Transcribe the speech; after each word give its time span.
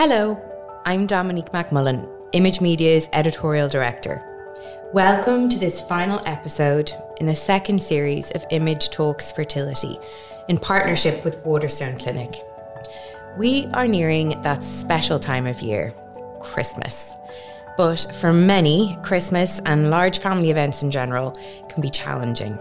Hello, 0.00 0.40
I'm 0.86 1.08
Dominique 1.08 1.50
McMullen, 1.50 2.08
Image 2.30 2.60
Media's 2.60 3.08
editorial 3.12 3.68
director. 3.68 4.22
Welcome 4.94 5.48
to 5.48 5.58
this 5.58 5.80
final 5.80 6.22
episode 6.24 6.92
in 7.16 7.26
the 7.26 7.34
second 7.34 7.82
series 7.82 8.30
of 8.30 8.46
Image 8.52 8.90
Talks 8.90 9.32
Fertility 9.32 9.98
in 10.48 10.56
partnership 10.56 11.24
with 11.24 11.44
Waterstone 11.44 11.98
Clinic. 11.98 12.32
We 13.38 13.66
are 13.74 13.88
nearing 13.88 14.40
that 14.42 14.62
special 14.62 15.18
time 15.18 15.48
of 15.48 15.58
year, 15.58 15.92
Christmas. 16.38 17.10
But 17.76 18.06
for 18.20 18.32
many, 18.32 18.96
Christmas 19.02 19.60
and 19.66 19.90
large 19.90 20.20
family 20.20 20.52
events 20.52 20.84
in 20.84 20.92
general 20.92 21.36
can 21.68 21.82
be 21.82 21.90
challenging. 21.90 22.56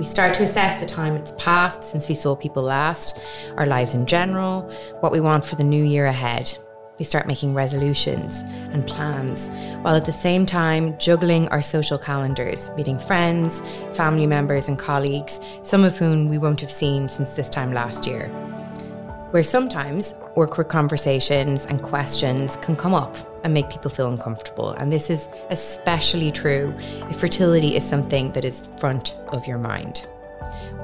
We 0.00 0.06
start 0.06 0.32
to 0.36 0.44
assess 0.44 0.80
the 0.80 0.86
time 0.86 1.14
it's 1.14 1.32
passed 1.32 1.84
since 1.84 2.08
we 2.08 2.14
saw 2.14 2.34
people 2.34 2.62
last, 2.62 3.20
our 3.58 3.66
lives 3.66 3.94
in 3.94 4.06
general, 4.06 4.62
what 5.00 5.12
we 5.12 5.20
want 5.20 5.44
for 5.44 5.56
the 5.56 5.62
new 5.62 5.84
year 5.84 6.06
ahead. 6.06 6.56
We 6.98 7.04
start 7.04 7.26
making 7.26 7.52
resolutions 7.52 8.40
and 8.72 8.86
plans, 8.86 9.50
while 9.82 9.94
at 9.94 10.06
the 10.06 10.10
same 10.10 10.46
time 10.46 10.96
juggling 10.98 11.48
our 11.48 11.60
social 11.60 11.98
calendars, 11.98 12.72
meeting 12.78 12.98
friends, 12.98 13.60
family 13.92 14.26
members, 14.26 14.68
and 14.68 14.78
colleagues, 14.78 15.38
some 15.62 15.84
of 15.84 15.98
whom 15.98 16.30
we 16.30 16.38
won't 16.38 16.62
have 16.62 16.72
seen 16.72 17.06
since 17.06 17.34
this 17.34 17.50
time 17.50 17.74
last 17.74 18.06
year. 18.06 18.28
Where 19.32 19.42
sometimes 19.42 20.14
awkward 20.34 20.70
conversations 20.70 21.66
and 21.66 21.82
questions 21.82 22.56
can 22.62 22.74
come 22.74 22.94
up 22.94 23.18
and 23.44 23.54
make 23.54 23.70
people 23.70 23.90
feel 23.90 24.08
uncomfortable. 24.08 24.70
And 24.72 24.92
this 24.92 25.10
is 25.10 25.28
especially 25.50 26.30
true 26.30 26.74
if 27.08 27.20
fertility 27.20 27.76
is 27.76 27.84
something 27.84 28.32
that 28.32 28.44
is 28.44 28.68
front 28.78 29.16
of 29.28 29.46
your 29.46 29.58
mind. 29.58 30.06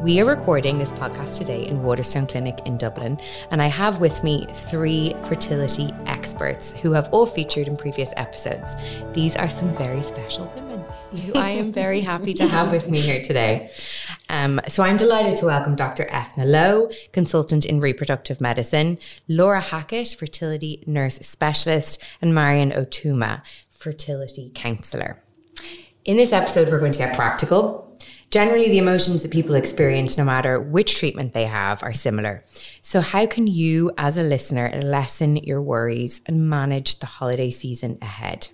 We 0.02 0.20
are 0.20 0.24
recording 0.24 0.78
this 0.78 0.92
podcast 0.92 1.38
today 1.38 1.66
in 1.66 1.83
Waterstone 1.83 2.27
Clinic 2.27 2.60
in 2.66 2.77
Dublin, 2.77 3.19
and 3.51 3.62
I 3.62 3.66
have 3.66 3.98
with 3.98 4.23
me 4.23 4.46
three 4.52 5.15
fertility 5.24 5.90
experts 6.07 6.73
who 6.74 6.93
have 6.93 7.09
all 7.13 7.26
featured 7.26 7.66
in 7.66 7.76
previous 7.76 8.13
episodes. 8.16 8.74
These 9.15 9.37
are 9.37 9.48
some 9.48 9.74
very 9.76 10.02
special 10.02 10.52
women 10.54 10.85
who 11.24 11.32
I 11.35 11.51
am 11.51 11.73
very 11.73 12.01
happy 12.01 12.35
to 12.35 12.46
have 12.46 12.71
with 12.71 12.90
me 12.90 12.98
here 12.98 13.23
today. 13.23 13.71
Um, 14.29 14.60
so 14.68 14.82
I'm 14.82 14.96
delighted 14.96 15.37
to 15.37 15.46
welcome 15.46 15.76
Dr. 15.76 16.07
Ethna 16.10 16.45
Lowe, 16.45 16.91
consultant 17.13 17.65
in 17.65 17.80
reproductive 17.80 18.41
medicine, 18.41 18.98
Laura 19.29 19.60
Hackett, 19.60 20.15
fertility 20.18 20.85
nurse 20.87 21.16
specialist, 21.16 22.02
and 22.20 22.35
Marion 22.35 22.70
Otuma, 22.70 23.43
fertility 23.70 24.52
counsellor. 24.54 25.23
In 26.04 26.16
this 26.16 26.32
episode, 26.32 26.68
we're 26.68 26.79
going 26.79 26.93
to 26.93 26.98
get 26.98 27.16
practical. 27.16 27.85
Generally, 28.30 28.71
the 28.71 28.79
emotions 28.79 29.23
that 29.23 29.30
people 29.30 29.55
experience, 29.55 30.19
no 30.19 30.24
matter 30.24 30.60
which 30.60 30.99
treatment 30.99 31.32
they 31.32 31.45
have, 31.45 31.82
are 31.82 31.93
similar. 31.93 32.45
So, 32.82 33.01
how 33.01 33.27
can 33.27 33.46
you, 33.46 33.93
as 33.96 34.19
a 34.19 34.23
listener, 34.23 34.71
lessen 34.82 35.37
your 35.37 35.63
worries 35.63 36.21
and 36.27 36.51
manage 36.51 36.99
the 36.99 37.07
holiday 37.07 37.51
season 37.51 37.99
ahead? 38.02 38.49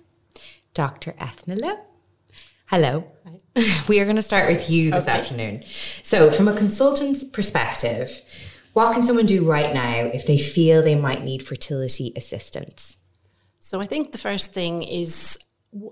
Dr. 0.73 1.13
Ethna 1.19 1.55
Lowe. 1.55 1.77
Hello. 2.67 3.05
we 3.87 3.99
are 3.99 4.05
going 4.05 4.15
to 4.15 4.21
start 4.21 4.49
with 4.49 4.69
you 4.69 4.91
this 4.91 5.07
okay. 5.07 5.19
afternoon. 5.19 5.63
So, 6.03 6.29
from 6.29 6.47
a 6.47 6.55
consultant's 6.55 7.23
perspective, 7.23 8.21
what 8.73 8.93
can 8.93 9.03
someone 9.03 9.25
do 9.25 9.49
right 9.49 9.73
now 9.73 10.05
if 10.13 10.27
they 10.27 10.37
feel 10.37 10.81
they 10.81 10.95
might 10.95 11.23
need 11.23 11.45
fertility 11.45 12.13
assistance? 12.15 12.97
So, 13.59 13.81
I 13.81 13.85
think 13.87 14.11
the 14.11 14.17
first 14.19 14.53
thing 14.53 14.83
is 14.83 15.39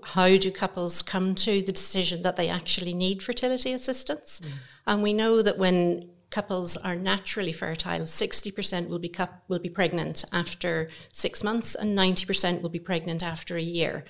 how 0.04 0.36
do 0.36 0.50
couples 0.50 1.02
come 1.02 1.34
to 1.34 1.62
the 1.62 1.72
decision 1.72 2.22
that 2.22 2.36
they 2.36 2.48
actually 2.48 2.94
need 2.94 3.22
fertility 3.22 3.72
assistance? 3.72 4.40
Mm. 4.40 4.50
And 4.86 5.02
we 5.02 5.12
know 5.12 5.42
that 5.42 5.58
when 5.58 6.10
couples 6.30 6.76
are 6.78 6.96
naturally 6.96 7.52
fertile, 7.52 8.02
60% 8.02 8.88
will 8.88 8.98
be, 8.98 9.14
will 9.48 9.58
be 9.58 9.68
pregnant 9.68 10.24
after 10.32 10.88
six 11.12 11.44
months 11.44 11.74
and 11.74 11.96
90% 11.96 12.62
will 12.62 12.70
be 12.70 12.80
pregnant 12.80 13.22
after 13.22 13.56
a 13.56 13.62
year. 13.62 14.04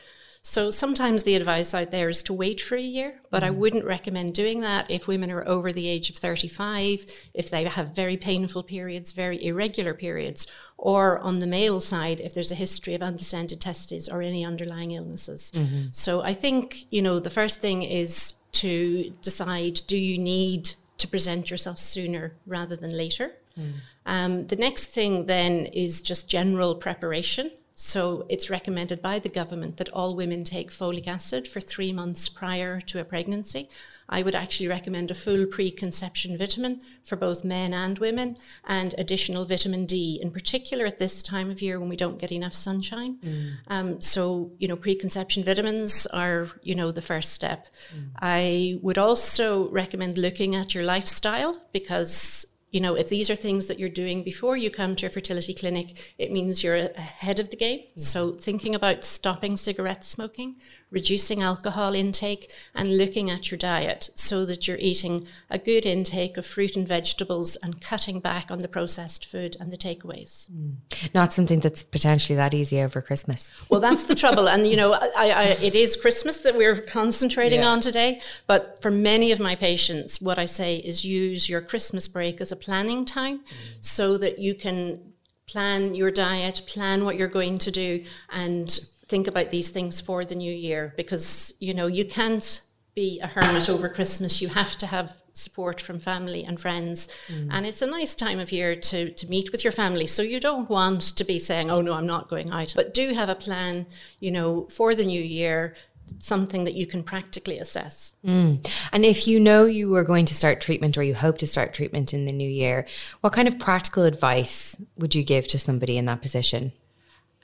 So 0.44 0.72
sometimes 0.72 1.22
the 1.22 1.36
advice 1.36 1.72
out 1.72 1.92
there 1.92 2.08
is 2.08 2.20
to 2.24 2.32
wait 2.32 2.60
for 2.60 2.74
a 2.74 2.82
year, 2.82 3.20
but 3.30 3.44
mm. 3.44 3.46
I 3.46 3.50
wouldn't 3.50 3.84
recommend 3.84 4.34
doing 4.34 4.60
that 4.62 4.90
if 4.90 5.06
women 5.06 5.30
are 5.30 5.46
over 5.46 5.70
the 5.70 5.86
age 5.86 6.10
of 6.10 6.16
35, 6.16 7.06
if 7.32 7.48
they 7.48 7.62
have 7.62 7.94
very 7.94 8.16
painful 8.16 8.64
periods, 8.64 9.12
very 9.12 9.42
irregular 9.44 9.94
periods, 9.94 10.48
or 10.76 11.20
on 11.20 11.38
the 11.38 11.46
male 11.46 11.78
side, 11.78 12.18
if 12.18 12.34
there's 12.34 12.50
a 12.50 12.56
history 12.56 12.94
of 12.94 13.02
undescended 13.02 13.60
testes 13.60 14.08
or 14.08 14.20
any 14.20 14.44
underlying 14.44 14.90
illnesses. 14.90 15.52
Mm-hmm. 15.54 15.86
So 15.92 16.22
I 16.22 16.34
think, 16.34 16.92
you 16.92 17.02
know, 17.02 17.20
the 17.20 17.30
first 17.30 17.60
thing 17.60 17.82
is 17.82 18.34
to 18.52 19.10
decide 19.22 19.80
do 19.86 19.96
you 19.96 20.18
need 20.18 20.72
to 20.98 21.06
present 21.06 21.52
yourself 21.52 21.78
sooner 21.78 22.34
rather 22.46 22.74
than 22.74 22.96
later? 22.96 23.30
Mm. 23.56 23.72
Um, 24.06 24.46
the 24.48 24.56
next 24.56 24.86
thing 24.86 25.26
then 25.26 25.66
is 25.66 26.02
just 26.02 26.28
general 26.28 26.74
preparation. 26.74 27.52
So 27.74 28.26
it's 28.28 28.50
recommended 28.50 29.00
by 29.00 29.18
the 29.18 29.28
government 29.28 29.78
that 29.78 29.88
all 29.90 30.14
women 30.14 30.44
take 30.44 30.70
folic 30.70 31.06
acid 31.06 31.48
for 31.48 31.60
three 31.60 31.92
months 31.92 32.28
prior 32.28 32.80
to 32.80 33.00
a 33.00 33.04
pregnancy. 33.04 33.68
I 34.08 34.22
would 34.22 34.34
actually 34.34 34.68
recommend 34.68 35.10
a 35.10 35.14
full 35.14 35.46
preconception 35.46 36.36
vitamin 36.36 36.82
for 37.04 37.16
both 37.16 37.44
men 37.44 37.72
and 37.72 37.98
women 37.98 38.36
and 38.66 38.94
additional 38.98 39.46
vitamin 39.46 39.86
D, 39.86 40.18
in 40.20 40.30
particular 40.30 40.84
at 40.84 40.98
this 40.98 41.22
time 41.22 41.50
of 41.50 41.62
year 41.62 41.80
when 41.80 41.88
we 41.88 41.96
don't 41.96 42.18
get 42.18 42.30
enough 42.30 42.52
sunshine. 42.52 43.16
Mm. 43.24 43.50
Um, 43.68 44.00
so, 44.02 44.52
you 44.58 44.68
know, 44.68 44.76
preconception 44.76 45.44
vitamins 45.44 46.06
are, 46.06 46.48
you 46.62 46.74
know, 46.74 46.90
the 46.90 47.00
first 47.00 47.32
step. 47.32 47.68
Mm. 47.96 48.10
I 48.20 48.78
would 48.82 48.98
also 48.98 49.70
recommend 49.70 50.18
looking 50.18 50.54
at 50.54 50.74
your 50.74 50.84
lifestyle 50.84 51.62
because 51.72 52.46
you 52.72 52.80
know, 52.80 52.94
if 52.94 53.08
these 53.08 53.30
are 53.30 53.36
things 53.36 53.66
that 53.66 53.78
you're 53.78 53.88
doing 53.88 54.24
before 54.24 54.56
you 54.56 54.70
come 54.70 54.96
to 54.96 55.06
a 55.06 55.10
fertility 55.10 55.52
clinic, 55.54 56.14
it 56.18 56.32
means 56.32 56.64
you're 56.64 56.76
ahead 56.76 57.38
of 57.38 57.50
the 57.50 57.56
game. 57.56 57.80
Yeah. 57.94 58.04
So 58.04 58.32
thinking 58.32 58.74
about 58.74 59.04
stopping 59.04 59.58
cigarette 59.58 60.04
smoking, 60.04 60.56
reducing 60.92 61.42
alcohol 61.42 61.94
intake, 61.94 62.52
and 62.74 62.96
looking 62.96 63.30
at 63.30 63.50
your 63.50 63.58
diet 63.58 64.10
so 64.14 64.44
that 64.44 64.68
you're 64.68 64.78
eating 64.78 65.26
a 65.50 65.58
good 65.58 65.84
intake 65.84 66.36
of 66.36 66.46
fruit 66.46 66.76
and 66.76 66.86
vegetables 66.86 67.56
and 67.56 67.80
cutting 67.80 68.20
back 68.20 68.50
on 68.50 68.60
the 68.60 68.68
processed 68.68 69.26
food 69.26 69.56
and 69.58 69.72
the 69.72 69.76
takeaways. 69.76 70.50
Mm. 70.50 70.76
Not 71.14 71.32
something 71.32 71.60
that's 71.60 71.82
potentially 71.82 72.36
that 72.36 72.54
easy 72.54 72.80
over 72.80 73.00
Christmas. 73.00 73.50
Well, 73.70 73.80
that's 73.80 74.04
the 74.04 74.14
trouble. 74.14 74.48
And, 74.48 74.66
you 74.66 74.76
know, 74.76 74.92
I, 75.16 75.30
I, 75.30 75.42
it 75.62 75.74
is 75.74 75.96
Christmas 75.96 76.42
that 76.42 76.56
we're 76.56 76.76
concentrating 76.76 77.60
yeah. 77.60 77.68
on 77.68 77.80
today. 77.80 78.20
But 78.46 78.80
for 78.82 78.90
many 78.90 79.32
of 79.32 79.40
my 79.40 79.56
patients, 79.56 80.20
what 80.20 80.38
I 80.38 80.46
say 80.46 80.76
is 80.76 81.04
use 81.04 81.48
your 81.48 81.62
Christmas 81.62 82.06
break 82.06 82.40
as 82.40 82.52
a 82.52 82.56
planning 82.56 83.04
time 83.04 83.38
mm. 83.38 83.44
so 83.80 84.18
that 84.18 84.38
you 84.38 84.54
can 84.54 85.00
plan 85.46 85.94
your 85.94 86.10
diet, 86.10 86.62
plan 86.66 87.04
what 87.04 87.16
you're 87.16 87.28
going 87.28 87.58
to 87.58 87.70
do, 87.70 88.04
and 88.30 88.80
think 89.12 89.28
about 89.28 89.50
these 89.50 89.68
things 89.68 90.00
for 90.00 90.24
the 90.24 90.34
new 90.34 90.54
year 90.68 90.94
because, 90.96 91.52
you 91.60 91.74
know, 91.74 91.86
you 91.86 92.06
can't 92.06 92.62
be 92.94 93.20
a 93.20 93.26
hermit 93.26 93.68
over 93.68 93.86
Christmas. 93.90 94.40
You 94.40 94.48
have 94.48 94.74
to 94.78 94.86
have 94.86 95.14
support 95.34 95.82
from 95.82 95.98
family 96.00 96.44
and 96.44 96.58
friends. 96.58 97.08
Mm. 97.28 97.48
And 97.50 97.66
it's 97.66 97.82
a 97.82 97.86
nice 97.86 98.14
time 98.14 98.40
of 98.40 98.50
year 98.50 98.74
to, 98.74 99.10
to 99.10 99.28
meet 99.28 99.52
with 99.52 99.64
your 99.64 99.72
family. 99.72 100.06
So 100.06 100.22
you 100.22 100.40
don't 100.40 100.68
want 100.70 101.02
to 101.18 101.24
be 101.24 101.38
saying, 101.38 101.70
oh, 101.70 101.82
no, 101.82 101.92
I'm 101.92 102.06
not 102.06 102.30
going 102.30 102.50
out. 102.50 102.72
But 102.74 102.94
do 102.94 103.12
have 103.12 103.28
a 103.28 103.34
plan, 103.34 103.86
you 104.18 104.30
know, 104.30 104.66
for 104.70 104.94
the 104.94 105.04
new 105.04 105.22
year 105.22 105.74
something 106.18 106.64
that 106.64 106.74
you 106.74 106.86
can 106.86 107.02
practically 107.02 107.58
assess. 107.58 108.14
Mm. 108.24 108.66
And 108.92 109.04
if 109.04 109.28
you 109.28 109.38
know 109.38 109.64
you 109.66 109.94
are 109.94 110.04
going 110.04 110.24
to 110.26 110.34
start 110.34 110.60
treatment 110.60 110.96
or 110.96 111.02
you 111.02 111.14
hope 111.14 111.38
to 111.38 111.46
start 111.46 111.74
treatment 111.74 112.12
in 112.12 112.24
the 112.24 112.32
new 112.32 112.48
year, 112.48 112.86
what 113.20 113.34
kind 113.34 113.46
of 113.46 113.58
practical 113.58 114.04
advice 114.04 114.76
would 114.96 115.14
you 115.14 115.22
give 115.22 115.46
to 115.48 115.58
somebody 115.58 115.98
in 115.98 116.06
that 116.06 116.22
position? 116.22 116.72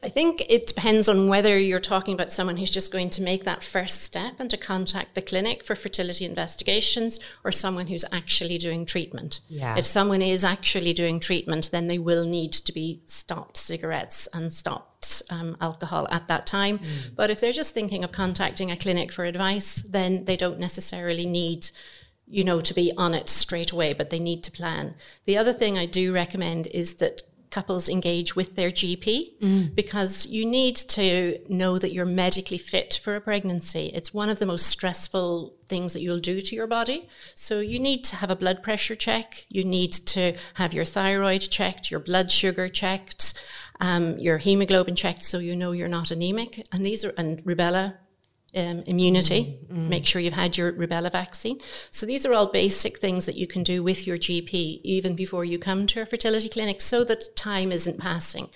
I 0.01 0.09
think 0.09 0.47
it 0.49 0.69
depends 0.69 1.09
on 1.09 1.29
whether 1.29 1.59
you're 1.59 1.81
talking 1.81 2.15
about 2.15 2.33
someone 2.33 2.57
who's 2.57 2.71
just 2.71 2.93
going 2.93 3.11
to 3.11 3.23
make 3.23 3.43
that 3.45 3.65
first 3.65 4.03
step 4.03 4.35
and 4.39 4.49
to 4.51 4.57
contact 4.57 5.15
the 5.15 5.23
clinic 5.23 5.65
for 5.65 5.75
fertility 5.75 6.25
investigations 6.25 7.19
or 7.43 7.51
someone 7.51 7.89
who's 7.89 8.05
actually 8.13 8.59
doing 8.59 8.87
treatment. 8.87 9.41
Yeah. 9.49 9.77
If 9.77 9.85
someone 9.87 10.23
is 10.23 10.45
actually 10.45 10.93
doing 10.93 11.19
treatment, 11.19 11.73
then 11.73 11.89
they 11.89 11.99
will 11.99 12.25
need 12.25 12.53
to 12.53 12.73
be 12.73 13.03
stopped 13.07 13.57
cigarettes 13.57 14.29
and 14.33 14.53
stopped 14.53 15.23
um, 15.31 15.57
alcohol 15.61 16.07
at 16.13 16.29
that 16.29 16.47
time. 16.47 16.79
Mm. 16.79 17.17
But 17.17 17.31
if 17.31 17.41
they're 17.41 17.53
just 17.53 17.75
thinking 17.75 18.05
of 18.05 18.13
contacting 18.13 18.71
a 18.71 18.77
clinic 18.77 19.11
for 19.11 19.25
advice, 19.25 19.83
then 19.83 20.27
they 20.27 20.37
don't 20.37 20.61
necessarily 20.61 21.27
need 21.27 21.71
you 22.31 22.45
know, 22.45 22.61
to 22.61 22.75
be 22.75 22.93
on 22.99 23.15
it 23.15 23.29
straight 23.31 23.73
away, 23.73 23.95
but 23.95 24.11
they 24.11 24.19
need 24.19 24.45
to 24.45 24.53
plan. 24.53 24.95
The 25.25 25.39
other 25.39 25.55
thing 25.55 25.79
I 25.79 25.87
do 25.87 26.13
recommend 26.13 26.67
is 26.67 26.97
that 26.97 27.23
couples 27.51 27.89
engage 27.89 28.37
with 28.37 28.57
their 28.57 28.71
GP 28.71 29.39
mm. 29.41 29.75
because 29.75 30.27
you 30.27 30.45
need 30.45 30.77
to 30.77 31.39
know 31.49 31.79
that 31.79 31.93
you're 31.93 32.07
medically 32.07 32.59
fit 32.59 33.01
for 33.03 33.15
a 33.15 33.21
pregnancy. 33.21 33.91
It's 33.95 34.13
one 34.13 34.29
of 34.29 34.39
the 34.39 34.47
most 34.47 34.67
stressful 34.67 35.55
things 35.67 35.93
that 35.93 36.01
you'll 36.01 36.19
do 36.19 36.41
to 36.41 36.57
your 36.57 36.67
body. 36.67 37.09
So 37.35 37.61
you 37.61 37.79
need 37.79 38.05
to 38.05 38.17
have 38.17 38.31
a 38.31 38.37
blood 38.37 38.63
pressure 38.63 38.97
check, 38.97 39.47
you 39.49 39.65
need 39.65 39.93
to 39.93 40.35
have 40.55 40.73
your 40.73 40.85
thyroid 40.85 41.43
checked, 41.43 41.91
your 41.91 42.01
blood 42.01 42.31
sugar 42.31 42.69
checked, 42.69 43.35
um, 43.81 44.19
your 44.19 44.39
hemoglobin 44.39 44.97
checked 44.97 45.25
so 45.25 45.39
you 45.39 45.55
know 45.55 45.73
you're 45.73 45.89
not 45.89 46.11
anemic. 46.11 46.67
And 46.73 46.85
these 46.85 47.05
are 47.05 47.15
and 47.17 47.43
rubella 47.45 47.95
um, 48.57 48.83
immunity. 48.87 49.59
Mm-hmm. 49.65 49.89
Make 49.89 50.07
sure 50.07 50.21
you've 50.23 50.33
had 50.33 50.57
your 50.57 50.73
rubella 50.73 51.13
vaccine. 51.13 51.61
So 51.91 52.07
these 52.07 52.25
are 52.25 52.35
all 52.35 52.51
basic 52.51 52.99
things 52.99 53.27
that 53.27 53.37
you 53.37 53.47
can 53.47 53.63
do 53.63 53.83
with 53.83 54.07
your 54.07 54.17
GP 54.17 54.81
even 54.83 55.15
before 55.15 55.45
you 55.45 55.59
come 55.59 55.87
to 55.89 56.03
a 56.03 56.07
fertility 56.07 56.49
clinic 56.49 56.81
so 56.81 57.05
that 57.05 57.37
time 57.37 57.73
isn't 57.73 57.99
passing. 57.99 58.49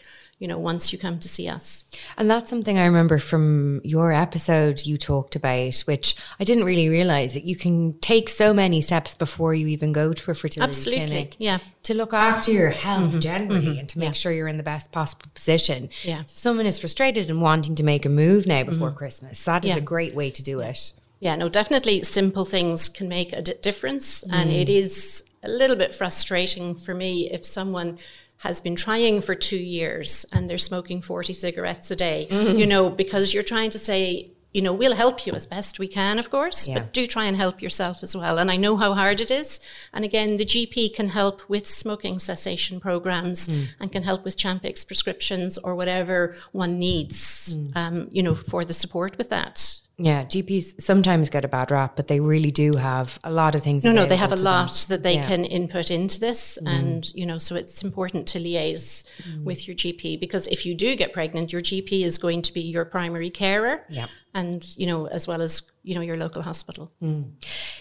You 0.42 0.48
know, 0.48 0.58
once 0.58 0.92
you 0.92 0.98
come 0.98 1.20
to 1.20 1.28
see 1.28 1.48
us. 1.48 1.86
And 2.18 2.28
that's 2.28 2.50
something 2.50 2.76
I 2.76 2.86
remember 2.86 3.20
from 3.20 3.80
your 3.84 4.10
episode 4.10 4.84
you 4.84 4.98
talked 4.98 5.36
about, 5.36 5.78
which 5.82 6.16
I 6.40 6.42
didn't 6.42 6.64
really 6.64 6.88
realize 6.88 7.34
that 7.34 7.44
you 7.44 7.54
can 7.54 7.96
take 8.00 8.28
so 8.28 8.52
many 8.52 8.80
steps 8.80 9.14
before 9.14 9.54
you 9.54 9.68
even 9.68 9.92
go 9.92 10.12
to 10.12 10.30
a 10.32 10.34
fertility 10.34 10.68
Absolutely, 10.68 11.06
clinic. 11.06 11.36
yeah. 11.38 11.58
To 11.84 11.94
look 11.94 12.12
after 12.12 12.50
your 12.50 12.70
health 12.70 13.10
mm-hmm, 13.10 13.20
generally 13.20 13.66
mm-hmm, 13.66 13.78
and 13.78 13.88
to 13.90 14.00
make 14.00 14.16
sure 14.16 14.32
you're 14.32 14.48
in 14.48 14.56
the 14.56 14.64
best 14.64 14.90
possible 14.90 15.26
position. 15.32 15.90
Yeah. 16.02 16.22
If 16.22 16.36
someone 16.36 16.66
is 16.66 16.76
frustrated 16.76 17.30
and 17.30 17.40
wanting 17.40 17.76
to 17.76 17.84
make 17.84 18.04
a 18.04 18.08
move 18.08 18.44
now 18.44 18.64
before 18.64 18.88
mm-hmm. 18.88 18.98
Christmas, 18.98 19.44
that 19.44 19.64
is 19.64 19.70
Yeah. 19.70 19.76
a 19.76 19.80
great 19.80 20.16
way 20.16 20.32
to 20.32 20.42
do 20.42 20.58
it. 20.58 20.92
Yeah, 21.20 21.36
no, 21.36 21.48
definitely 21.48 22.02
simple 22.02 22.44
things 22.44 22.88
can 22.88 23.08
make 23.08 23.32
a 23.32 23.42
d- 23.42 23.54
difference. 23.62 24.24
And 24.24 24.50
mm. 24.50 24.60
it 24.60 24.68
is 24.68 25.24
a 25.44 25.48
little 25.48 25.76
bit 25.76 25.94
frustrating 25.94 26.74
for 26.74 26.94
me 26.94 27.30
if 27.30 27.44
someone 27.44 27.98
has 28.42 28.60
been 28.60 28.74
trying 28.74 29.20
for 29.20 29.36
two 29.36 29.56
years 29.56 30.26
and 30.32 30.50
they're 30.50 30.58
smoking 30.58 31.00
40 31.00 31.32
cigarettes 31.32 31.92
a 31.92 31.96
day, 31.96 32.26
mm-hmm. 32.28 32.58
you 32.58 32.66
know, 32.66 32.90
because 32.90 33.32
you're 33.32 33.44
trying 33.44 33.70
to 33.70 33.78
say, 33.78 34.32
you 34.52 34.60
know, 34.60 34.72
we'll 34.72 34.96
help 34.96 35.26
you 35.26 35.32
as 35.32 35.46
best 35.46 35.78
we 35.78 35.86
can, 35.86 36.18
of 36.18 36.28
course, 36.28 36.66
Yeah. 36.66 36.80
but 36.80 36.92
do 36.92 37.06
try 37.06 37.26
and 37.26 37.36
help 37.36 37.62
yourself 37.62 38.02
as 38.02 38.16
well. 38.16 38.38
And 38.38 38.50
I 38.50 38.56
know 38.56 38.76
how 38.76 38.94
hard 38.94 39.20
it 39.20 39.30
is. 39.30 39.60
And 39.92 40.04
again, 40.04 40.38
the 40.38 40.44
GP 40.44 40.92
can 40.92 41.10
help 41.10 41.48
with 41.48 41.68
smoking 41.68 42.18
cessation 42.18 42.80
programs 42.80 43.48
mm. 43.48 43.68
and 43.78 43.92
can 43.92 44.02
help 44.02 44.24
with 44.24 44.36
Champix 44.36 44.84
prescriptions 44.84 45.56
or 45.56 45.76
whatever 45.76 46.34
one 46.50 46.80
needs, 46.80 47.54
mm. 47.54 47.76
um, 47.76 48.08
you 48.10 48.24
know, 48.24 48.34
for 48.34 48.64
the 48.64 48.74
support 48.74 49.16
with 49.18 49.28
that. 49.28 49.78
Yeah, 49.98 50.24
GPs 50.24 50.80
sometimes 50.80 51.28
get 51.28 51.44
a 51.44 51.48
bad 51.48 51.70
rap, 51.70 51.96
but 51.96 52.08
they 52.08 52.18
really 52.18 52.50
do 52.50 52.72
have 52.76 53.18
a 53.24 53.30
lot 53.30 53.54
of 53.54 53.62
things. 53.62 53.84
No, 53.84 53.92
no, 53.92 54.06
they 54.06 54.16
have 54.16 54.32
a 54.32 54.36
to 54.36 54.42
them. 54.42 54.52
lot 54.52 54.86
that 54.88 55.02
they 55.02 55.14
Yeah. 55.14 55.26
can 55.26 55.44
input 55.44 55.90
into 55.90 56.18
this. 56.18 56.58
Mm-hmm. 56.58 56.74
And, 56.74 57.14
you 57.14 57.26
know, 57.26 57.38
so 57.38 57.54
it's 57.54 57.84
important 57.84 58.26
to 58.28 58.38
liaise 58.38 59.04
mm-hmm. 59.22 59.44
with 59.44 59.68
your 59.68 59.76
GP 59.76 60.18
because 60.18 60.48
if 60.48 60.64
you 60.64 60.74
do 60.74 60.96
get 60.96 61.12
pregnant, 61.12 61.52
your 61.52 61.62
GP 61.62 62.04
is 62.04 62.18
going 62.18 62.42
to 62.42 62.52
be 62.54 62.62
your 62.62 62.84
primary 62.84 63.30
carer. 63.30 63.84
Yeah. 63.90 64.06
And, 64.34 64.64
you 64.76 64.86
know, 64.86 65.06
as 65.06 65.28
well 65.28 65.42
as, 65.42 65.62
you 65.82 65.94
know, 65.94 66.00
your 66.00 66.16
local 66.16 66.42
hospital. 66.42 66.90
Mm. 67.02 67.32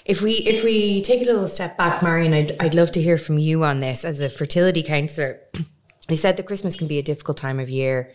If 0.06 0.22
we 0.22 0.34
if 0.34 0.64
we 0.66 1.02
take 1.02 1.22
a 1.22 1.26
little 1.26 1.48
step 1.48 1.78
back, 1.78 2.04
Marion, 2.04 2.34
I'd 2.34 2.56
I'd 2.60 2.74
love 2.74 2.92
to 2.94 3.02
hear 3.02 3.18
from 3.18 3.38
you 3.38 3.64
on 3.64 3.80
this 3.80 4.04
as 4.04 4.20
a 4.20 4.30
fertility 4.30 4.84
counsellor. 4.84 5.40
You 6.10 6.18
said 6.18 6.36
that 6.38 6.46
Christmas 6.46 6.76
can 6.76 6.88
be 6.88 6.98
a 7.00 7.04
difficult 7.04 7.38
time 7.38 7.58
of 7.58 7.70
year, 7.70 8.12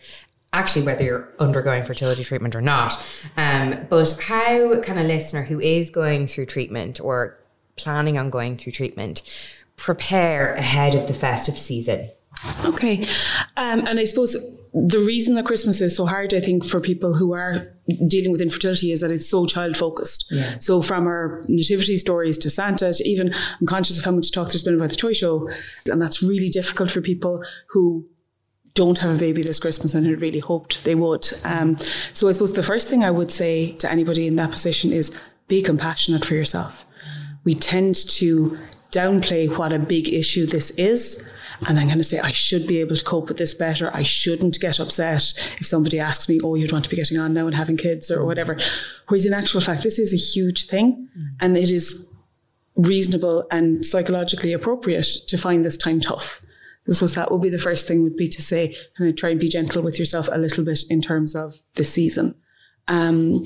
actually, 0.53 0.85
whether 0.85 1.03
you're 1.03 1.29
undergoing 1.39 1.83
fertility 1.83 2.23
treatment 2.23 2.55
or 2.55 2.61
not. 2.61 2.93
Um, 3.35 3.85
but 3.89 4.17
how 4.21 4.81
can 4.81 4.97
a 4.97 5.03
listener 5.03 5.43
who 5.43 5.59
is 5.59 5.89
going 5.89 6.27
through 6.27 6.47
treatment 6.47 6.99
or 6.99 7.37
planning 7.75 8.17
on 8.17 8.29
going 8.29 8.57
through 8.57 8.71
treatment 8.71 9.21
prepare 9.75 10.53
ahead 10.53 10.95
of 10.95 11.07
the 11.07 11.13
festive 11.13 11.57
season? 11.57 12.09
Okay. 12.65 13.03
Um, 13.55 13.87
and 13.87 13.99
I 13.99 14.03
suppose 14.03 14.35
the 14.73 14.99
reason 14.99 15.35
that 15.35 15.45
Christmas 15.45 15.81
is 15.81 15.95
so 15.95 16.05
hard, 16.05 16.33
I 16.33 16.39
think, 16.39 16.63
for 16.63 16.79
people 16.79 17.15
who 17.15 17.33
are 17.33 17.65
dealing 18.07 18.31
with 18.31 18.41
infertility 18.41 18.91
is 18.91 19.01
that 19.01 19.11
it's 19.11 19.27
so 19.27 19.45
child 19.45 19.75
focused. 19.75 20.27
Yeah. 20.29 20.57
So 20.59 20.81
from 20.81 21.07
our 21.07 21.43
nativity 21.47 21.97
stories 21.97 22.37
to 22.39 22.49
Santa 22.49 22.93
to 22.93 23.07
even, 23.07 23.33
I'm 23.59 23.67
conscious 23.67 23.97
of 23.97 24.05
how 24.05 24.11
much 24.11 24.31
talk 24.31 24.49
there's 24.49 24.63
been 24.63 24.75
about 24.75 24.89
the 24.89 24.95
toy 24.95 25.13
show. 25.13 25.49
And 25.87 26.01
that's 26.01 26.21
really 26.21 26.49
difficult 26.49 26.91
for 26.91 27.01
people 27.01 27.43
who 27.69 28.05
don't 28.77 28.99
have 28.99 29.15
a 29.15 29.19
baby 29.19 29.41
this 29.41 29.59
Christmas 29.59 29.95
and 29.95 30.05
had 30.05 30.21
really 30.21 30.37
hoped 30.37 30.83
they 30.83 30.93
would. 30.93 31.27
Um, 31.43 31.77
so 32.13 32.29
I 32.29 32.31
suppose 32.31 32.53
the 32.53 32.61
first 32.61 32.87
thing 32.87 33.03
I 33.03 33.09
would 33.09 33.31
say 33.31 33.71
to 33.81 33.91
anybody 33.91 34.27
in 34.27 34.35
that 34.35 34.51
position 34.51 34.93
is 34.93 35.19
be 35.47 35.63
compassionate 35.63 36.23
for 36.23 36.35
yourself. 36.35 36.85
We 37.43 37.55
tend 37.55 37.95
to 37.95 38.55
downplay 38.91 39.57
what 39.57 39.73
a 39.73 39.79
big 39.79 40.13
issue 40.13 40.45
this 40.45 40.69
is. 40.71 41.27
And 41.67 41.79
I'm 41.79 41.87
going 41.87 41.97
to 41.97 42.03
say, 42.03 42.19
I 42.19 42.33
should 42.33 42.67
be 42.67 42.77
able 42.77 42.95
to 42.95 43.03
cope 43.03 43.29
with 43.29 43.37
this 43.37 43.55
better. 43.55 43.89
I 43.91 44.03
shouldn't 44.03 44.59
get 44.59 44.79
upset 44.79 45.33
if 45.59 45.65
somebody 45.65 45.99
asks 45.99 46.29
me, 46.29 46.39
oh, 46.43 46.53
you'd 46.53 46.71
want 46.71 46.83
to 46.83 46.89
be 46.89 46.95
getting 46.95 47.17
on 47.17 47.33
now 47.33 47.47
and 47.47 47.55
having 47.55 47.77
kids 47.77 48.11
or 48.11 48.25
whatever. 48.25 48.59
Whereas 49.07 49.25
in 49.25 49.33
actual 49.33 49.61
fact, 49.61 49.81
this 49.81 49.97
is 49.97 50.13
a 50.13 50.17
huge 50.17 50.67
thing 50.67 51.09
and 51.41 51.57
it 51.57 51.71
is 51.71 52.13
reasonable 52.75 53.47
and 53.49 53.83
psychologically 53.83 54.53
appropriate 54.53 55.07
to 55.29 55.35
find 55.35 55.65
this 55.65 55.77
time 55.77 55.99
tough. 55.99 56.41
This 56.87 57.01
was 57.01 57.15
that 57.15 57.31
would 57.31 57.41
be 57.41 57.49
the 57.49 57.59
first 57.59 57.87
thing 57.87 58.01
would 58.03 58.15
be 58.15 58.27
to 58.29 58.41
say, 58.41 58.75
kind 58.97 59.09
of 59.09 59.15
try 59.15 59.29
and 59.29 59.39
be 59.39 59.49
gentle 59.49 59.83
with 59.83 59.99
yourself 59.99 60.29
a 60.31 60.37
little 60.37 60.63
bit 60.63 60.79
in 60.89 61.01
terms 61.01 61.35
of 61.35 61.55
the 61.75 61.83
season. 61.83 62.33
Um, 62.87 63.43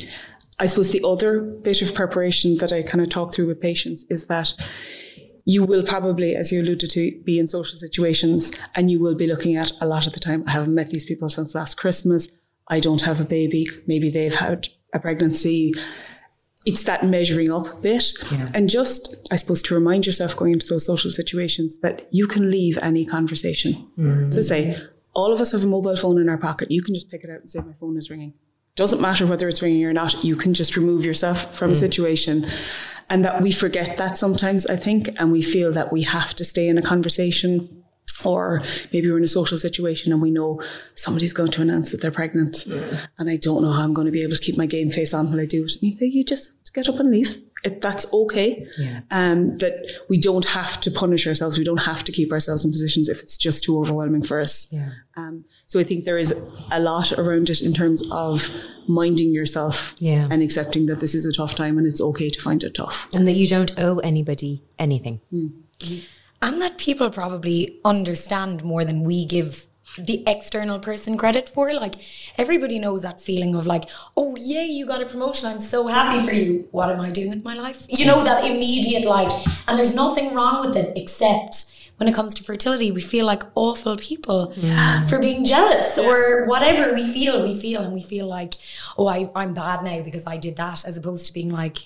I 0.59 0.67
suppose 0.67 0.91
the 0.91 1.03
other 1.03 1.41
bit 1.63 1.81
of 1.81 1.95
preparation 1.95 2.57
that 2.57 2.71
I 2.71 2.83
kind 2.83 3.01
of 3.03 3.09
talk 3.09 3.33
through 3.33 3.47
with 3.47 3.59
patients 3.59 4.05
is 4.09 4.27
that 4.27 4.53
you 5.45 5.63
will 5.63 5.81
probably, 5.81 6.35
as 6.35 6.51
you 6.51 6.61
alluded 6.61 6.91
to, 6.91 7.19
be 7.25 7.39
in 7.39 7.47
social 7.47 7.79
situations 7.79 8.51
and 8.75 8.91
you 8.91 8.99
will 8.99 9.15
be 9.15 9.25
looking 9.25 9.55
at 9.55 9.71
a 9.81 9.87
lot 9.87 10.05
of 10.05 10.13
the 10.13 10.19
time. 10.19 10.43
I 10.45 10.51
haven't 10.51 10.75
met 10.75 10.91
these 10.91 11.05
people 11.05 11.29
since 11.29 11.55
last 11.55 11.75
Christmas. 11.75 12.29
I 12.67 12.79
don't 12.79 13.01
have 13.01 13.19
a 13.19 13.25
baby. 13.25 13.65
Maybe 13.87 14.11
they've 14.11 14.35
had 14.35 14.67
a 14.93 14.99
pregnancy. 14.99 15.73
It's 16.65 16.83
that 16.83 17.05
measuring 17.05 17.51
up 17.51 17.81
bit. 17.81 18.13
And 18.53 18.69
just, 18.69 19.15
I 19.31 19.35
suppose, 19.35 19.63
to 19.63 19.73
remind 19.73 20.05
yourself 20.05 20.35
going 20.35 20.53
into 20.53 20.67
those 20.67 20.85
social 20.85 21.09
situations 21.11 21.79
that 21.79 22.07
you 22.11 22.27
can 22.27 22.51
leave 22.51 22.77
any 22.79 23.03
conversation. 23.03 23.87
Mm-hmm. 23.97 24.29
To 24.29 24.43
say, 24.43 24.77
all 25.15 25.33
of 25.33 25.41
us 25.41 25.53
have 25.53 25.63
a 25.63 25.67
mobile 25.67 25.95
phone 25.95 26.21
in 26.21 26.29
our 26.29 26.37
pocket. 26.37 26.69
You 26.69 26.83
can 26.83 26.93
just 26.93 27.09
pick 27.09 27.23
it 27.23 27.31
out 27.31 27.39
and 27.39 27.49
say, 27.49 27.59
My 27.59 27.73
phone 27.79 27.97
is 27.97 28.11
ringing 28.11 28.33
doesn't 28.75 29.01
matter 29.01 29.25
whether 29.25 29.47
it's 29.47 29.61
ringing 29.61 29.85
or 29.85 29.93
not, 29.93 30.23
you 30.23 30.35
can 30.35 30.53
just 30.53 30.77
remove 30.77 31.03
yourself 31.03 31.53
from 31.55 31.71
a 31.71 31.73
mm. 31.73 31.79
situation. 31.79 32.45
And 33.09 33.25
that 33.25 33.41
we 33.41 33.51
forget 33.51 33.97
that 33.97 34.17
sometimes, 34.17 34.65
I 34.65 34.77
think, 34.77 35.09
and 35.17 35.31
we 35.31 35.41
feel 35.41 35.73
that 35.73 35.91
we 35.91 36.03
have 36.03 36.33
to 36.35 36.45
stay 36.45 36.69
in 36.69 36.77
a 36.77 36.81
conversation. 36.81 37.80
Or 38.25 38.61
maybe 38.93 39.09
we're 39.09 39.17
in 39.17 39.23
a 39.23 39.27
social 39.27 39.57
situation 39.57 40.11
and 40.13 40.21
we 40.21 40.31
know 40.31 40.61
somebody's 40.95 41.33
going 41.33 41.51
to 41.51 41.61
announce 41.61 41.91
that 41.91 42.01
they're 42.01 42.11
pregnant, 42.11 42.65
and 43.17 43.29
I 43.29 43.37
don't 43.37 43.61
know 43.61 43.71
how 43.71 43.83
I'm 43.83 43.93
going 43.93 44.05
to 44.05 44.11
be 44.11 44.21
able 44.23 44.35
to 44.35 44.41
keep 44.41 44.57
my 44.57 44.65
game 44.65 44.89
face 44.89 45.13
on 45.13 45.29
when 45.29 45.39
I 45.39 45.45
do 45.45 45.63
it. 45.65 45.73
And 45.73 45.83
you 45.83 45.91
say, 45.93 46.05
you 46.05 46.23
just 46.23 46.73
get 46.73 46.87
up 46.87 46.99
and 46.99 47.11
leave. 47.11 47.41
It, 47.63 47.79
that's 47.79 48.11
okay. 48.11 48.65
Yeah. 48.79 49.01
Um, 49.11 49.55
that 49.59 49.75
we 50.09 50.17
don't 50.19 50.45
have 50.45 50.81
to 50.81 50.89
punish 50.89 51.27
ourselves. 51.27 51.59
We 51.59 51.63
don't 51.63 51.81
have 51.83 52.03
to 52.05 52.11
keep 52.11 52.31
ourselves 52.31 52.65
in 52.65 52.71
positions 52.71 53.07
if 53.07 53.21
it's 53.21 53.37
just 53.37 53.63
too 53.63 53.77
overwhelming 53.79 54.23
for 54.23 54.39
us. 54.39 54.67
Yeah. 54.71 54.89
Um, 55.15 55.45
so 55.67 55.79
I 55.79 55.83
think 55.83 56.05
there 56.05 56.17
is 56.17 56.33
a 56.71 56.79
lot 56.79 57.11
around 57.11 57.51
it 57.51 57.61
in 57.61 57.71
terms 57.73 58.01
of 58.09 58.49
minding 58.87 59.31
yourself 59.31 59.93
Yeah. 59.99 60.27
and 60.31 60.41
accepting 60.41 60.87
that 60.87 61.01
this 61.01 61.13
is 61.13 61.23
a 61.27 61.31
tough 61.31 61.53
time 61.53 61.77
and 61.77 61.85
it's 61.85 62.01
okay 62.01 62.31
to 62.31 62.41
find 62.41 62.63
it 62.63 62.73
tough. 62.73 63.07
And 63.13 63.27
that 63.27 63.33
you 63.33 63.47
don't 63.47 63.77
owe 63.77 63.99
anybody 63.99 64.63
anything. 64.79 65.21
And 66.41 66.61
that 66.61 66.77
people 66.77 67.09
probably 67.09 67.79
understand 67.85 68.63
more 68.63 68.83
than 68.83 69.03
we 69.03 69.25
give 69.25 69.67
the 69.97 70.23
external 70.27 70.79
person 70.79 71.17
credit 71.17 71.49
for. 71.49 71.73
Like 71.73 71.95
everybody 72.37 72.79
knows 72.79 73.01
that 73.01 73.21
feeling 73.21 73.55
of 73.55 73.67
like, 73.67 73.85
oh 74.15 74.35
yay, 74.37 74.65
you 74.65 74.85
got 74.85 75.01
a 75.01 75.05
promotion. 75.05 75.47
I'm 75.47 75.59
so 75.59 75.87
happy 75.87 76.25
for 76.25 76.33
you. 76.33 76.67
What 76.71 76.89
am 76.89 77.01
I 77.01 77.11
doing 77.11 77.29
with 77.29 77.43
my 77.43 77.55
life? 77.55 77.85
You 77.89 78.05
know, 78.05 78.23
that 78.23 78.45
immediate 78.45 79.05
like, 79.07 79.31
and 79.67 79.77
there's 79.77 79.95
nothing 79.95 80.33
wrong 80.33 80.65
with 80.65 80.77
it 80.77 80.93
except 80.95 81.73
when 81.97 82.07
it 82.07 82.15
comes 82.15 82.33
to 82.33 82.43
fertility, 82.43 82.89
we 82.89 82.99
feel 82.99 83.27
like 83.27 83.43
awful 83.53 83.95
people 83.95 84.55
for 85.07 85.19
being 85.19 85.45
jealous 85.45 85.99
or 85.99 86.47
whatever 86.47 86.95
we 86.95 87.05
feel, 87.05 87.43
we 87.43 87.53
feel, 87.53 87.83
and 87.83 87.93
we 87.93 88.01
feel 88.01 88.25
like, 88.25 88.55
oh, 88.97 89.05
I, 89.05 89.29
I'm 89.35 89.53
bad 89.53 89.83
now 89.83 90.01
because 90.01 90.25
I 90.25 90.37
did 90.37 90.57
that, 90.57 90.83
as 90.83 90.97
opposed 90.97 91.27
to 91.27 91.33
being 91.33 91.51
like, 91.51 91.77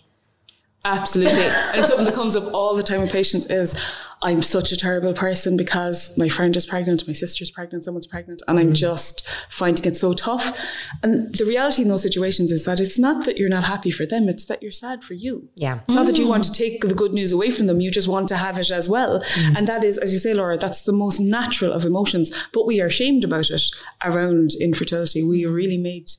Absolutely. 0.85 1.41
and 1.41 1.83
something 1.83 2.05
that 2.05 2.13
comes 2.13 2.37
up 2.37 2.53
all 2.53 2.75
the 2.75 2.83
time 2.83 3.01
with 3.01 3.11
patients 3.11 3.47
is 3.47 3.75
I'm 4.21 4.41
such 4.41 4.71
a 4.71 4.77
terrible 4.77 5.13
person 5.13 5.57
because 5.57 6.17
my 6.17 6.29
friend 6.29 6.55
is 6.55 6.65
pregnant, 6.65 7.07
my 7.07 7.13
sister's 7.13 7.51
pregnant, 7.51 7.83
someone's 7.83 8.07
pregnant, 8.07 8.41
and 8.47 8.59
I'm 8.59 8.71
mm. 8.71 8.75
just 8.75 9.27
finding 9.49 9.85
it 9.85 9.95
so 9.95 10.13
tough. 10.13 10.57
And 11.03 11.33
the 11.35 11.45
reality 11.45 11.81
in 11.81 11.89
those 11.89 12.01
situations 12.01 12.51
is 12.51 12.65
that 12.65 12.79
it's 12.79 12.97
not 12.97 13.25
that 13.25 13.37
you're 13.37 13.49
not 13.49 13.65
happy 13.65 13.91
for 13.91 14.05
them, 14.05 14.27
it's 14.27 14.45
that 14.45 14.63
you're 14.63 14.71
sad 14.71 15.03
for 15.03 15.13
you. 15.13 15.49
Yeah. 15.55 15.79
It's 15.87 15.93
not 15.93 16.07
that 16.07 16.17
you 16.17 16.27
want 16.27 16.43
mm. 16.43 16.53
to 16.53 16.57
take 16.57 16.81
the 16.81 16.95
good 16.95 17.13
news 17.13 17.31
away 17.31 17.51
from 17.51 17.67
them, 17.67 17.81
you 17.81 17.91
just 17.91 18.07
want 18.07 18.27
to 18.29 18.37
have 18.37 18.57
it 18.57 18.71
as 18.71 18.89
well. 18.89 19.21
Mm. 19.21 19.57
And 19.57 19.67
that 19.67 19.83
is, 19.83 19.97
as 19.97 20.13
you 20.13 20.19
say, 20.19 20.33
Laura, 20.33 20.57
that's 20.57 20.83
the 20.83 20.93
most 20.93 21.19
natural 21.19 21.71
of 21.71 21.85
emotions. 21.85 22.31
But 22.53 22.65
we 22.65 22.81
are 22.81 22.89
shamed 22.89 23.23
about 23.23 23.49
it 23.49 23.63
around 24.03 24.51
infertility. 24.59 25.23
We 25.23 25.45
are 25.45 25.51
really 25.51 25.77
made 25.77 26.09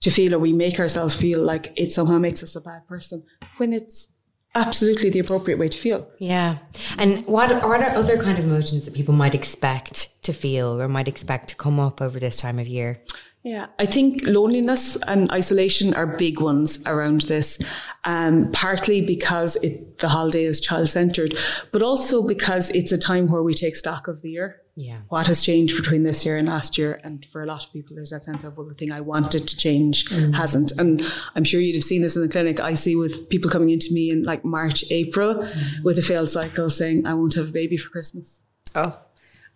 to 0.00 0.10
feel, 0.10 0.34
or 0.34 0.38
we 0.38 0.52
make 0.52 0.78
ourselves 0.78 1.14
feel 1.14 1.42
like 1.42 1.72
it 1.76 1.90
somehow 1.90 2.18
makes 2.18 2.42
us 2.42 2.54
a 2.54 2.60
bad 2.60 2.86
person 2.86 3.24
when 3.56 3.72
it's 3.72 4.08
absolutely 4.56 5.10
the 5.10 5.18
appropriate 5.20 5.58
way 5.58 5.68
to 5.68 5.78
feel. 5.78 6.08
Yeah. 6.18 6.58
And 6.98 7.24
what 7.26 7.52
are 7.52 7.78
there 7.78 7.90
other 7.90 8.20
kind 8.20 8.38
of 8.38 8.44
emotions 8.44 8.84
that 8.86 8.94
people 8.94 9.14
might 9.14 9.34
expect 9.34 10.22
to 10.22 10.32
feel 10.32 10.80
or 10.80 10.88
might 10.88 11.08
expect 11.08 11.48
to 11.50 11.56
come 11.56 11.78
up 11.78 12.00
over 12.00 12.18
this 12.18 12.36
time 12.38 12.58
of 12.58 12.66
year? 12.66 13.00
Yeah, 13.46 13.66
I 13.78 13.86
think 13.86 14.26
loneliness 14.26 14.96
and 15.06 15.30
isolation 15.30 15.94
are 15.94 16.04
big 16.04 16.40
ones 16.40 16.84
around 16.84 17.20
this. 17.22 17.62
Um, 18.02 18.50
partly 18.50 19.00
because 19.00 19.54
it, 19.62 19.98
the 19.98 20.08
holiday 20.08 20.42
is 20.42 20.60
child 20.60 20.88
centered, 20.88 21.38
but 21.70 21.80
also 21.80 22.24
because 22.24 22.70
it's 22.70 22.90
a 22.90 22.98
time 22.98 23.30
where 23.30 23.44
we 23.44 23.54
take 23.54 23.76
stock 23.76 24.08
of 24.08 24.20
the 24.22 24.30
year. 24.30 24.62
Yeah. 24.74 24.98
What 25.10 25.28
has 25.28 25.42
changed 25.42 25.76
between 25.76 26.02
this 26.02 26.26
year 26.26 26.36
and 26.36 26.48
last 26.48 26.76
year? 26.76 26.98
And 27.04 27.24
for 27.24 27.44
a 27.44 27.46
lot 27.46 27.64
of 27.64 27.72
people, 27.72 27.94
there's 27.94 28.10
that 28.10 28.24
sense 28.24 28.42
of, 28.42 28.56
well, 28.56 28.66
the 28.66 28.74
thing 28.74 28.90
I 28.90 29.00
wanted 29.00 29.46
to 29.46 29.56
change 29.56 30.10
hasn't. 30.34 30.72
And 30.72 31.02
I'm 31.36 31.44
sure 31.44 31.60
you'd 31.60 31.76
have 31.76 31.84
seen 31.84 32.02
this 32.02 32.16
in 32.16 32.22
the 32.22 32.28
clinic. 32.28 32.58
I 32.58 32.74
see 32.74 32.96
with 32.96 33.28
people 33.28 33.48
coming 33.48 33.70
into 33.70 33.94
me 33.94 34.10
in 34.10 34.24
like 34.24 34.44
March, 34.44 34.84
April 34.90 35.48
with 35.84 36.00
a 36.00 36.02
failed 36.02 36.30
cycle 36.30 36.68
saying, 36.68 37.06
I 37.06 37.14
won't 37.14 37.34
have 37.34 37.50
a 37.50 37.52
baby 37.52 37.76
for 37.76 37.90
Christmas. 37.90 38.42
Oh. 38.74 38.98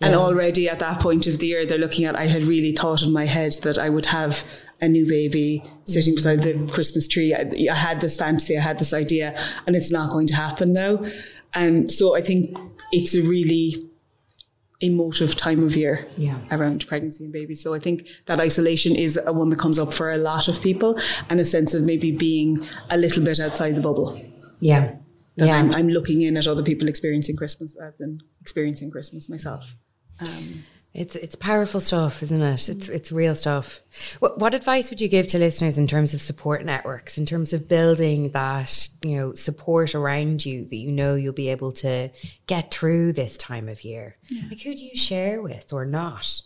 And 0.03 0.15
already 0.15 0.69
at 0.69 0.79
that 0.79 0.99
point 1.01 1.27
of 1.27 1.39
the 1.39 1.47
year, 1.47 1.67
they're 1.67 1.77
looking 1.77 2.07
at, 2.07 2.17
I 2.17 2.27
had 2.27 2.43
really 2.43 2.73
thought 2.73 3.03
in 3.03 3.13
my 3.13 3.27
head 3.27 3.53
that 3.63 3.77
I 3.77 3.91
would 3.91 4.07
have 4.07 4.45
a 4.81 4.89
new 4.89 5.07
baby 5.07 5.63
sitting 5.85 6.15
beside 6.15 6.43
the 6.43 6.55
Christmas 6.73 7.07
tree. 7.07 7.35
I, 7.35 7.71
I 7.71 7.77
had 7.77 8.01
this 8.01 8.17
fantasy, 8.17 8.57
I 8.57 8.63
had 8.63 8.79
this 8.79 8.95
idea, 8.95 9.39
and 9.67 9.77
it's 9.77 9.93
not 9.93 10.11
going 10.11 10.27
to 10.29 10.35
happen 10.35 10.73
now. 10.73 11.01
And 11.53 11.93
so 11.93 12.17
I 12.17 12.23
think 12.23 12.57
it's 12.93 13.15
a 13.15 13.21
really 13.23 13.75
emotive 14.81 15.35
time 15.37 15.63
of 15.63 15.77
year 15.77 16.07
Yeah. 16.17 16.39
around 16.51 16.87
pregnancy 16.87 17.25
and 17.25 17.33
babies. 17.33 17.63
So 17.63 17.75
I 17.75 17.79
think 17.79 18.09
that 18.25 18.41
isolation 18.41 18.97
is 18.97 19.21
a 19.27 19.33
one 19.35 19.51
that 19.51 19.59
comes 19.59 19.79
up 19.79 19.93
for 19.93 20.11
a 20.11 20.17
lot 20.17 20.49
of 20.49 20.63
people 20.63 20.99
and 21.29 21.39
a 21.39 21.45
sense 21.45 21.75
of 21.75 21.83
maybe 21.83 22.11
being 22.13 22.67
a 22.89 22.97
little 22.97 23.23
bit 23.23 23.39
outside 23.39 23.77
the 23.77 23.83
bubble. 23.83 24.19
Yeah. 24.61 24.95
That 25.37 25.47
yeah. 25.49 25.57
I'm, 25.57 25.75
I'm 25.75 25.89
looking 25.89 26.23
in 26.23 26.39
at 26.39 26.47
other 26.47 26.63
people 26.63 26.89
experiencing 26.89 27.37
Christmas 27.37 27.77
rather 27.79 27.95
than 27.99 28.21
experiencing 28.41 28.91
Christmas 28.91 29.29
myself. 29.29 29.75
It's 30.93 31.15
it's 31.15 31.37
powerful 31.37 31.81
stuff, 31.81 32.21
isn't 32.21 32.43
it? 32.43 32.69
It's 32.69 32.89
mm. 32.89 32.95
it's 32.95 33.13
real 33.13 33.37
stuff. 33.37 33.81
What 34.19 34.39
what 34.41 34.55
advice 34.55 34.91
would 34.91 35.01
you 35.01 35.09
give 35.09 35.29
to 35.29 35.39
listeners 35.39 35.79
in 35.79 35.87
terms 35.87 36.15
of 36.15 36.21
support 36.21 36.65
networks, 36.65 37.17
in 37.17 37.27
terms 37.27 37.53
of 37.53 37.69
building 37.69 38.31
that 38.31 38.89
you 39.03 39.17
know 39.17 39.35
support 39.35 39.95
around 39.95 40.45
you 40.45 40.65
that 40.65 40.77
you 40.77 40.91
know 40.91 41.15
you'll 41.15 41.33
be 41.33 41.49
able 41.49 41.71
to 41.73 42.11
get 42.49 42.73
through 42.73 43.13
this 43.13 43.37
time 43.37 43.69
of 43.69 43.85
year? 43.85 44.17
Like 44.49 44.63
who 44.63 44.75
do 44.75 44.85
you 44.85 44.97
share 44.97 45.41
with 45.41 45.73
or 45.73 45.85
not? 45.85 46.43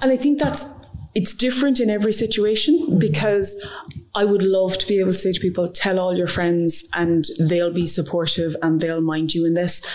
And 0.00 0.12
I 0.12 0.16
think 0.16 0.38
that's 0.38 0.66
it's 1.16 1.34
different 1.34 1.80
in 1.80 1.90
every 1.90 2.12
situation 2.12 2.86
mm. 2.88 2.98
because 3.00 3.64
I 4.14 4.24
would 4.24 4.42
love 4.42 4.78
to 4.78 4.86
be 4.86 4.98
able 4.98 5.12
to 5.12 5.18
say 5.18 5.32
to 5.32 5.40
people, 5.40 5.68
tell 5.68 5.98
all 5.98 6.16
your 6.16 6.26
friends 6.26 6.88
and 6.94 7.24
they'll 7.38 7.72
be 7.72 7.86
supportive 7.86 8.56
and 8.62 8.80
they'll 8.80 9.00
mind 9.00 9.34
you 9.34 9.46
in 9.46 9.54
this. 9.54 9.86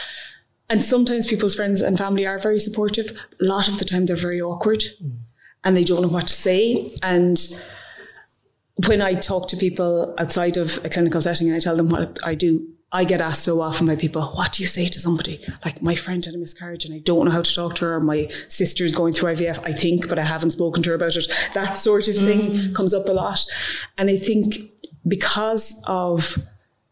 And 0.69 0.83
sometimes 0.83 1.27
people's 1.27 1.55
friends 1.55 1.81
and 1.81 1.97
family 1.97 2.25
are 2.25 2.37
very 2.37 2.59
supportive. 2.59 3.17
A 3.41 3.43
lot 3.43 3.67
of 3.67 3.79
the 3.79 3.85
time 3.85 4.05
they're 4.05 4.15
very 4.15 4.41
awkward 4.41 4.83
and 5.63 5.75
they 5.75 5.83
don't 5.83 6.01
know 6.01 6.07
what 6.07 6.27
to 6.27 6.33
say. 6.33 6.91
And 7.01 7.39
when 8.87 9.01
I 9.01 9.15
talk 9.15 9.47
to 9.49 9.57
people 9.57 10.13
outside 10.17 10.57
of 10.57 10.83
a 10.85 10.89
clinical 10.89 11.21
setting 11.21 11.47
and 11.47 11.55
I 11.55 11.59
tell 11.59 11.75
them 11.75 11.89
what 11.89 12.19
I 12.23 12.35
do, 12.35 12.67
I 12.91 13.03
get 13.03 13.21
asked 13.21 13.43
so 13.43 13.61
often 13.61 13.85
by 13.85 13.95
people, 13.95 14.21
what 14.21 14.53
do 14.53 14.63
you 14.63 14.67
say 14.67 14.87
to 14.87 14.99
somebody? 14.99 15.39
Like 15.63 15.81
my 15.81 15.95
friend 15.95 16.23
had 16.25 16.33
a 16.33 16.37
miscarriage 16.37 16.85
and 16.85 16.93
I 16.93 16.99
don't 16.99 17.25
know 17.25 17.31
how 17.31 17.41
to 17.41 17.55
talk 17.55 17.75
to 17.75 17.85
her. 17.85 17.99
My 17.99 18.27
sister's 18.47 18.95
going 18.95 19.13
through 19.13 19.35
IVF, 19.35 19.63
I 19.63 19.71
think, 19.71 20.09
but 20.09 20.17
I 20.17 20.23
haven't 20.23 20.51
spoken 20.51 20.81
to 20.83 20.89
her 20.91 20.95
about 20.95 21.15
it. 21.15 21.31
That 21.53 21.73
sort 21.73 22.07
of 22.07 22.15
thing 22.15 22.51
mm. 22.51 22.75
comes 22.75 22.93
up 22.93 23.07
a 23.07 23.11
lot. 23.11 23.45
And 23.97 24.09
I 24.09 24.17
think 24.17 24.71
because 25.07 25.83
of 25.87 26.37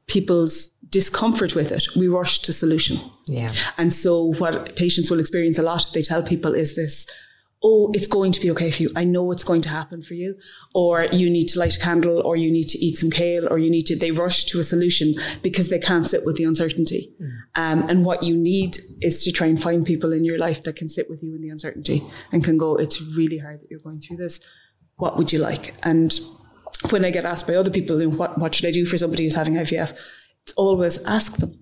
people's 0.07 0.71
discomfort 0.89 1.55
with 1.55 1.71
it, 1.71 1.85
we 1.95 2.07
rush 2.07 2.39
to 2.39 2.53
solution. 2.53 2.99
Yeah. 3.25 3.51
And 3.77 3.91
so 3.93 4.33
what 4.35 4.75
patients 4.75 5.11
will 5.11 5.19
experience 5.19 5.57
a 5.57 5.63
lot 5.63 5.85
if 5.85 5.93
they 5.93 6.01
tell 6.01 6.23
people 6.23 6.53
is 6.53 6.75
this, 6.75 7.07
oh, 7.63 7.91
it's 7.93 8.07
going 8.07 8.31
to 8.31 8.39
be 8.39 8.51
okay 8.51 8.69
for 8.69 8.83
you. 8.83 8.89
I 8.95 9.03
know 9.03 9.31
it's 9.31 9.43
going 9.43 9.61
to 9.63 9.69
happen 9.69 10.03
for 10.03 10.13
you. 10.13 10.35
Or 10.75 11.05
you 11.05 11.29
need 11.29 11.47
to 11.49 11.59
light 11.59 11.75
a 11.75 11.79
candle 11.79 12.21
or 12.21 12.35
you 12.35 12.51
need 12.51 12.69
to 12.69 12.77
eat 12.77 12.97
some 12.97 13.09
kale 13.09 13.47
or 13.49 13.57
you 13.57 13.69
need 13.69 13.87
to, 13.87 13.95
they 13.97 14.11
rush 14.11 14.45
to 14.45 14.59
a 14.59 14.63
solution 14.63 15.15
because 15.41 15.69
they 15.69 15.79
can't 15.79 16.05
sit 16.05 16.25
with 16.25 16.35
the 16.35 16.43
uncertainty. 16.43 17.13
Um, 17.55 17.89
and 17.89 18.05
what 18.05 18.23
you 18.23 18.37
need 18.37 18.77
is 19.01 19.23
to 19.23 19.31
try 19.31 19.47
and 19.47 19.61
find 19.61 19.85
people 19.85 20.13
in 20.13 20.23
your 20.23 20.37
life 20.37 20.63
that 20.63 20.75
can 20.75 20.87
sit 20.87 21.09
with 21.09 21.23
you 21.23 21.35
in 21.35 21.41
the 21.41 21.49
uncertainty 21.49 22.03
and 22.31 22.43
can 22.43 22.57
go, 22.57 22.75
it's 22.75 23.01
really 23.01 23.39
hard 23.39 23.61
that 23.61 23.71
you're 23.71 23.79
going 23.79 24.01
through 24.01 24.17
this. 24.17 24.39
What 24.97 25.17
would 25.17 25.33
you 25.33 25.39
like? 25.39 25.73
And 25.83 26.17
when 26.91 27.05
I 27.05 27.09
get 27.09 27.25
asked 27.25 27.47
by 27.47 27.55
other 27.55 27.71
people, 27.71 27.99
what, 28.11 28.37
what 28.37 28.53
should 28.53 28.67
I 28.67 28.71
do 28.71 28.85
for 28.85 28.97
somebody 28.97 29.23
who's 29.23 29.35
having 29.35 29.55
IVF? 29.55 29.99
It's 30.47 30.53
always 30.53 31.03
ask 31.03 31.35
them 31.37 31.59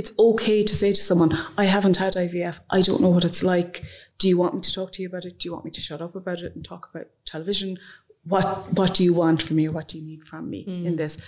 it's 0.00 0.12
okay 0.18 0.64
to 0.64 0.74
say 0.74 0.92
to 0.94 1.02
someone, 1.02 1.36
I 1.58 1.66
haven't 1.66 1.98
had 1.98 2.14
IVF. 2.14 2.60
I 2.70 2.80
don't 2.80 3.02
know 3.02 3.10
what 3.10 3.24
it's 3.24 3.42
like. 3.42 3.82
Do 4.16 4.28
you 4.28 4.38
want 4.38 4.54
me 4.54 4.62
to 4.62 4.72
talk 4.72 4.92
to 4.92 5.02
you 5.02 5.08
about 5.08 5.26
it? 5.26 5.38
Do 5.38 5.46
you 5.46 5.52
want 5.52 5.66
me 5.66 5.70
to 5.72 5.80
shut 5.80 6.00
up 6.00 6.14
about 6.14 6.40
it 6.40 6.54
and 6.54 6.64
talk 6.64 6.88
about 6.88 7.08
television? 7.26 7.78
What 8.24 8.46
what 8.72 8.94
do 8.94 9.04
you 9.04 9.12
want 9.12 9.42
from 9.42 9.56
me 9.56 9.68
or 9.68 9.72
what 9.72 9.88
do 9.88 9.98
you 9.98 10.04
need 10.04 10.24
from 10.24 10.48
me 10.48 10.60
in 10.60 10.94
mm. 10.94 10.96
this? 10.96 11.18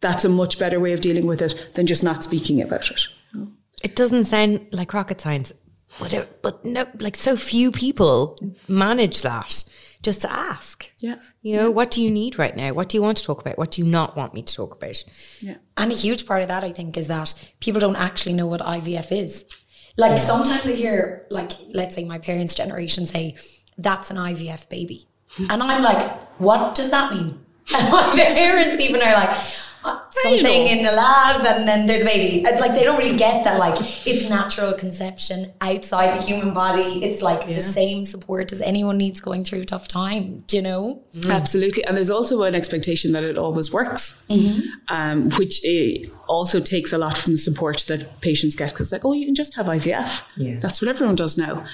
That's 0.00 0.26
a 0.26 0.28
much 0.28 0.58
better 0.58 0.78
way 0.78 0.92
of 0.92 1.00
dealing 1.00 1.26
with 1.26 1.40
it 1.40 1.70
than 1.74 1.86
just 1.86 2.04
not 2.04 2.22
speaking 2.22 2.60
about 2.60 2.90
it. 2.90 3.00
It 3.82 3.96
doesn't 3.96 4.26
sound 4.26 4.66
like 4.72 4.92
rocket 4.92 5.22
science, 5.22 5.54
but 5.98 6.12
it, 6.12 6.42
but 6.42 6.64
no, 6.66 6.86
like 6.98 7.16
so 7.16 7.34
few 7.34 7.70
people 7.72 8.38
manage 8.68 9.22
that. 9.22 9.64
Just 10.02 10.20
to 10.22 10.32
ask, 10.32 10.90
Yeah. 11.00 11.16
you 11.42 11.56
know, 11.56 11.70
what 11.72 11.90
do 11.90 12.00
you 12.00 12.10
need 12.10 12.38
right 12.38 12.56
now? 12.56 12.72
What 12.72 12.88
do 12.88 12.96
you 12.96 13.02
want 13.02 13.18
to 13.18 13.24
talk 13.24 13.40
about? 13.40 13.58
What 13.58 13.72
do 13.72 13.82
you 13.82 13.88
not 13.90 14.16
want 14.16 14.32
me 14.32 14.42
to 14.42 14.54
talk 14.54 14.74
about? 14.76 15.02
Yeah. 15.40 15.56
And 15.76 15.90
a 15.90 15.94
huge 15.94 16.24
part 16.24 16.42
of 16.42 16.48
that, 16.48 16.62
I 16.62 16.70
think, 16.72 16.96
is 16.96 17.08
that 17.08 17.34
people 17.60 17.80
don't 17.80 17.96
actually 17.96 18.34
know 18.34 18.46
what 18.46 18.60
IVF 18.60 19.10
is. 19.10 19.44
Like 19.96 20.16
sometimes 20.18 20.64
I 20.66 20.72
hear, 20.74 21.26
like, 21.30 21.50
let's 21.72 21.96
say 21.96 22.04
my 22.04 22.18
parents' 22.18 22.54
generation 22.54 23.06
say, 23.06 23.34
that's 23.76 24.10
an 24.12 24.16
IVF 24.16 24.68
baby. 24.68 25.08
And 25.50 25.62
I'm 25.62 25.82
like, 25.82 26.22
what 26.38 26.74
does 26.76 26.90
that 26.90 27.12
mean? 27.12 27.40
And 27.76 27.90
my 27.90 28.12
parents 28.14 28.80
even 28.80 29.02
are 29.02 29.12
like, 29.14 29.36
something 30.10 30.66
in 30.66 30.84
the 30.84 30.92
lab 30.92 31.44
and 31.44 31.68
then 31.68 31.86
there's 31.86 32.02
a 32.02 32.04
baby. 32.04 32.42
Like 32.44 32.74
they 32.74 32.84
don't 32.84 32.98
really 32.98 33.16
get 33.16 33.44
that 33.44 33.58
like 33.58 33.76
it's 34.06 34.28
natural 34.28 34.72
conception 34.74 35.52
outside 35.60 36.18
the 36.18 36.22
human 36.22 36.52
body. 36.54 37.04
It's 37.04 37.22
like 37.22 37.46
the 37.46 37.60
same 37.60 38.04
support 38.04 38.52
as 38.52 38.60
anyone 38.62 38.96
needs 38.98 39.20
going 39.20 39.44
through 39.44 39.60
a 39.60 39.64
tough 39.64 39.88
time. 39.88 40.40
Do 40.46 40.56
you 40.56 40.62
know? 40.62 41.02
Absolutely. 41.28 41.84
And 41.84 41.96
there's 41.96 42.10
also 42.10 42.42
an 42.42 42.54
expectation 42.54 43.12
that 43.12 43.24
it 43.24 43.38
always 43.38 43.72
works, 43.72 44.22
um, 44.88 45.30
which 45.32 45.60
eh, 45.64 46.04
also 46.28 46.60
takes 46.60 46.92
a 46.92 46.98
lot 46.98 47.16
from 47.18 47.32
the 47.32 47.38
support 47.38 47.84
that 47.88 48.20
patients 48.20 48.54
get 48.56 48.70
because, 48.70 48.88
it's 48.88 48.92
like, 48.92 49.04
oh, 49.04 49.12
you 49.12 49.26
can 49.26 49.34
just 49.34 49.54
have 49.54 49.66
IVF. 49.66 50.22
Yeah. 50.36 50.58
That's 50.60 50.80
what 50.80 50.88
everyone 50.88 51.16
does 51.16 51.36
now. 51.36 51.64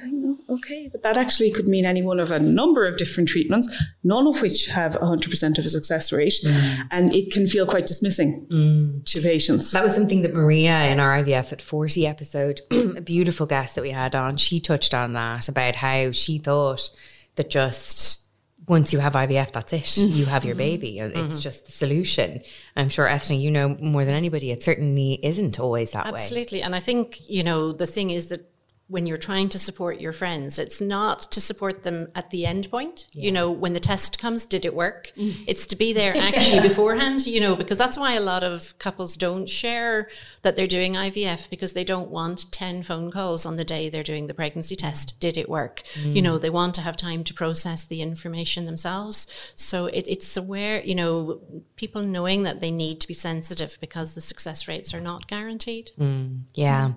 Going, 0.00 0.38
oh, 0.48 0.54
okay, 0.54 0.88
but 0.92 1.02
that 1.02 1.16
actually 1.16 1.50
could 1.50 1.66
mean 1.66 1.86
any 1.86 2.02
one 2.02 2.20
of 2.20 2.30
a 2.30 2.38
number 2.38 2.86
of 2.86 2.96
different 2.96 3.28
treatments, 3.28 3.68
none 4.04 4.26
of 4.26 4.40
which 4.40 4.66
have 4.66 4.94
100% 4.94 5.58
of 5.58 5.64
a 5.64 5.68
success 5.68 6.12
rate. 6.12 6.34
Mm. 6.44 6.88
And 6.90 7.14
it 7.14 7.32
can 7.32 7.46
feel 7.46 7.66
quite 7.66 7.86
dismissing 7.86 8.46
mm. 8.48 9.04
to 9.04 9.20
patients. 9.20 9.72
That 9.72 9.84
was 9.84 9.94
something 9.94 10.22
that 10.22 10.34
Maria 10.34 10.84
in 10.90 11.00
our 11.00 11.22
IVF 11.22 11.52
at 11.52 11.62
40 11.62 12.06
episode, 12.06 12.60
a 12.70 13.00
beautiful 13.00 13.46
guest 13.46 13.74
that 13.74 13.82
we 13.82 13.90
had 13.90 14.14
on, 14.14 14.36
she 14.36 14.60
touched 14.60 14.94
on 14.94 15.14
that 15.14 15.48
about 15.48 15.76
how 15.76 16.12
she 16.12 16.38
thought 16.38 16.90
that 17.36 17.50
just 17.50 18.21
once 18.68 18.92
you 18.92 18.98
have 19.00 19.14
IVF, 19.14 19.52
that's 19.52 19.72
it. 19.72 19.82
Mm-hmm. 19.82 20.18
You 20.18 20.24
have 20.26 20.44
your 20.44 20.54
baby. 20.54 20.98
It's 20.98 21.16
mm-hmm. 21.16 21.38
just 21.38 21.66
the 21.66 21.72
solution. 21.72 22.42
I'm 22.76 22.88
sure, 22.88 23.08
Ethna, 23.08 23.36
you 23.36 23.50
know 23.50 23.76
more 23.80 24.04
than 24.04 24.14
anybody, 24.14 24.50
it 24.50 24.62
certainly 24.62 25.18
isn't 25.22 25.58
always 25.58 25.92
that 25.92 26.06
way. 26.06 26.12
Absolutely. 26.14 26.62
And 26.62 26.74
I 26.74 26.80
think, 26.80 27.28
you 27.28 27.42
know, 27.42 27.72
the 27.72 27.86
thing 27.86 28.10
is 28.10 28.28
that 28.28 28.51
when 28.92 29.06
you're 29.06 29.16
trying 29.16 29.48
to 29.48 29.58
support 29.58 30.02
your 30.02 30.12
friends, 30.12 30.58
it's 30.58 30.78
not 30.78 31.22
to 31.32 31.40
support 31.40 31.82
them 31.82 32.08
at 32.14 32.28
the 32.28 32.44
end 32.44 32.70
point. 32.70 33.08
You 33.12 33.32
know, 33.32 33.50
when 33.50 33.72
the 33.72 33.80
test 33.80 34.18
comes, 34.18 34.44
did 34.44 34.66
it 34.66 34.74
work? 34.74 35.12
Mm. 35.16 35.34
It's 35.46 35.66
to 35.68 35.76
be 35.76 35.94
there 35.94 36.14
actually 36.28 36.60
beforehand, 36.60 37.26
you 37.26 37.40
know, 37.40 37.56
because 37.56 37.78
that's 37.78 37.96
why 37.96 38.12
a 38.12 38.20
lot 38.20 38.44
of 38.44 38.78
couples 38.78 39.16
don't 39.16 39.48
share 39.48 40.10
that 40.42 40.56
they're 40.56 40.66
doing 40.66 40.92
IVF 40.92 41.48
because 41.48 41.72
they 41.72 41.84
don't 41.84 42.10
want 42.10 42.52
10 42.52 42.82
phone 42.82 43.10
calls 43.10 43.46
on 43.46 43.56
the 43.56 43.64
day 43.64 43.88
they're 43.88 44.02
doing 44.02 44.26
the 44.26 44.34
pregnancy 44.34 44.76
test. 44.76 45.18
Did 45.20 45.38
it 45.38 45.48
work? 45.48 45.82
You 45.96 46.20
mm. 46.20 46.22
know, 46.22 46.36
they 46.36 46.50
want 46.50 46.74
to 46.74 46.82
have 46.82 46.96
time 46.98 47.24
to 47.24 47.32
process 47.32 47.84
the 47.84 48.02
information 48.02 48.66
themselves. 48.66 49.26
So 49.54 49.86
it, 49.86 50.04
it's 50.06 50.36
aware, 50.36 50.82
you 50.82 50.94
know, 50.94 51.40
people 51.76 52.02
knowing 52.02 52.42
that 52.42 52.60
they 52.60 52.70
need 52.70 53.00
to 53.00 53.08
be 53.08 53.14
sensitive 53.14 53.78
because 53.80 54.14
the 54.14 54.20
success 54.20 54.68
rates 54.68 54.92
are 54.92 55.00
not 55.00 55.28
guaranteed. 55.28 55.92
Mm, 55.98 56.42
yeah, 56.52 56.92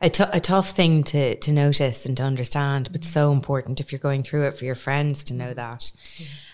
a, 0.00 0.10
t- 0.10 0.24
a 0.32 0.40
tough 0.40 0.70
thing 0.70 1.04
to 1.04 1.35
to 1.42 1.52
notice 1.52 2.06
and 2.06 2.16
to 2.16 2.22
understand, 2.22 2.90
but 2.92 3.04
so 3.04 3.32
important 3.32 3.80
if 3.80 3.92
you're 3.92 3.98
going 3.98 4.22
through 4.22 4.46
it 4.46 4.56
for 4.56 4.64
your 4.64 4.74
friends 4.74 5.24
to 5.24 5.34
know 5.34 5.54
that. 5.54 5.92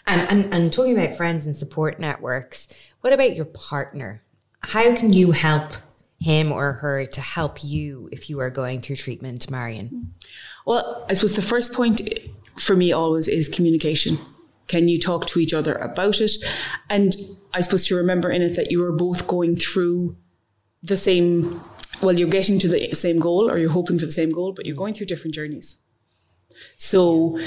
And, 0.06 0.20
and 0.28 0.54
and 0.54 0.72
talking 0.72 0.98
about 0.98 1.16
friends 1.16 1.46
and 1.46 1.56
support 1.56 2.00
networks, 2.00 2.68
what 3.00 3.12
about 3.12 3.36
your 3.36 3.44
partner? 3.44 4.22
How 4.60 4.94
can 4.96 5.12
you 5.12 5.32
help 5.32 5.72
him 6.20 6.52
or 6.52 6.74
her 6.74 7.04
to 7.04 7.20
help 7.20 7.64
you 7.64 8.08
if 8.12 8.30
you 8.30 8.38
are 8.40 8.50
going 8.50 8.80
through 8.80 8.96
treatment, 8.96 9.50
Marion? 9.50 10.14
Well, 10.64 11.04
I 11.08 11.14
suppose 11.14 11.34
the 11.34 11.42
first 11.42 11.72
point 11.72 12.00
for 12.58 12.76
me 12.76 12.92
always 12.92 13.28
is 13.28 13.48
communication. 13.48 14.18
Can 14.68 14.88
you 14.88 14.98
talk 14.98 15.26
to 15.26 15.40
each 15.40 15.52
other 15.52 15.74
about 15.74 16.20
it? 16.20 16.32
And 16.88 17.16
I 17.52 17.60
suppose 17.60 17.86
to 17.88 17.96
remember 17.96 18.30
in 18.30 18.42
it 18.42 18.54
that 18.54 18.70
you 18.70 18.84
are 18.84 18.92
both 18.92 19.26
going 19.26 19.56
through 19.56 20.16
the 20.82 20.96
same, 20.96 21.60
well, 22.02 22.18
you're 22.18 22.28
getting 22.28 22.58
to 22.60 22.68
the 22.68 22.92
same 22.92 23.18
goal 23.18 23.50
or 23.50 23.58
you're 23.58 23.70
hoping 23.70 23.98
for 23.98 24.06
the 24.06 24.12
same 24.12 24.30
goal, 24.30 24.52
but 24.52 24.66
you're 24.66 24.74
mm. 24.74 24.80
going 24.80 24.94
through 24.94 25.06
different 25.06 25.34
journeys. 25.34 25.78
So 26.76 27.38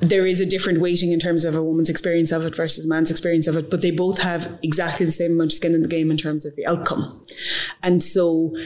there 0.00 0.26
is 0.26 0.40
a 0.40 0.46
different 0.46 0.80
weighting 0.80 1.12
in 1.12 1.20
terms 1.20 1.44
of 1.44 1.54
a 1.54 1.62
woman's 1.62 1.90
experience 1.90 2.32
of 2.32 2.44
it 2.44 2.54
versus 2.54 2.86
a 2.86 2.88
man's 2.88 3.10
experience 3.10 3.46
of 3.46 3.56
it, 3.56 3.70
but 3.70 3.82
they 3.82 3.90
both 3.90 4.18
have 4.18 4.58
exactly 4.62 5.06
the 5.06 5.12
same 5.12 5.32
amount 5.32 5.52
of 5.52 5.56
skin 5.56 5.74
in 5.74 5.80
the 5.80 5.88
game 5.88 6.10
in 6.10 6.16
terms 6.16 6.44
of 6.44 6.56
the 6.56 6.66
outcome. 6.66 7.22
And 7.82 8.02
so 8.02 8.56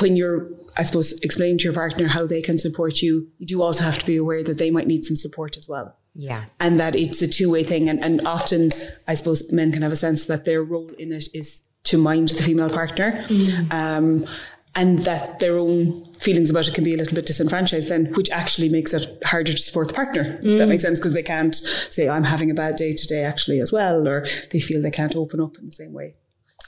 when 0.00 0.16
you're, 0.16 0.48
I 0.76 0.82
suppose, 0.82 1.18
explaining 1.20 1.58
to 1.58 1.64
your 1.64 1.72
partner 1.72 2.08
how 2.08 2.26
they 2.26 2.42
can 2.42 2.58
support 2.58 3.00
you, 3.00 3.28
you 3.38 3.46
do 3.46 3.62
also 3.62 3.84
have 3.84 3.98
to 3.98 4.06
be 4.06 4.16
aware 4.16 4.42
that 4.44 4.58
they 4.58 4.70
might 4.70 4.86
need 4.86 5.04
some 5.04 5.16
support 5.16 5.56
as 5.56 5.68
well. 5.68 5.96
Yeah, 6.14 6.46
And 6.58 6.80
that 6.80 6.96
it's 6.96 7.22
a 7.22 7.28
two 7.28 7.50
way 7.50 7.62
thing. 7.62 7.88
And, 7.88 8.02
and 8.02 8.26
often, 8.26 8.72
I 9.06 9.14
suppose, 9.14 9.52
men 9.52 9.72
can 9.72 9.82
have 9.82 9.92
a 9.92 9.96
sense 9.96 10.24
that 10.24 10.44
their 10.44 10.62
role 10.62 10.90
in 10.98 11.12
it 11.12 11.28
is 11.32 11.67
to 11.88 11.98
mind 11.98 12.30
the 12.30 12.42
female 12.42 12.70
partner. 12.70 13.12
Mm. 13.28 13.72
Um, 13.72 14.26
and 14.74 15.00
that 15.00 15.40
their 15.40 15.58
own 15.58 16.04
feelings 16.20 16.50
about 16.50 16.68
it 16.68 16.74
can 16.74 16.84
be 16.84 16.94
a 16.94 16.96
little 16.96 17.14
bit 17.14 17.26
disenfranchised 17.26 17.88
then, 17.88 18.12
which 18.14 18.30
actually 18.30 18.68
makes 18.68 18.94
it 18.94 19.04
harder 19.24 19.52
to 19.52 19.58
support 19.58 19.88
the 19.88 19.94
partner. 19.94 20.36
If 20.36 20.42
that 20.42 20.66
mm. 20.66 20.68
makes 20.68 20.84
sense 20.84 21.00
because 21.00 21.14
they 21.14 21.22
can't 21.22 21.54
say, 21.54 22.08
I'm 22.08 22.22
having 22.22 22.48
a 22.50 22.54
bad 22.54 22.76
day 22.76 22.92
today 22.92 23.24
actually 23.24 23.58
as 23.60 23.72
well, 23.72 24.06
or 24.06 24.24
they 24.52 24.60
feel 24.60 24.80
they 24.80 24.92
can't 24.92 25.16
open 25.16 25.40
up 25.40 25.56
in 25.58 25.66
the 25.66 25.72
same 25.72 25.92
way. 25.92 26.14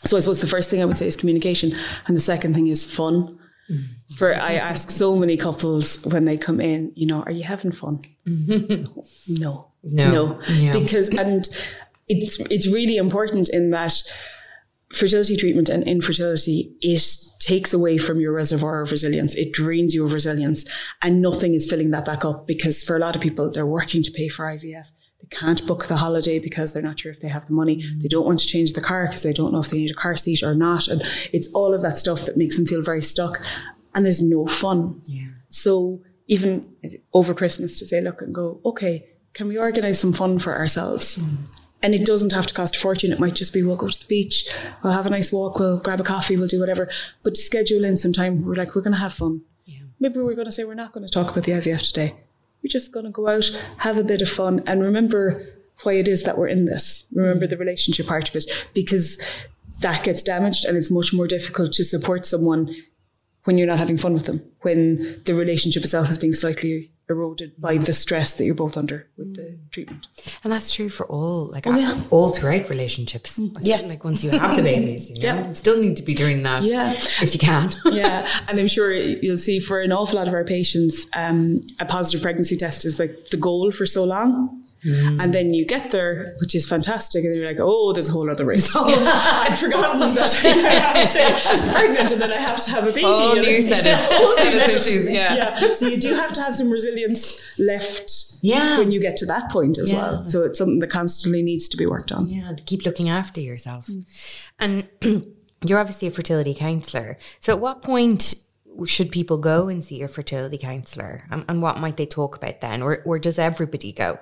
So 0.05 0.17
I 0.17 0.21
suppose 0.21 0.41
the 0.41 0.49
first 0.49 0.71
thing 0.71 0.83
I 0.83 0.87
would 0.87 0.99
say 0.99 1.07
is 1.07 1.15
communication. 1.15 1.73
And 2.07 2.17
the 2.17 2.21
second 2.21 2.55
thing 2.55 2.67
is 2.67 2.85
fun. 2.85 3.39
Mm. 3.71 3.85
For 4.17 4.35
I 4.35 4.55
ask 4.55 4.91
so 4.91 5.15
many 5.15 5.37
couples 5.37 6.05
when 6.05 6.25
they 6.25 6.37
come 6.37 6.61
in, 6.61 6.91
you 6.97 7.07
know, 7.07 7.23
are 7.23 7.31
you 7.31 7.45
having 7.45 7.71
fun? 7.71 8.03
Mm-hmm. 8.27 8.85
no. 9.41 9.69
No. 9.85 10.11
No. 10.11 10.41
Yeah. 10.55 10.73
Because 10.73 11.11
and 11.11 11.49
it's 12.09 12.41
it's 12.51 12.67
really 12.67 12.97
important 12.97 13.49
in 13.51 13.71
that 13.71 14.03
fertility 14.93 15.37
treatment 15.37 15.69
and 15.69 15.85
infertility, 15.85 16.75
it 16.81 17.05
takes 17.39 17.73
away 17.73 17.97
from 17.97 18.21
your 18.21 18.33
reservoir 18.33 18.83
of 18.83 18.91
resilience. 18.91 19.35
It 19.37 19.53
drains 19.53 19.95
you 19.95 20.05
of 20.05 20.13
resilience 20.13 20.65
and 21.03 21.23
nothing 21.23 21.55
is 21.55 21.69
filling 21.69 21.91
that 21.91 22.05
back 22.05 22.25
up 22.25 22.47
because 22.47 22.83
for 22.83 22.97
a 22.97 22.99
lot 22.99 23.15
of 23.15 23.23
people, 23.23 23.51
they're 23.51 23.67
working 23.67 24.03
to 24.03 24.11
pay 24.11 24.29
for 24.29 24.45
IVF. 24.47 24.91
They 25.21 25.29
can't 25.31 25.65
book 25.67 25.87
the 25.87 25.97
holiday 25.97 26.39
because 26.39 26.73
they're 26.73 26.83
not 26.83 26.99
sure 26.99 27.13
if 27.13 27.21
they 27.21 27.29
have 27.29 27.47
the 27.47 27.53
money. 27.53 27.83
They 27.99 28.09
don't 28.09 28.27
want 28.27 28.41
to 28.41 28.47
change 28.47 28.73
the 28.73 28.81
car 28.81 29.07
because 29.07 29.23
they 29.23 29.33
don't 29.33 29.53
know 29.53 29.61
if 29.61 29.69
they 29.69 29.79
need 29.79 29.91
a 29.91 29.95
car 29.95 30.17
seat 30.17 30.43
or 30.43 30.55
not. 30.55 30.89
And 30.89 31.03
it's 31.33 31.53
all 31.53 31.75
of 31.75 31.83
that 31.83 31.99
stuff 31.99 32.23
that 32.23 32.37
makes 32.37 32.57
them 32.57 32.67
feel 32.67 32.83
very 32.83 33.03
stuck. 33.03 33.39
And 33.95 34.05
there's 34.05 34.23
no 34.23 34.47
fun. 34.47 35.03
Yeah. 35.07 35.29
So 35.51 36.01
even 36.27 36.75
over 37.13 37.35
Christmas 37.35 37.79
to 37.79 37.87
say, 37.87 38.01
look 38.01 38.23
and 38.23 38.35
go, 38.35 38.61
okay, 38.65 39.05
can 39.35 39.47
we 39.47 39.59
organise 39.59 40.01
some 40.01 40.13
fun 40.13 40.39
for 40.39 40.57
ourselves? 40.57 41.19
Mm. 41.19 41.37
And 41.83 41.95
it 41.95 42.05
doesn't 42.05 42.33
have 42.33 42.47
to 42.47 42.55
cost 42.55 42.77
a 42.77 42.79
fortune. 42.79 43.13
It 43.13 43.21
might 43.21 43.35
just 43.35 43.55
be 43.55 43.63
we'll 43.63 43.77
go 43.77 43.89
to 43.89 43.99
the 43.99 44.07
beach, 44.07 44.49
we'll 44.83 44.93
have 44.93 45.07
a 45.07 45.11
nice 45.11 45.33
walk, 45.33 45.59
we'll 45.59 45.79
grab 45.79 46.01
a 46.01 46.05
coffee, 46.05 46.37
we'll 46.37 46.47
do 46.47 46.61
whatever. 46.61 46.91
But 47.23 47.35
to 47.35 47.41
schedule 47.41 47.85
in 47.85 47.97
some 47.97 48.13
time, 48.13 48.45
we're 48.45 48.55
like, 48.55 48.75
we're 48.75 48.83
going 48.83 48.93
to 48.93 49.01
have 49.01 49.15
fun. 49.15 49.43
Maybe 50.03 50.19
we're 50.19 50.35
going 50.35 50.47
to 50.47 50.53
say 50.53 50.65
we're 50.65 50.75
not 50.75 50.93
going 50.93 51.07
to 51.07 51.13
talk 51.13 51.31
about 51.31 51.45
the 51.45 51.53
IVF 51.53 51.87
today. 51.87 52.15
We're 52.63 52.69
just 52.69 52.93
going 52.93 53.05
to 53.05 53.13
go 53.13 53.29
out, 53.29 53.51
have 53.79 53.99
a 53.99 54.05
bit 54.05 54.23
of 54.23 54.29
fun, 54.31 54.63
and 54.67 54.83
remember 54.83 55.43
why 55.83 55.95
it 55.95 56.09
is 56.09 56.25
that 56.25 56.37
we're 56.39 56.49
in 56.49 56.65
this. 56.65 57.07
Remember 57.15 57.47
the 57.47 57.57
relationship 57.57 58.07
part 58.07 58.29
of 58.29 58.37
it, 58.37 58.45
because 58.75 59.23
that 59.81 60.03
gets 60.03 60.23
damaged, 60.23 60.65
and 60.65 60.77
it's 60.77 60.91
much 60.91 61.13
more 61.13 61.27
difficult 61.27 61.73
to 61.73 61.85
support 61.85 62.25
someone 62.27 62.75
when 63.45 63.57
you're 63.57 63.67
not 63.67 63.79
having 63.79 63.97
fun 63.97 64.13
with 64.15 64.27
them, 64.27 64.43
when 64.63 64.97
the 65.25 65.35
relationship 65.35 65.83
itself 65.83 66.11
is 66.11 66.19
being 66.19 66.35
slightly 66.35 66.91
eroded 67.11 67.53
by 67.61 67.77
the 67.77 67.93
stress 67.93 68.35
that 68.35 68.45
you're 68.45 68.55
both 68.55 68.77
under 68.77 69.07
with 69.17 69.35
the 69.37 69.43
mm. 69.43 69.71
treatment. 69.71 70.09
And 70.45 70.53
that's 70.53 70.71
true 70.71 70.89
for 70.89 71.07
all, 71.07 71.47
like 71.47 71.67
Oh, 71.67 71.77
yeah. 71.77 72.01
all 72.11 72.31
throughout 72.31 72.69
relationships. 72.69 73.39
Mm. 73.39 73.57
Yeah. 73.61 73.81
Like 73.81 74.05
once 74.05 74.23
you 74.25 74.31
have 74.31 74.57
the 74.57 74.63
babies, 74.63 75.11
you 75.11 75.23
know, 75.23 75.35
Yeah. 75.35 75.53
still 75.53 75.81
need 75.81 75.97
to 75.97 76.03
be 76.03 76.15
doing 76.15 76.43
that. 76.45 76.63
Yeah. 76.63 76.93
If 76.93 77.35
you 77.35 77.41
can. 77.41 77.71
yeah, 77.87 78.29
and 78.49 78.59
I'm 78.59 78.67
sure 78.67 78.93
you'll 78.93 79.39
see 79.39 79.61
for 79.61 79.81
an 79.81 79.93
awful 79.93 80.19
lot 80.19 80.29
of 80.29 80.35
our 80.35 80.45
patients, 80.45 81.07
um, 81.15 81.61
a 81.79 81.85
positive 81.85 82.23
pregnancy 82.23 82.57
test 82.57 82.85
is 82.85 82.99
like 82.99 83.27
the 83.31 83.37
goal 83.37 83.71
for 83.73 83.87
so 83.87 84.05
long. 84.05 84.63
Mm. 84.87 85.23
And 85.23 85.35
then 85.35 85.53
you 85.53 85.67
get 85.67 85.91
there, 85.91 86.33
which 86.41 86.55
is 86.55 86.67
fantastic, 86.67 87.23
and 87.23 87.33
then 87.33 87.39
you're 87.41 87.49
like, 87.51 87.61
oh, 87.61 87.93
there's 87.93 88.09
a 88.09 88.13
whole 88.13 88.31
other 88.31 88.45
race. 88.47 88.75
Oh. 88.83 88.87
I'd 89.49 89.59
forgotten 89.59 90.15
that 90.15 90.33
I 90.45 90.49
have 91.05 91.13
to 91.13 91.67
be 91.67 91.73
pregnant 91.73 92.13
and 92.13 92.23
then 92.23 92.33
I 92.33 92.37
have 92.37 92.65
to 92.65 92.71
have 92.71 92.85
a 92.85 92.93
baby. 92.93 93.03
Whole 93.03 93.35
new 93.35 93.63
then- 93.69 93.85
set 93.85 94.01
whole 94.11 94.27
new 94.27 94.33
of 94.33 94.39
set 94.39 94.75
of- 94.75 94.81
issues, 94.81 95.11
yeah. 95.11 95.35
yeah. 95.35 95.73
So 95.75 95.87
you 95.87 95.99
do 95.99 96.15
have 96.15 96.33
to 96.35 96.41
have 96.43 96.55
some 96.55 96.71
resilience 96.71 97.00
left 97.59 98.11
Yeah. 98.43 98.79
when 98.79 98.91
you 98.93 99.01
get 99.01 99.17
to 99.19 99.27
that 99.27 99.51
point 99.51 99.79
as 99.79 99.91
Yeah. 99.91 99.97
well. 99.99 100.29
So 100.29 100.45
it's 100.45 100.59
something 100.59 100.79
that 100.81 100.91
constantly 100.91 101.43
needs 101.43 101.69
to 101.69 101.77
be 101.77 101.87
worked 101.87 102.13
on. 102.13 102.29
Yeah, 102.29 102.53
keep 102.67 102.85
looking 102.85 103.09
after 103.09 103.41
yourself. 103.41 103.87
Mm. 103.87 104.05
And 104.59 104.89
you're 105.67 105.79
obviously 105.79 106.09
a 106.09 106.11
fertility 106.11 106.55
counselor. 106.55 107.19
So 107.41 107.53
at 107.55 107.61
what 107.61 107.83
point 107.83 108.35
should 108.87 109.11
people 109.11 109.39
go 109.39 109.69
and 109.69 109.85
see 109.85 110.01
a 110.03 110.09
fertility 110.09 110.57
counselor? 110.59 111.25
And, 111.31 111.45
and 111.49 111.61
what 111.63 111.79
might 111.79 111.97
they 111.97 112.07
talk 112.07 112.37
about 112.37 112.61
then? 112.61 112.83
Or, 112.83 113.03
or 113.05 113.19
does 113.19 113.39
everybody 113.39 113.93
go? 113.93 114.19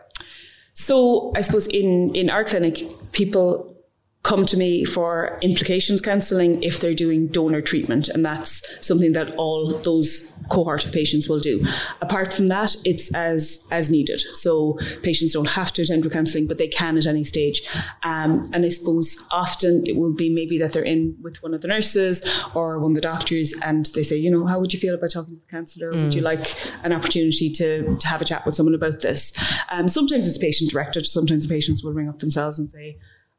So 0.73 1.33
I 1.37 1.41
suppose 1.41 1.67
in 1.67 2.15
in 2.15 2.31
our 2.31 2.45
clinic, 2.45 2.83
people 3.13 3.77
come 4.23 4.45
to 4.45 4.57
me 4.57 4.85
for 4.85 5.39
implications 5.43 6.01
counselling 6.01 6.63
if 6.63 6.81
they're 6.81 6.95
doing 6.95 7.29
donor 7.29 7.63
treatment, 7.63 8.09
and 8.09 8.25
that's 8.25 8.63
something 8.87 9.13
that 9.13 9.35
all 9.37 9.79
those 9.79 10.35
cohort 10.51 10.85
of 10.85 10.93
patients 10.93 11.29
will 11.29 11.39
do. 11.39 11.65
Apart 12.01 12.35
from 12.35 12.49
that, 12.49 12.75
it's 12.85 13.15
as 13.15 13.67
as 13.71 13.91
needed. 13.91 14.21
So 14.35 14.79
patients 15.03 15.33
don't 15.33 15.51
have 15.51 15.73
to 15.73 15.83
attend 15.83 16.11
counselling, 16.11 16.47
but 16.47 16.59
they 16.59 16.69
can 16.69 16.97
at 16.99 17.07
any 17.07 17.25
stage. 17.25 17.63
Um, 18.03 18.45
and 18.53 18.65
I 18.65 18.71
suppose 18.71 19.25
often 19.31 19.87
it 19.87 19.97
will 19.97 20.15
be 20.15 20.29
maybe 20.31 20.59
that 20.59 20.73
they're 20.73 20.83
in 20.83 21.17
with 21.23 21.43
one 21.43 21.55
of 21.55 21.61
the 21.61 21.69
nurses 21.69 22.23
or 22.55 22.79
one 22.79 22.93
of 22.93 22.95
the 22.97 23.01
doctors, 23.01 23.55
and 23.63 23.87
they 23.95 24.03
say, 24.03 24.17
you 24.17 24.31
know, 24.31 24.47
how 24.47 24.59
would 24.59 24.73
you 24.73 24.81
feel 24.81 24.95
about 24.95 25.11
talking 25.11 25.35
to 25.35 25.41
the 25.41 25.47
counsellor? 25.51 25.91
Would 25.91 26.15
you 26.15 26.23
like 26.23 26.47
an 26.83 26.93
opportunity 26.93 27.51
to, 27.51 27.97
to 27.97 28.07
have 28.07 28.21
a 28.21 28.25
chat 28.25 28.45
with 28.45 28.55
someone 28.55 28.75
about 28.75 29.01
this? 29.01 29.33
Um, 29.71 29.89
sometimes 29.89 30.27
it's 30.27 30.39
patient 30.39 30.71
directed. 30.71 31.07
Sometimes 31.07 31.47
the 31.47 31.55
patients 31.55 31.85
will 31.85 31.93
ring 31.93 32.09
up 32.09 32.19
themselves 32.19 32.59
and 32.59 32.71
say, 32.71 32.99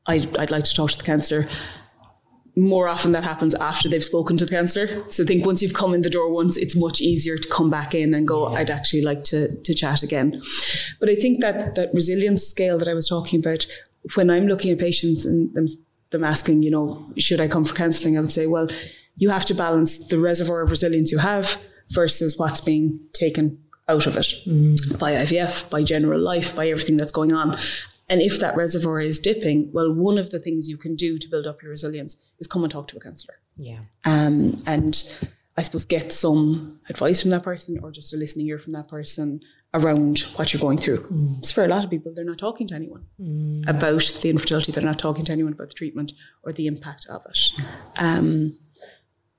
I'd, 0.10 0.38
I'd 0.38 0.52
like 0.52 0.64
to 0.64 0.74
talk 0.74 0.92
to 0.92 0.98
the 0.98 1.04
counsellor. 1.04 1.48
More 2.56 2.88
often 2.88 3.12
that 3.12 3.24
happens 3.24 3.54
after 3.56 3.88
they've 3.88 4.04
spoken 4.04 4.36
to 4.38 4.46
the 4.46 4.52
counsellor. 4.52 4.88
So 5.08 5.24
I 5.24 5.26
think 5.26 5.46
once 5.46 5.62
you've 5.62 5.76
come 5.76 5.94
in 5.94 6.02
the 6.02 6.10
door 6.10 6.32
once, 6.32 6.58
it's 6.58 6.76
much 6.76 7.00
easier 7.00 7.38
to 7.38 7.48
come 7.48 7.70
back 7.70 7.94
in 7.94 8.14
and 8.14 8.28
go, 8.28 8.48
I'd 8.48 8.72
actually 8.72 9.04
like 9.04 9.24
to, 9.26 9.56
to 9.62 9.74
chat 9.74 10.02
again. 10.02 10.42
But 11.00 11.10
I 11.10 11.16
think 11.16 11.42
that 11.42 11.76
that 11.76 11.92
resilience 11.94 12.44
scale 12.44 12.78
that 12.80 12.88
I 12.88 12.94
was 12.94 13.08
talking 13.08 13.40
about, 13.40 13.66
when 14.16 14.30
I'm 14.30 14.48
looking 14.48 14.72
at 14.72 14.80
patients 14.80 15.26
and 15.26 15.54
them, 15.54 15.68
them 16.10 16.24
asking, 16.24 16.64
you 16.64 16.72
know, 16.72 17.14
should 17.18 17.40
I 17.40 17.48
come 17.48 17.64
for 17.64 17.76
counselling? 17.76 18.18
I 18.18 18.22
would 18.22 18.32
say, 18.32 18.48
well, 18.48 18.68
you 19.16 19.30
have 19.30 19.46
to 19.46 19.54
balance 19.54 20.08
the 20.08 20.20
reservoir 20.20 20.62
of 20.62 20.72
resilience 20.72 21.12
you 21.12 21.20
have 21.20 21.64
versus 21.90 22.38
what's 22.38 22.62
being 22.62 23.00
taken 23.14 23.60
out 23.88 24.08
of 24.08 24.18
it 24.18 24.34
mm. 24.48 25.00
by 25.00 25.14
IVF, 25.14 25.70
by 25.70 25.84
general 25.84 26.20
life, 26.20 26.56
by 26.56 26.70
everything 26.70 26.98
that's 26.98 27.12
going 27.12 27.32
on. 27.32 27.58
And 28.10 28.22
if 28.22 28.40
that 28.40 28.56
reservoir 28.56 29.00
is 29.00 29.20
dipping, 29.20 29.70
well, 29.72 29.94
one 29.94 30.18
of 30.18 30.32
the 30.32 30.40
things 30.40 30.68
you 30.68 30.78
can 30.78 30.96
do 30.96 31.20
to 31.20 31.28
build 31.28 31.46
up 31.46 31.62
your 31.62 31.72
resilience 31.72 32.18
is 32.40 32.48
come 32.48 32.64
and 32.64 32.72
talk 32.72 32.88
to 32.90 32.98
a 32.98 33.00
counsellor. 33.00 33.36
Yeah. 33.56 33.80
Um, 34.04 34.56
and 34.66 34.96
I 35.56 35.62
suppose 35.62 35.86
get 35.86 36.12
some 36.12 36.80
advice 36.90 37.22
from 37.22 37.32
that 37.32 37.44
person 37.44 37.80
or 37.84 37.92
just 37.92 38.14
a 38.14 38.18
listening 38.18 38.48
ear 38.48 38.60
from 38.60 38.74
that 38.74 38.88
person 38.88 39.42
around 39.74 40.20
what 40.36 40.52
you're 40.52 40.62
going 40.62 40.78
through. 40.78 41.06
It's 41.40 41.52
for 41.52 41.64
a 41.64 41.68
lot 41.68 41.84
of 41.84 41.90
people, 41.90 42.12
they're 42.16 42.26
not 42.26 42.40
talking 42.40 42.66
to 42.68 42.76
anyone 42.76 43.06
about 43.68 44.18
the 44.22 44.30
infertility, 44.30 44.72
they're 44.72 44.84
not 44.84 44.98
talking 44.98 45.26
to 45.26 45.32
anyone 45.32 45.54
about 45.54 45.68
the 45.68 45.76
treatment 45.76 46.14
or 46.44 46.52
the 46.54 46.66
impact 46.66 47.06
of 47.10 47.24
it. 47.30 47.40
Um, 47.98 48.58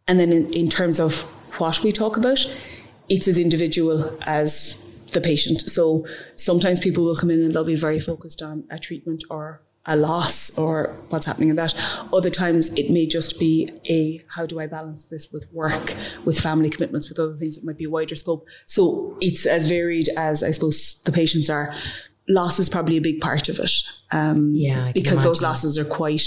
and 0.07 0.21
then 0.21 0.33
in, 0.33 0.53
in 0.53 0.69
terms 0.69 1.01
of 1.01 1.23
what 1.59 1.83
we 1.83 1.91
talk 1.91 2.17
about, 2.17 2.47
it's 3.09 3.27
as 3.27 3.39
individual 3.39 4.17
as 4.23 4.85
the 5.13 5.21
patient. 5.21 5.61
So 5.71 6.07
sometimes 6.37 6.81
people 6.81 7.05
will 7.05 7.17
come 7.17 7.31
in 7.31 7.43
and 7.43 7.55
they'll 7.55 7.65
be 7.65 7.77
very 7.77 8.01
focused 8.01 8.43
on 8.43 8.65
a 8.71 8.79
treatment 8.79 9.25
or 9.31 9.63
a 9.87 9.97
loss 9.97 10.57
or 10.59 10.95
what's 11.09 11.27
happening 11.27 11.49
in 11.49 11.57
that. 11.57 11.75
Other 12.13 12.31
times 12.31 12.73
it 12.75 12.91
may 12.91 13.07
just 13.07 13.39
be 13.39 13.69
a 13.89 14.23
how 14.29 14.47
do 14.47 14.61
I 14.61 14.67
balance 14.67 15.07
this 15.07 15.33
with 15.33 15.51
work, 15.53 15.95
with 16.25 16.39
family 16.39 16.69
commitments, 16.69 17.09
with 17.09 17.19
other 17.19 17.37
things. 17.37 17.57
It 17.57 17.65
might 17.65 17.79
be 17.79 17.85
a 17.85 17.91
wider 17.91 18.15
scope. 18.15 18.47
So 18.67 19.17
it's 19.21 19.47
as 19.47 19.69
varied 19.69 20.09
as 20.17 20.43
I 20.43 20.51
suppose 20.51 21.03
the 21.05 21.13
patients 21.13 21.49
are. 21.49 21.75
Loss 22.29 22.59
is 22.59 22.69
probably 22.69 22.97
a 22.97 23.01
big 23.01 23.21
part 23.21 23.49
of 23.49 23.59
it. 23.59 23.73
Um, 24.13 24.53
Yeah, 24.55 24.93
because 24.93 25.25
those 25.25 25.43
losses 25.43 25.77
are 25.79 25.85
quite 25.85 26.23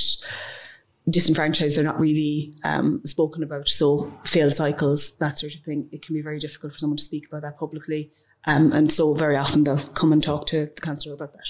disenfranchised, 1.09 1.77
they're 1.77 1.83
not 1.83 1.99
really 1.99 2.53
um, 2.63 3.01
spoken 3.05 3.43
about. 3.43 3.67
So 3.67 4.11
failed 4.25 4.53
cycles, 4.53 5.15
that 5.17 5.37
sort 5.37 5.53
of 5.55 5.61
thing, 5.61 5.89
it 5.91 6.01
can 6.01 6.15
be 6.15 6.21
very 6.21 6.39
difficult 6.39 6.73
for 6.73 6.79
someone 6.79 6.97
to 6.97 7.03
speak 7.03 7.27
about 7.27 7.41
that 7.43 7.57
publicly. 7.57 8.11
Um, 8.45 8.73
and 8.73 8.91
so 8.91 9.13
very 9.13 9.37
often 9.37 9.63
they'll 9.63 9.77
come 9.77 10.11
and 10.11 10.21
talk 10.21 10.47
to 10.47 10.65
the 10.65 10.81
counsellor 10.81 11.13
about 11.15 11.33
that. 11.33 11.47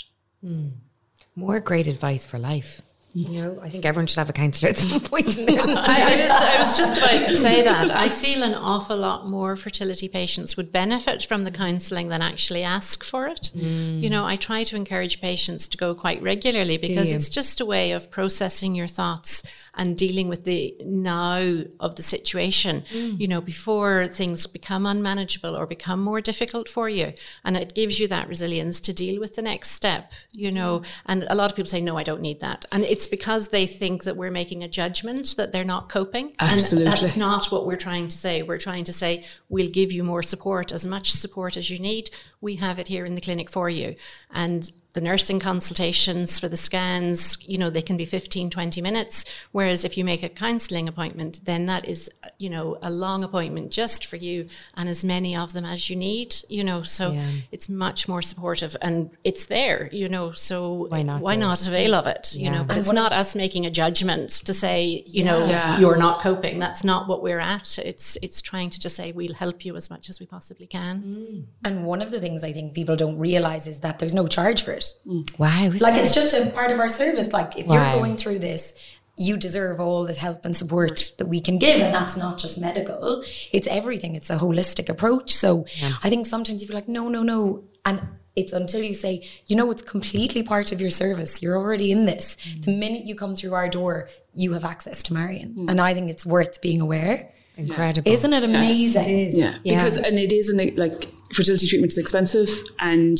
More 1.36 1.60
great 1.60 1.88
advice 1.88 2.26
for 2.26 2.38
life. 2.38 2.82
You 3.16 3.30
know, 3.30 3.60
I 3.62 3.70
think 3.70 3.86
everyone 3.86 4.08
should 4.08 4.18
have 4.18 4.30
a 4.30 4.34
counsellor 4.34 4.70
at 4.70 4.78
some 4.78 5.00
point 5.12 5.38
in 5.38 5.46
their 5.46 5.64
life. 5.66 5.88
I, 5.88 6.16
was, 6.16 6.32
I 6.32 6.60
was 6.60 6.76
just 6.76 6.98
about 6.98 7.26
to 7.28 7.38
say 7.38 7.62
that. 7.64 7.92
I 7.92 8.10
feel 8.10 8.42
an 8.42 8.56
awful 8.56 8.98
lot 8.98 9.28
more 9.28 9.56
fertility 9.56 10.08
patients 10.10 10.58
would 10.58 10.72
benefit 10.72 11.24
from 11.24 11.44
the 11.44 11.52
counselling 11.52 12.08
than 12.08 12.24
actually 12.24 12.64
ask 12.64 13.04
for 13.04 13.28
it. 13.28 13.52
Mm. 13.56 14.02
You 14.02 14.10
know, 14.10 14.26
I 14.26 14.36
try 14.36 14.64
to 14.64 14.76
encourage 14.76 15.22
patients 15.22 15.68
to 15.70 15.78
go 15.78 15.94
quite 15.94 16.24
regularly 16.24 16.78
because 16.78 17.12
it's 17.12 17.30
just 17.30 17.62
a 17.62 17.66
way 17.66 17.92
of 17.92 18.10
processing 18.10 18.74
your 18.74 18.88
thoughts 18.88 19.44
and 19.76 19.98
dealing 19.98 20.28
with 20.28 20.44
the 20.44 20.76
now 20.84 21.64
of 21.80 21.96
the 21.96 22.02
situation, 22.02 22.82
mm. 22.82 23.20
you 23.20 23.28
know, 23.28 23.42
before 23.42 24.08
things 24.08 24.46
become 24.48 24.86
unmanageable 24.86 25.56
or 25.56 25.66
become 25.66 26.04
more 26.04 26.22
difficult 26.22 26.70
for 26.70 26.90
you. 26.90 27.14
And 27.44 27.58
it 27.58 27.74
gives 27.74 28.00
you 28.00 28.08
that 28.08 28.28
resilience 28.28 28.80
to 28.82 28.94
deal 28.94 29.20
with 29.20 29.36
the 29.36 29.42
next 29.42 29.72
step, 29.72 30.12
you 30.32 30.52
know. 30.52 30.84
And 31.06 31.26
a 31.30 31.36
lot 31.36 31.52
of 31.52 31.56
people 31.56 31.70
say, 31.70 31.82
no, 31.82 31.98
I 31.98 32.04
don't 32.04 32.22
need 32.22 32.40
that. 32.40 32.66
And 32.72 32.84
it's 32.84 33.03
because 33.08 33.50
they 33.50 33.66
think 33.66 34.04
that 34.04 34.18
we're 34.18 34.32
making 34.32 34.64
a 34.64 34.68
judgment 34.68 35.36
that 35.38 35.52
they're 35.52 35.64
not 35.64 35.90
coping. 35.90 36.32
Absolutely. 36.40 36.92
And 36.92 37.02
that's 37.02 37.16
not 37.16 37.52
what 37.52 37.66
we're 37.66 37.76
trying 37.76 38.08
to 38.08 38.18
say. 38.18 38.44
We're 38.44 38.58
trying 38.58 38.84
to 38.86 38.94
say, 38.94 39.26
we'll 39.50 39.70
give 39.70 39.92
you 39.92 40.04
more 40.04 40.24
support, 40.24 40.72
as 40.72 40.86
much 40.86 41.12
support 41.12 41.58
as 41.58 41.70
you 41.70 41.80
need. 41.80 42.10
We 42.42 42.56
have 42.56 42.80
it 42.80 42.88
here 42.88 43.06
in 43.06 43.16
the 43.16 43.22
clinic 43.22 43.50
for 43.50 43.70
you. 43.70 43.96
And 44.32 44.72
the 44.94 45.02
nursing 45.02 45.40
consultations 45.40 46.38
for 46.40 46.48
the 46.48 46.56
scans, 46.58 47.38
you 47.42 47.58
know, 47.58 47.72
they 47.72 47.82
can 47.82 47.98
be 47.98 48.06
15, 48.06 48.52
20 48.52 48.80
minutes. 48.80 49.26
Whereas 49.52 49.84
if 49.84 49.98
you 49.98 50.06
make 50.06 50.22
a 50.22 50.30
counselling 50.30 50.88
appointment, 50.88 51.42
then 51.46 51.66
that 51.66 51.88
is, 51.88 52.12
you 52.38 52.48
know, 52.50 52.78
a 52.84 52.92
long 52.92 53.24
appointment 53.24 53.72
just 53.72 54.06
for 54.06 54.18
you 54.18 54.46
and 54.76 54.88
as 54.88 55.04
many 55.04 55.36
of 55.36 55.54
them 55.54 55.66
as 55.66 55.90
you 55.90 55.96
need, 55.96 56.36
you 56.48 56.64
know, 56.64 56.84
so 56.84 57.12
Yeah. 57.12 57.28
it's 57.52 57.68
much 57.68 58.08
more 58.08 58.22
supportive 58.22 58.78
and 58.84 59.10
it's 59.24 59.48
there, 59.48 59.90
you 59.92 60.08
know, 60.08 60.32
so 60.32 60.86
Why 60.90 61.02
not 61.02 61.22
why 61.22 61.36
not 61.38 61.62
it? 61.62 61.68
avail 61.68 61.96
of 61.96 62.06
it, 62.06 62.36
you 62.36 62.52
know, 62.52 62.64
but 62.64 62.78
it's 62.78 62.92
not 62.92 63.12
us 63.12 63.36
making 63.36 63.66
a 63.66 63.72
judgment 63.72 64.30
to 64.30 64.54
say, 64.54 65.04
you 65.08 65.24
know, 65.24 65.48
Yeah. 65.48 65.80
you're 65.80 65.98
not 65.98 66.20
coping. 66.22 66.60
That's 66.60 66.84
not 66.84 67.08
what 67.08 67.24
we're 67.24 67.40
at. 67.40 67.80
It's, 67.80 68.16
it's 68.22 68.42
trying 68.42 68.70
to 68.70 68.80
just 68.80 68.96
say, 68.96 69.12
we'll 69.12 69.34
help 69.34 69.66
you 69.66 69.76
as 69.76 69.90
much 69.90 70.08
as 70.10 70.20
we 70.20 70.28
possibly 70.28 70.68
can. 70.68 71.02
Mm. 71.02 71.44
And 71.66 71.86
one 71.86 72.04
of 72.04 72.12
the 72.12 72.20
things 72.20 72.44
I 72.44 72.54
think 72.54 72.76
people 72.76 72.96
don't 72.96 73.18
realize 73.18 73.66
is 73.66 73.80
that 73.80 73.98
there's 73.98 74.14
no 74.14 74.28
charge 74.28 74.62
for 74.62 74.72
it. 74.74 74.83
Wow. 75.06 75.64
is 75.66 75.74
mm. 75.74 75.82
Like 75.82 75.94
that- 75.96 76.04
it's 76.04 76.14
just 76.14 76.34
a 76.34 76.50
part 76.52 76.72
of 76.72 76.80
our 76.80 76.90
service. 76.90 77.32
Like 77.40 77.58
if 77.58 77.66
Wow. 77.68 77.76
you're 77.76 78.00
going 78.02 78.18
through 78.18 78.40
this, 78.40 78.74
you 79.16 79.38
deserve 79.38 79.80
all 79.80 80.06
the 80.06 80.14
help 80.14 80.44
and 80.46 80.56
support 80.58 81.12
that 81.20 81.28
we 81.28 81.40
can 81.40 81.58
give. 81.60 81.80
And 81.82 81.94
that's 81.94 82.18
not 82.18 82.40
just 82.40 82.60
medical. 82.60 83.24
It's 83.52 83.68
everything. 83.68 84.16
It's 84.16 84.30
a 84.32 84.38
holistic 84.38 84.90
approach. 84.90 85.30
So 85.44 85.66
I 86.04 86.10
think 86.10 86.26
sometimes 86.26 86.62
people 86.62 86.76
are 86.76 86.80
like, 86.80 86.90
no, 86.90 87.10
no, 87.10 87.22
no. 87.22 87.64
And 87.86 88.02
it's 88.36 88.52
until 88.52 88.82
you 88.82 88.96
say, 88.96 89.14
you 89.46 89.56
know, 89.56 89.70
it's 89.70 89.84
completely 89.84 90.42
part 90.42 90.72
of 90.72 90.82
your 90.82 90.90
service. 90.90 91.44
You're 91.44 91.58
already 91.58 91.92
in 91.92 92.06
this. 92.06 92.36
Mm. 92.36 92.66
The 92.66 92.72
minute 92.84 93.06
you 93.06 93.14
come 93.14 93.36
through 93.36 93.54
our 93.54 93.70
door, 93.70 94.10
you 94.34 94.54
have 94.54 94.66
access 94.66 95.04
to 95.04 95.14
Marion. 95.14 95.54
Mm. 95.60 95.70
And 95.70 95.80
I 95.80 95.94
think 95.94 96.10
it's 96.10 96.26
worth 96.26 96.60
being 96.62 96.82
aware. 96.82 97.30
incredible. 97.56 98.12
Isn't 98.12 98.34
it 98.34 98.44
amazing? 98.44 99.08
It 99.08 99.28
is. 99.28 99.36
Yeah, 99.36 99.54
because 99.64 99.98
and 99.98 100.18
it 100.18 100.32
is 100.32 100.50
an 100.50 100.58
like 100.76 101.06
fertility 101.36 101.68
treatment 101.68 101.92
is 101.92 102.00
expensive, 102.00 102.50
and 102.80 103.16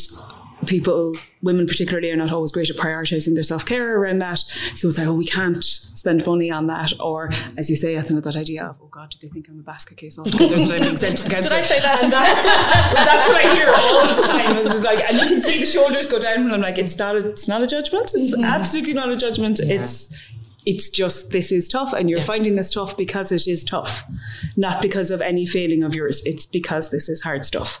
people, 0.64 1.14
women 1.42 1.66
particularly, 1.66 2.10
are 2.10 2.16
not 2.16 2.32
always 2.32 2.50
great 2.52 2.70
at 2.70 2.76
prioritizing 2.76 3.34
their 3.34 3.44
self 3.44 3.64
care 3.64 3.96
around 3.96 4.18
that. 4.18 4.38
So 4.74 4.88
it's 4.88 4.98
like, 4.98 5.06
oh, 5.06 5.14
we 5.14 5.26
can't 5.26 5.62
spend 5.62 6.26
money 6.26 6.50
on 6.50 6.66
that, 6.66 6.92
or 7.00 7.30
as 7.56 7.70
you 7.70 7.76
say, 7.76 7.98
I 7.98 8.02
think 8.02 8.22
that 8.24 8.36
idea 8.36 8.64
of, 8.64 8.78
oh 8.82 8.88
God, 8.88 9.10
do 9.10 9.18
they 9.20 9.28
think 9.28 9.48
I'm 9.48 9.58
a 9.58 9.62
basket 9.62 9.96
case 9.96 10.18
altogether 10.18 10.56
that 10.56 10.72
I'm 10.72 10.80
being 10.82 10.96
sent 10.96 11.18
to 11.18 11.24
the 11.24 11.30
council? 11.34 11.56
I 11.56 11.60
say 11.60 11.80
that? 11.80 12.02
And 12.02 12.12
that's, 12.12 12.44
that's 12.44 13.26
what 13.28 13.36
I 13.36 13.54
hear 13.54 13.68
all 13.68 14.06
the 14.14 14.22
time. 14.22 14.56
It's 14.58 14.82
like, 14.82 15.00
and 15.08 15.16
you 15.20 15.26
can 15.28 15.40
see 15.40 15.58
the 15.60 15.66
shoulders 15.66 16.06
go 16.06 16.18
down, 16.18 16.42
and 16.42 16.52
I'm 16.52 16.60
like, 16.60 16.78
it's 16.78 16.98
not, 16.98 17.16
a, 17.16 17.28
it's 17.28 17.48
not 17.48 17.62
a 17.62 17.66
judgment. 17.66 18.12
It's 18.14 18.34
absolutely 18.36 18.94
not 18.94 19.10
a 19.10 19.16
judgment. 19.16 19.60
It's 19.60 20.14
it's 20.66 20.88
just 20.88 21.30
this 21.30 21.52
is 21.52 21.68
tough 21.68 21.92
and 21.92 22.08
you're 22.08 22.20
finding 22.22 22.56
this 22.56 22.70
tough 22.70 22.96
because 22.96 23.30
it 23.32 23.46
is 23.46 23.64
tough 23.64 24.04
not 24.56 24.80
because 24.80 25.10
of 25.10 25.20
any 25.20 25.44
failing 25.46 25.82
of 25.82 25.94
yours 25.94 26.22
it's 26.24 26.46
because 26.46 26.90
this 26.90 27.08
is 27.08 27.22
hard 27.22 27.44
stuff 27.44 27.80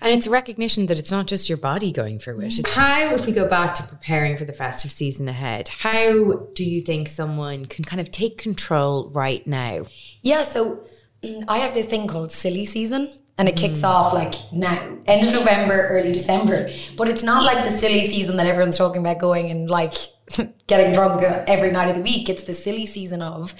And 0.00 0.12
it's 0.12 0.26
a 0.26 0.30
recognition 0.30 0.86
that 0.86 0.98
it's 0.98 1.10
not 1.10 1.26
just 1.26 1.48
your 1.48 1.58
body 1.58 1.92
going 1.92 2.18
through 2.18 2.40
it. 2.40 2.66
How, 2.66 3.14
if 3.14 3.26
we 3.26 3.32
go 3.32 3.48
back 3.48 3.74
to 3.74 3.82
preparing 3.82 4.36
for 4.36 4.44
the 4.44 4.52
festive 4.52 4.90
season 4.90 5.28
ahead, 5.28 5.68
how 5.68 6.46
do 6.54 6.64
you 6.64 6.80
think 6.80 7.08
someone 7.08 7.66
can 7.66 7.84
kind 7.84 8.00
of 8.00 8.10
take 8.10 8.38
control 8.38 9.10
right 9.10 9.46
now? 9.46 9.86
Yeah, 10.22 10.42
so 10.42 10.84
mm, 11.22 11.44
I 11.48 11.58
have 11.58 11.74
this 11.74 11.86
thing 11.86 12.06
called 12.06 12.32
silly 12.32 12.64
season. 12.64 13.10
And 13.38 13.48
it 13.50 13.56
kicks 13.56 13.84
off 13.84 14.14
like 14.14 14.32
now, 14.50 14.78
end 15.06 15.26
of 15.26 15.34
November, 15.34 15.88
early 15.88 16.10
December. 16.10 16.70
But 16.96 17.08
it's 17.08 17.22
not 17.22 17.44
like 17.44 17.64
the 17.64 17.70
silly 17.70 18.04
season 18.04 18.38
that 18.38 18.46
everyone's 18.46 18.78
talking 18.78 19.02
about 19.02 19.18
going 19.18 19.50
and 19.50 19.68
like 19.68 19.94
getting 20.66 20.92
drunk 20.92 21.22
every 21.46 21.70
night 21.70 21.88
of 21.88 21.96
the 21.96 22.02
week. 22.02 22.28
It's 22.28 22.44
the 22.44 22.54
silly 22.54 22.86
season 22.86 23.22
of 23.22 23.54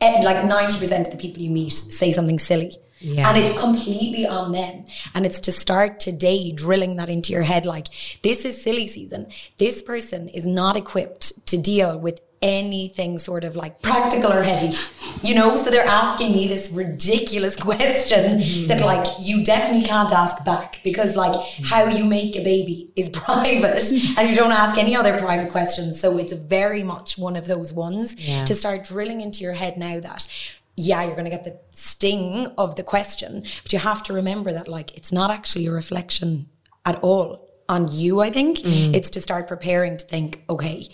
eh, 0.00 0.22
like 0.22 0.36
90% 0.36 1.06
of 1.06 1.10
the 1.10 1.18
people 1.18 1.42
you 1.42 1.50
meet 1.50 1.72
say 1.72 2.12
something 2.12 2.38
silly. 2.38 2.76
Yeah. 3.00 3.28
And 3.28 3.38
it's 3.38 3.58
completely 3.60 4.26
on 4.26 4.52
them. 4.52 4.86
And 5.14 5.26
it's 5.26 5.40
to 5.40 5.52
start 5.52 6.00
today 6.00 6.50
drilling 6.52 6.96
that 6.96 7.10
into 7.10 7.32
your 7.32 7.42
head 7.42 7.66
like, 7.66 7.88
this 8.22 8.46
is 8.46 8.62
silly 8.62 8.86
season. 8.86 9.26
This 9.58 9.82
person 9.82 10.28
is 10.28 10.46
not 10.46 10.76
equipped 10.76 11.46
to 11.48 11.58
deal 11.58 11.98
with 11.98 12.20
anything 12.44 13.16
sort 13.16 13.42
of 13.42 13.56
like 13.56 13.80
practical 13.80 14.30
or 14.30 14.42
heavy, 14.42 14.76
you 15.22 15.34
know? 15.34 15.56
So 15.56 15.70
they're 15.70 15.86
asking 15.86 16.32
me 16.32 16.46
this 16.46 16.70
ridiculous 16.70 17.56
question 17.68 18.40
mm-hmm. 18.40 18.66
that 18.66 18.82
like 18.82 19.06
you 19.18 19.42
definitely 19.42 19.88
can't 19.88 20.12
ask 20.12 20.44
back 20.44 20.80
because 20.84 21.16
like 21.16 21.32
mm-hmm. 21.32 21.64
how 21.64 21.86
you 21.86 22.04
make 22.04 22.36
a 22.36 22.44
baby 22.44 22.92
is 22.94 23.08
private 23.24 23.90
and 24.18 24.28
you 24.28 24.36
don't 24.36 24.52
ask 24.52 24.78
any 24.78 24.94
other 24.94 25.18
private 25.18 25.50
questions. 25.50 26.00
So 26.00 26.18
it's 26.18 26.34
very 26.34 26.84
much 26.84 27.16
one 27.18 27.34
of 27.34 27.46
those 27.46 27.72
ones 27.72 28.14
Yeah. 28.18 28.44
to 28.44 28.54
start 28.54 28.84
drilling 28.84 29.22
into 29.22 29.42
your 29.42 29.54
head 29.54 29.76
now 29.76 29.98
that 30.00 30.28
yeah, 30.76 31.04
you're 31.04 31.12
going 31.12 31.24
to 31.24 31.30
get 31.30 31.44
the 31.44 31.56
sting 31.70 32.48
of 32.58 32.74
the 32.74 32.82
question, 32.82 33.44
but 33.62 33.72
you 33.72 33.78
have 33.78 34.02
to 34.02 34.12
remember 34.12 34.52
that 34.52 34.66
like 34.66 34.94
it's 34.96 35.12
not 35.12 35.30
actually 35.30 35.66
a 35.66 35.70
reflection 35.70 36.48
at 36.84 36.96
all 36.96 37.48
on 37.68 37.90
you, 37.90 38.20
I 38.20 38.30
think. 38.30 38.58
Mm. 38.58 38.92
It's 38.92 39.08
to 39.10 39.20
start 39.20 39.46
preparing 39.46 39.96
to 39.96 40.04
think, 40.04 40.42
okay, 40.50 40.86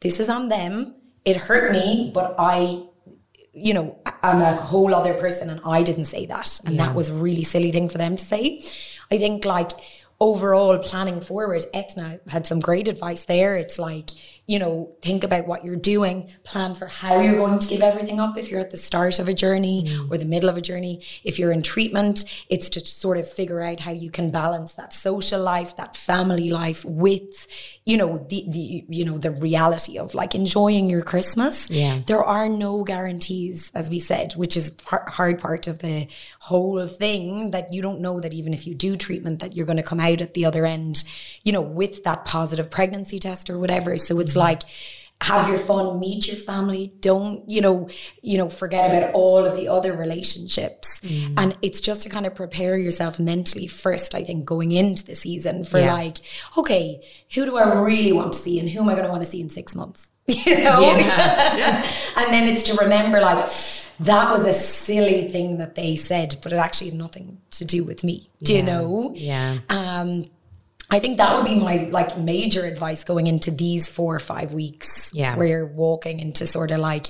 this 0.00 0.20
is 0.20 0.28
on 0.28 0.48
them. 0.48 0.94
It 1.28 1.36
hurt 1.36 1.72
me, 1.72 2.10
but 2.14 2.34
I 2.38 2.88
you 3.60 3.74
know, 3.74 3.98
I'm 4.22 4.40
a 4.40 4.54
whole 4.54 4.94
other 4.94 5.14
person 5.14 5.50
and 5.50 5.60
I 5.64 5.82
didn't 5.82 6.04
say 6.04 6.26
that. 6.26 6.60
And 6.64 6.78
that 6.78 6.94
was 6.94 7.08
a 7.08 7.14
really 7.14 7.42
silly 7.42 7.72
thing 7.72 7.88
for 7.88 7.98
them 7.98 8.16
to 8.16 8.24
say. 8.24 8.62
I 9.10 9.18
think 9.18 9.44
like 9.44 9.72
overall 10.20 10.78
planning 10.78 11.20
forward, 11.20 11.64
Ethna 11.74 12.20
had 12.28 12.46
some 12.46 12.60
great 12.60 12.88
advice 12.88 13.24
there. 13.24 13.56
It's 13.56 13.78
like, 13.78 14.10
you 14.48 14.58
know, 14.58 14.90
think 15.02 15.24
about 15.24 15.46
what 15.46 15.62
you're 15.62 15.76
doing, 15.76 16.26
plan 16.42 16.74
for 16.74 16.86
how 16.86 17.20
you're 17.20 17.36
going 17.36 17.58
to 17.58 17.68
give 17.68 17.82
everything 17.82 18.18
up 18.18 18.38
if 18.38 18.50
you're 18.50 18.60
at 18.60 18.70
the 18.70 18.78
start 18.78 19.18
of 19.18 19.28
a 19.28 19.34
journey 19.34 19.84
mm. 19.84 20.10
or 20.10 20.16
the 20.16 20.24
middle 20.24 20.48
of 20.48 20.56
a 20.56 20.60
journey. 20.62 21.02
If 21.22 21.38
you're 21.38 21.52
in 21.52 21.60
treatment, 21.60 22.24
it's 22.48 22.70
to 22.70 22.80
sort 22.80 23.18
of 23.18 23.30
figure 23.30 23.60
out 23.60 23.80
how 23.80 23.90
you 23.90 24.10
can 24.10 24.30
balance 24.30 24.72
that 24.72 24.94
social 24.94 25.42
life, 25.42 25.76
that 25.76 25.94
family 25.94 26.48
life 26.48 26.82
with, 26.86 27.46
you 27.84 27.98
know, 27.98 28.16
the, 28.16 28.46
the 28.48 28.86
you 28.88 29.04
know, 29.04 29.18
the 29.18 29.32
reality 29.32 29.98
of 29.98 30.14
like 30.14 30.34
enjoying 30.34 30.88
your 30.88 31.02
Christmas. 31.02 31.68
Yeah. 31.68 32.00
There 32.06 32.24
are 32.24 32.48
no 32.48 32.84
guarantees, 32.84 33.70
as 33.74 33.90
we 33.90 34.00
said, 34.00 34.32
which 34.32 34.56
is 34.56 34.70
part, 34.70 35.10
hard 35.10 35.38
part 35.38 35.66
of 35.66 35.80
the 35.80 36.08
whole 36.40 36.86
thing 36.86 37.50
that 37.50 37.74
you 37.74 37.82
don't 37.82 38.00
know 38.00 38.18
that 38.18 38.32
even 38.32 38.54
if 38.54 38.66
you 38.66 38.74
do 38.74 38.96
treatment 38.96 39.40
that 39.40 39.54
you're 39.54 39.66
going 39.66 39.76
to 39.76 39.82
come 39.82 40.00
out 40.00 40.22
at 40.22 40.32
the 40.32 40.46
other 40.46 40.64
end, 40.64 41.04
you 41.44 41.52
know, 41.52 41.60
with 41.60 42.02
that 42.04 42.24
positive 42.24 42.70
pregnancy 42.70 43.18
test 43.18 43.50
or 43.50 43.58
whatever. 43.58 43.98
So 43.98 44.18
it's 44.20 44.37
like 44.38 44.62
have 45.20 45.48
your 45.48 45.58
fun, 45.58 45.98
meet 45.98 46.28
your 46.28 46.36
family, 46.36 46.92
don't, 47.00 47.42
you 47.50 47.60
know, 47.60 47.88
you 48.22 48.38
know, 48.38 48.48
forget 48.48 48.88
about 48.88 49.12
all 49.14 49.44
of 49.44 49.56
the 49.56 49.66
other 49.66 49.92
relationships. 49.92 51.00
And 51.36 51.56
it's 51.60 51.80
just 51.80 52.02
to 52.02 52.08
kind 52.08 52.24
of 52.24 52.34
prepare 52.36 52.76
yourself 52.76 53.18
mentally 53.18 53.66
first, 53.66 54.14
I 54.14 54.22
think, 54.22 54.44
going 54.44 54.70
into 54.72 55.04
the 55.04 55.14
season 55.16 55.64
for 55.64 55.78
Yeah. 55.80 55.92
like, 55.92 56.18
okay, 56.56 57.04
who 57.34 57.44
do 57.46 57.56
I 57.56 57.80
really 57.80 58.12
want 58.12 58.32
to 58.34 58.38
see 58.38 58.60
and 58.60 58.70
who 58.70 58.80
am 58.80 58.88
I 58.88 58.92
going 58.94 59.06
to 59.06 59.10
want 59.10 59.24
to 59.24 59.28
see 59.30 59.40
in 59.40 59.50
six 59.50 59.74
months? 59.74 60.06
You 60.28 60.62
know? 60.62 60.84
and 62.16 62.32
then 62.32 62.48
it's 62.48 62.62
to 62.64 62.74
remember 62.82 63.20
like 63.20 63.48
that 64.00 64.30
was 64.30 64.46
a 64.46 64.54
silly 64.54 65.28
thing 65.30 65.58
that 65.58 65.74
they 65.74 65.96
said, 65.96 66.36
but 66.42 66.52
it 66.52 66.56
actually 66.56 66.90
had 66.90 66.98
nothing 66.98 67.38
to 67.52 67.64
do 67.64 67.82
with 67.82 68.04
me. 68.04 68.30
Do 68.42 68.54
you 68.54 68.62
know? 68.62 69.12
Yeah. 69.16 69.58
Um, 69.68 70.26
I 70.90 70.98
think 71.00 71.18
that 71.18 71.36
would 71.36 71.44
be 71.44 71.56
my 71.56 71.88
like 71.90 72.16
major 72.18 72.64
advice 72.64 73.04
going 73.04 73.26
into 73.26 73.50
these 73.50 73.88
four 73.90 74.14
or 74.14 74.20
five 74.20 74.52
weeks. 74.54 75.10
Yeah. 75.12 75.36
Where 75.36 75.46
you're 75.46 75.66
walking 75.66 76.18
into 76.20 76.46
sort 76.46 76.70
of 76.70 76.80
like 76.80 77.08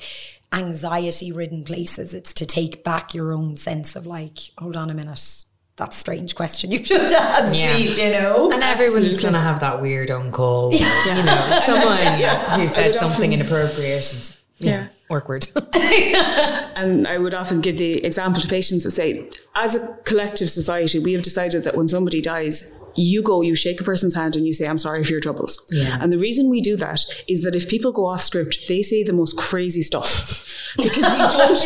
anxiety 0.53 1.31
ridden 1.31 1.65
places. 1.65 2.15
It's 2.15 2.33
to 2.35 2.47
take 2.47 2.83
back 2.83 3.15
your 3.15 3.33
own 3.33 3.57
sense 3.57 3.95
of 3.97 4.07
like, 4.07 4.39
hold 4.59 4.77
on 4.77 4.91
a 4.91 4.95
minute. 4.95 5.45
That 5.77 5.93
strange 5.93 6.35
question 6.35 6.73
you 6.73 6.79
just 6.83 7.15
asked 7.15 7.57
Yeah. 7.57 7.75
me, 7.77 7.93
you 7.93 8.11
know? 8.11 8.51
And 8.51 8.65
everyone's 8.65 9.21
going 9.23 9.35
to 9.35 9.41
have 9.41 9.61
that 9.61 9.81
weird 9.81 10.11
uncle, 10.11 10.71
you 10.73 10.81
know, 10.81 11.63
someone 11.67 11.99
who 12.61 12.69
says 12.69 12.95
something 12.95 13.31
often- 13.31 13.33
inappropriate 13.35 14.13
and 14.13 14.37
you 14.59 14.71
know, 14.71 14.77
Yeah. 14.77 14.89
awkward. 15.09 15.47
And 16.75 17.07
I 17.09 17.19
would 17.19 17.35
often 17.35 17.61
give 17.61 17.77
the 17.79 18.05
example 18.05 18.41
to 18.43 18.49
patients 18.49 18.85
that 18.85 18.93
say, 18.93 19.29
as 19.55 19.75
a 19.75 19.97
collective 20.05 20.51
society, 20.51 20.99
we 20.99 21.13
have 21.13 21.23
decided 21.23 21.65
that 21.65 21.77
when 21.77 21.89
somebody 21.89 22.21
dies, 22.21 22.78
you 22.99 23.23
go, 23.23 23.41
you 23.43 23.55
shake 23.55 23.81
a 23.81 23.85
person's 23.85 24.15
hand 24.15 24.37
and 24.37 24.47
you 24.47 24.53
say, 24.53 24.67
I'm 24.67 24.79
sorry 24.79 25.05
for 25.05 25.13
your 25.13 25.21
troubles. 25.21 25.65
Yeah. 25.71 25.99
And 26.01 26.13
the 26.13 26.19
reason 26.19 26.49
we 26.51 26.61
do 26.61 26.77
that 26.77 27.05
is 27.29 27.43
that 27.45 27.55
if 27.55 27.69
people 27.69 27.93
go 27.93 28.07
off 28.07 28.21
script, 28.23 28.67
they 28.69 28.83
say 28.83 29.03
the 29.03 29.13
most 29.13 29.37
crazy 29.37 29.83
stuff. 29.83 30.45
Because 30.77 30.97
we 30.97 31.19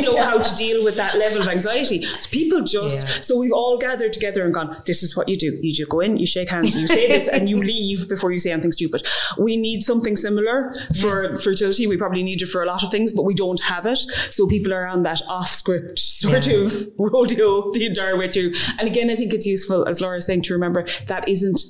don't 0.03 0.17
know 0.17 0.23
how 0.23 0.39
to 0.39 0.55
deal 0.55 0.85
with 0.85 0.97
that 0.97 1.17
level 1.19 1.43
of 1.43 1.49
anxiety. 1.49 2.03
So 2.03 2.31
people 2.31 2.61
just, 2.63 3.07
Yeah. 3.07 3.21
so 3.23 3.37
we've 3.37 3.53
all 3.53 3.77
gathered 3.79 4.13
together 4.13 4.45
and 4.45 4.55
gone, 4.55 4.77
this 4.87 5.03
is 5.03 5.17
what 5.17 5.29
you 5.29 5.37
do. 5.37 5.59
You 5.61 5.73
just 5.73 5.89
go 5.91 6.01
in, 6.01 6.17
you 6.17 6.27
shake 6.27 6.49
hands, 6.51 6.75
you 6.77 6.87
say 6.87 7.09
this, 7.09 7.29
and 7.29 7.49
you 7.49 7.57
leave 7.57 8.09
before 8.09 8.31
you 8.33 8.39
say 8.39 8.53
anything 8.53 8.73
stupid. 8.73 9.03
We 9.39 9.57
need 9.57 9.83
something 9.83 10.15
similar 10.17 10.73
for 11.01 11.35
fertility. 11.37 11.87
We 11.87 11.97
probably 11.97 12.23
need 12.23 12.43
it 12.43 12.47
for 12.49 12.63
a 12.63 12.67
lot 12.67 12.83
of 12.85 12.91
things, 12.91 13.13
but 13.13 13.25
we 13.25 13.35
don't 13.35 13.61
have 13.65 13.87
it. 13.87 13.99
So 14.31 14.47
people 14.47 14.73
are 14.73 14.87
on 14.87 15.03
that 15.03 15.21
off 15.29 15.49
script 15.49 15.99
sort 15.99 16.47
Yeah. 16.47 16.59
of 16.59 16.87
rodeo 16.99 17.73
the 17.73 17.87
entire 17.87 18.17
way 18.17 18.29
through. 18.29 18.53
And 18.79 18.87
again, 18.89 19.11
I 19.11 19.17
think 19.17 19.33
it's 19.35 19.47
useful, 19.47 19.87
as 19.89 20.01
Laura's 20.01 20.27
saying, 20.27 20.43
to 20.43 20.55
remember 20.55 20.87
that 21.09 21.22
isn't 21.29 21.61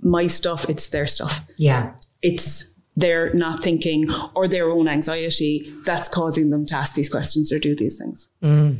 my 0.00 0.26
stuff, 0.26 0.68
it's 0.68 0.88
their 0.88 1.06
stuff 1.06 1.40
yeah. 1.56 1.92
it's 2.22 2.72
they're 2.94 3.32
not 3.32 3.62
thinking 3.62 4.10
or 4.34 4.46
their 4.46 4.68
own 4.70 4.86
anxiety 4.86 5.72
that's 5.86 6.08
causing 6.08 6.50
them 6.50 6.66
to 6.66 6.74
ask 6.74 6.94
these 6.94 7.08
questions 7.08 7.50
or 7.50 7.58
do 7.58 7.74
these 7.74 7.96
things. 7.96 8.28
Mm. 8.42 8.76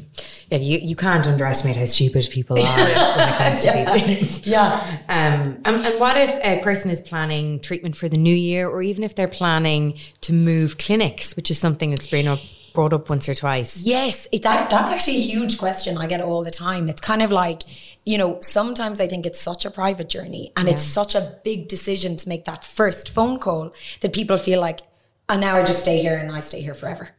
Yeah, 0.50 0.58
you, 0.58 0.78
you 0.82 0.94
can't 0.94 1.26
underestimate 1.26 1.76
how 1.76 1.86
stupid 1.86 2.28
people 2.30 2.58
are 2.58 2.76
when 2.76 2.90
it 2.90 3.34
comes 3.36 3.62
to 3.62 3.66
Yeah. 3.74 3.94
these 3.94 4.18
things. 4.18 4.46
Yeah. 4.52 4.98
Um, 5.08 5.62
and, 5.64 5.76
and 5.76 5.98
what 6.00 6.18
if 6.18 6.30
a 6.44 6.62
person 6.62 6.90
is 6.90 7.00
planning 7.00 7.58
treatment 7.60 7.96
for 7.96 8.06
the 8.10 8.18
new 8.18 8.34
year, 8.34 8.68
or 8.68 8.82
even 8.82 9.02
if 9.02 9.14
they're 9.14 9.28
planning 9.28 9.98
to 10.20 10.34
move 10.34 10.76
clinics, 10.76 11.34
which 11.34 11.50
is 11.50 11.58
something 11.58 11.88
that's 11.88 12.06
been 12.08 12.28
up, 12.28 12.40
brought 12.72 12.92
up 12.92 13.08
once 13.08 13.28
or 13.28 13.34
twice? 13.34 13.76
Yes, 13.78 14.26
it's 14.32 14.42
that, 14.44 14.70
that's 14.70 14.90
actually 14.90 15.16
a 15.16 15.20
huge 15.20 15.58
question 15.58 15.96
I 15.98 16.06
get 16.06 16.20
all 16.20 16.42
the 16.44 16.50
time. 16.50 16.88
It's 16.88 17.00
kind 17.00 17.22
of 17.22 17.30
like, 17.30 17.62
you 18.04 18.18
know, 18.18 18.38
sometimes 18.40 19.00
I 19.00 19.06
think 19.06 19.26
it's 19.26 19.40
such 19.40 19.64
a 19.64 19.70
private 19.70 20.08
journey 20.08 20.52
and 20.56 20.68
it's 20.68 20.82
such 20.82 21.14
a 21.14 21.38
big 21.44 21.68
decision 21.68 22.16
to 22.16 22.28
make 22.28 22.44
that 22.46 22.64
first 22.64 23.08
phone 23.08 23.38
call 23.38 23.72
that 24.00 24.12
people 24.12 24.36
feel 24.36 24.60
like, 24.60 24.80
and 25.28 25.40
now 25.40 25.56
I 25.56 25.62
just 25.64 25.82
stay 25.82 26.00
here 26.00 26.16
and 26.16 26.30
I 26.30 26.40
stay 26.40 26.60
here 26.60 26.74
forever. 26.74 27.10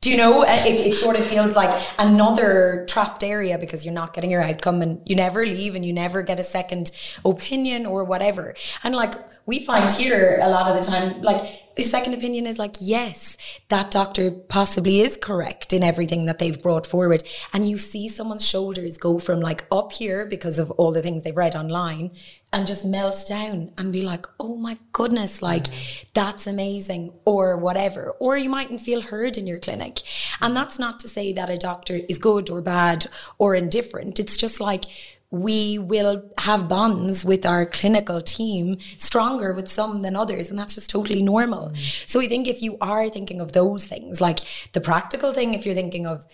Do 0.00 0.10
you 0.10 0.16
know? 0.16 0.44
Uh, 0.44 0.62
It, 0.64 0.80
it 0.80 0.94
sort 0.94 1.18
of 1.18 1.26
feels 1.26 1.54
like 1.54 1.70
another 1.98 2.86
trapped 2.88 3.22
area 3.22 3.58
because 3.58 3.84
you're 3.84 3.92
not 3.92 4.14
getting 4.14 4.30
your 4.30 4.40
outcome 4.40 4.80
and 4.80 5.02
you 5.04 5.14
never 5.14 5.44
leave 5.44 5.74
and 5.74 5.84
you 5.84 5.92
never 5.92 6.22
get 6.22 6.40
a 6.40 6.42
second 6.42 6.90
opinion 7.22 7.84
or 7.84 8.04
whatever. 8.04 8.54
And 8.82 8.94
like 8.94 9.14
we 9.46 9.64
find 9.64 9.90
here 9.90 10.38
a 10.42 10.48
lot 10.48 10.70
of 10.70 10.78
the 10.78 10.88
time, 10.88 11.22
like 11.22 11.42
a 11.76 11.82
second 11.82 12.14
opinion 12.14 12.46
is 12.46 12.58
like, 12.58 12.76
yes, 12.80 13.36
that 13.68 13.90
doctor 13.90 14.30
possibly 14.30 15.00
is 15.00 15.16
correct 15.16 15.72
in 15.72 15.82
everything 15.82 16.26
that 16.26 16.38
they've 16.38 16.60
brought 16.60 16.86
forward. 16.86 17.22
And 17.52 17.68
you 17.68 17.78
see 17.78 18.08
someone's 18.08 18.46
shoulders 18.46 18.96
go 18.96 19.18
from 19.18 19.40
like 19.40 19.64
up 19.72 19.92
here 19.92 20.26
because 20.26 20.58
of 20.58 20.70
all 20.72 20.92
the 20.92 21.02
things 21.02 21.22
they've 21.22 21.36
read 21.36 21.56
online 21.56 22.10
and 22.52 22.66
just 22.66 22.84
melt 22.84 23.24
down 23.28 23.72
and 23.78 23.92
be 23.92 24.02
like, 24.02 24.26
oh 24.38 24.56
my 24.56 24.78
goodness, 24.92 25.40
like 25.40 25.64
mm-hmm. 25.64 26.08
that's 26.12 26.46
amazing 26.46 27.12
or 27.24 27.56
whatever. 27.56 28.10
Or 28.20 28.36
you 28.36 28.50
mightn't 28.50 28.80
feel 28.80 29.00
heard 29.00 29.38
in 29.38 29.46
your 29.46 29.60
clinic. 29.60 30.00
And 30.40 30.54
that's 30.54 30.78
not 30.78 30.98
to 31.00 31.08
say 31.08 31.32
that 31.32 31.50
a 31.50 31.56
doctor 31.56 32.00
is 32.08 32.18
good 32.18 32.50
or 32.50 32.60
bad 32.60 33.06
or 33.38 33.54
indifferent. 33.54 34.20
It's 34.20 34.36
just 34.36 34.60
like, 34.60 34.84
we 35.30 35.78
will 35.78 36.28
have 36.38 36.68
bonds 36.68 37.24
with 37.24 37.46
our 37.46 37.64
clinical 37.64 38.20
team 38.20 38.76
stronger 38.96 39.52
with 39.52 39.70
some 39.70 40.02
than 40.02 40.16
others 40.16 40.50
and 40.50 40.58
that's 40.58 40.74
just 40.74 40.90
totally 40.90 41.22
normal. 41.22 41.72
So 42.06 42.20
i 42.20 42.26
think 42.26 42.48
if 42.48 42.62
you 42.62 42.76
are 42.80 43.08
thinking 43.08 43.40
of 43.40 43.52
those 43.52 43.84
things 43.84 44.20
like 44.20 44.40
the 44.72 44.80
practical 44.80 45.32
thing 45.32 45.54
if 45.54 45.64
you're 45.64 45.74
thinking 45.74 46.06
of 46.06 46.26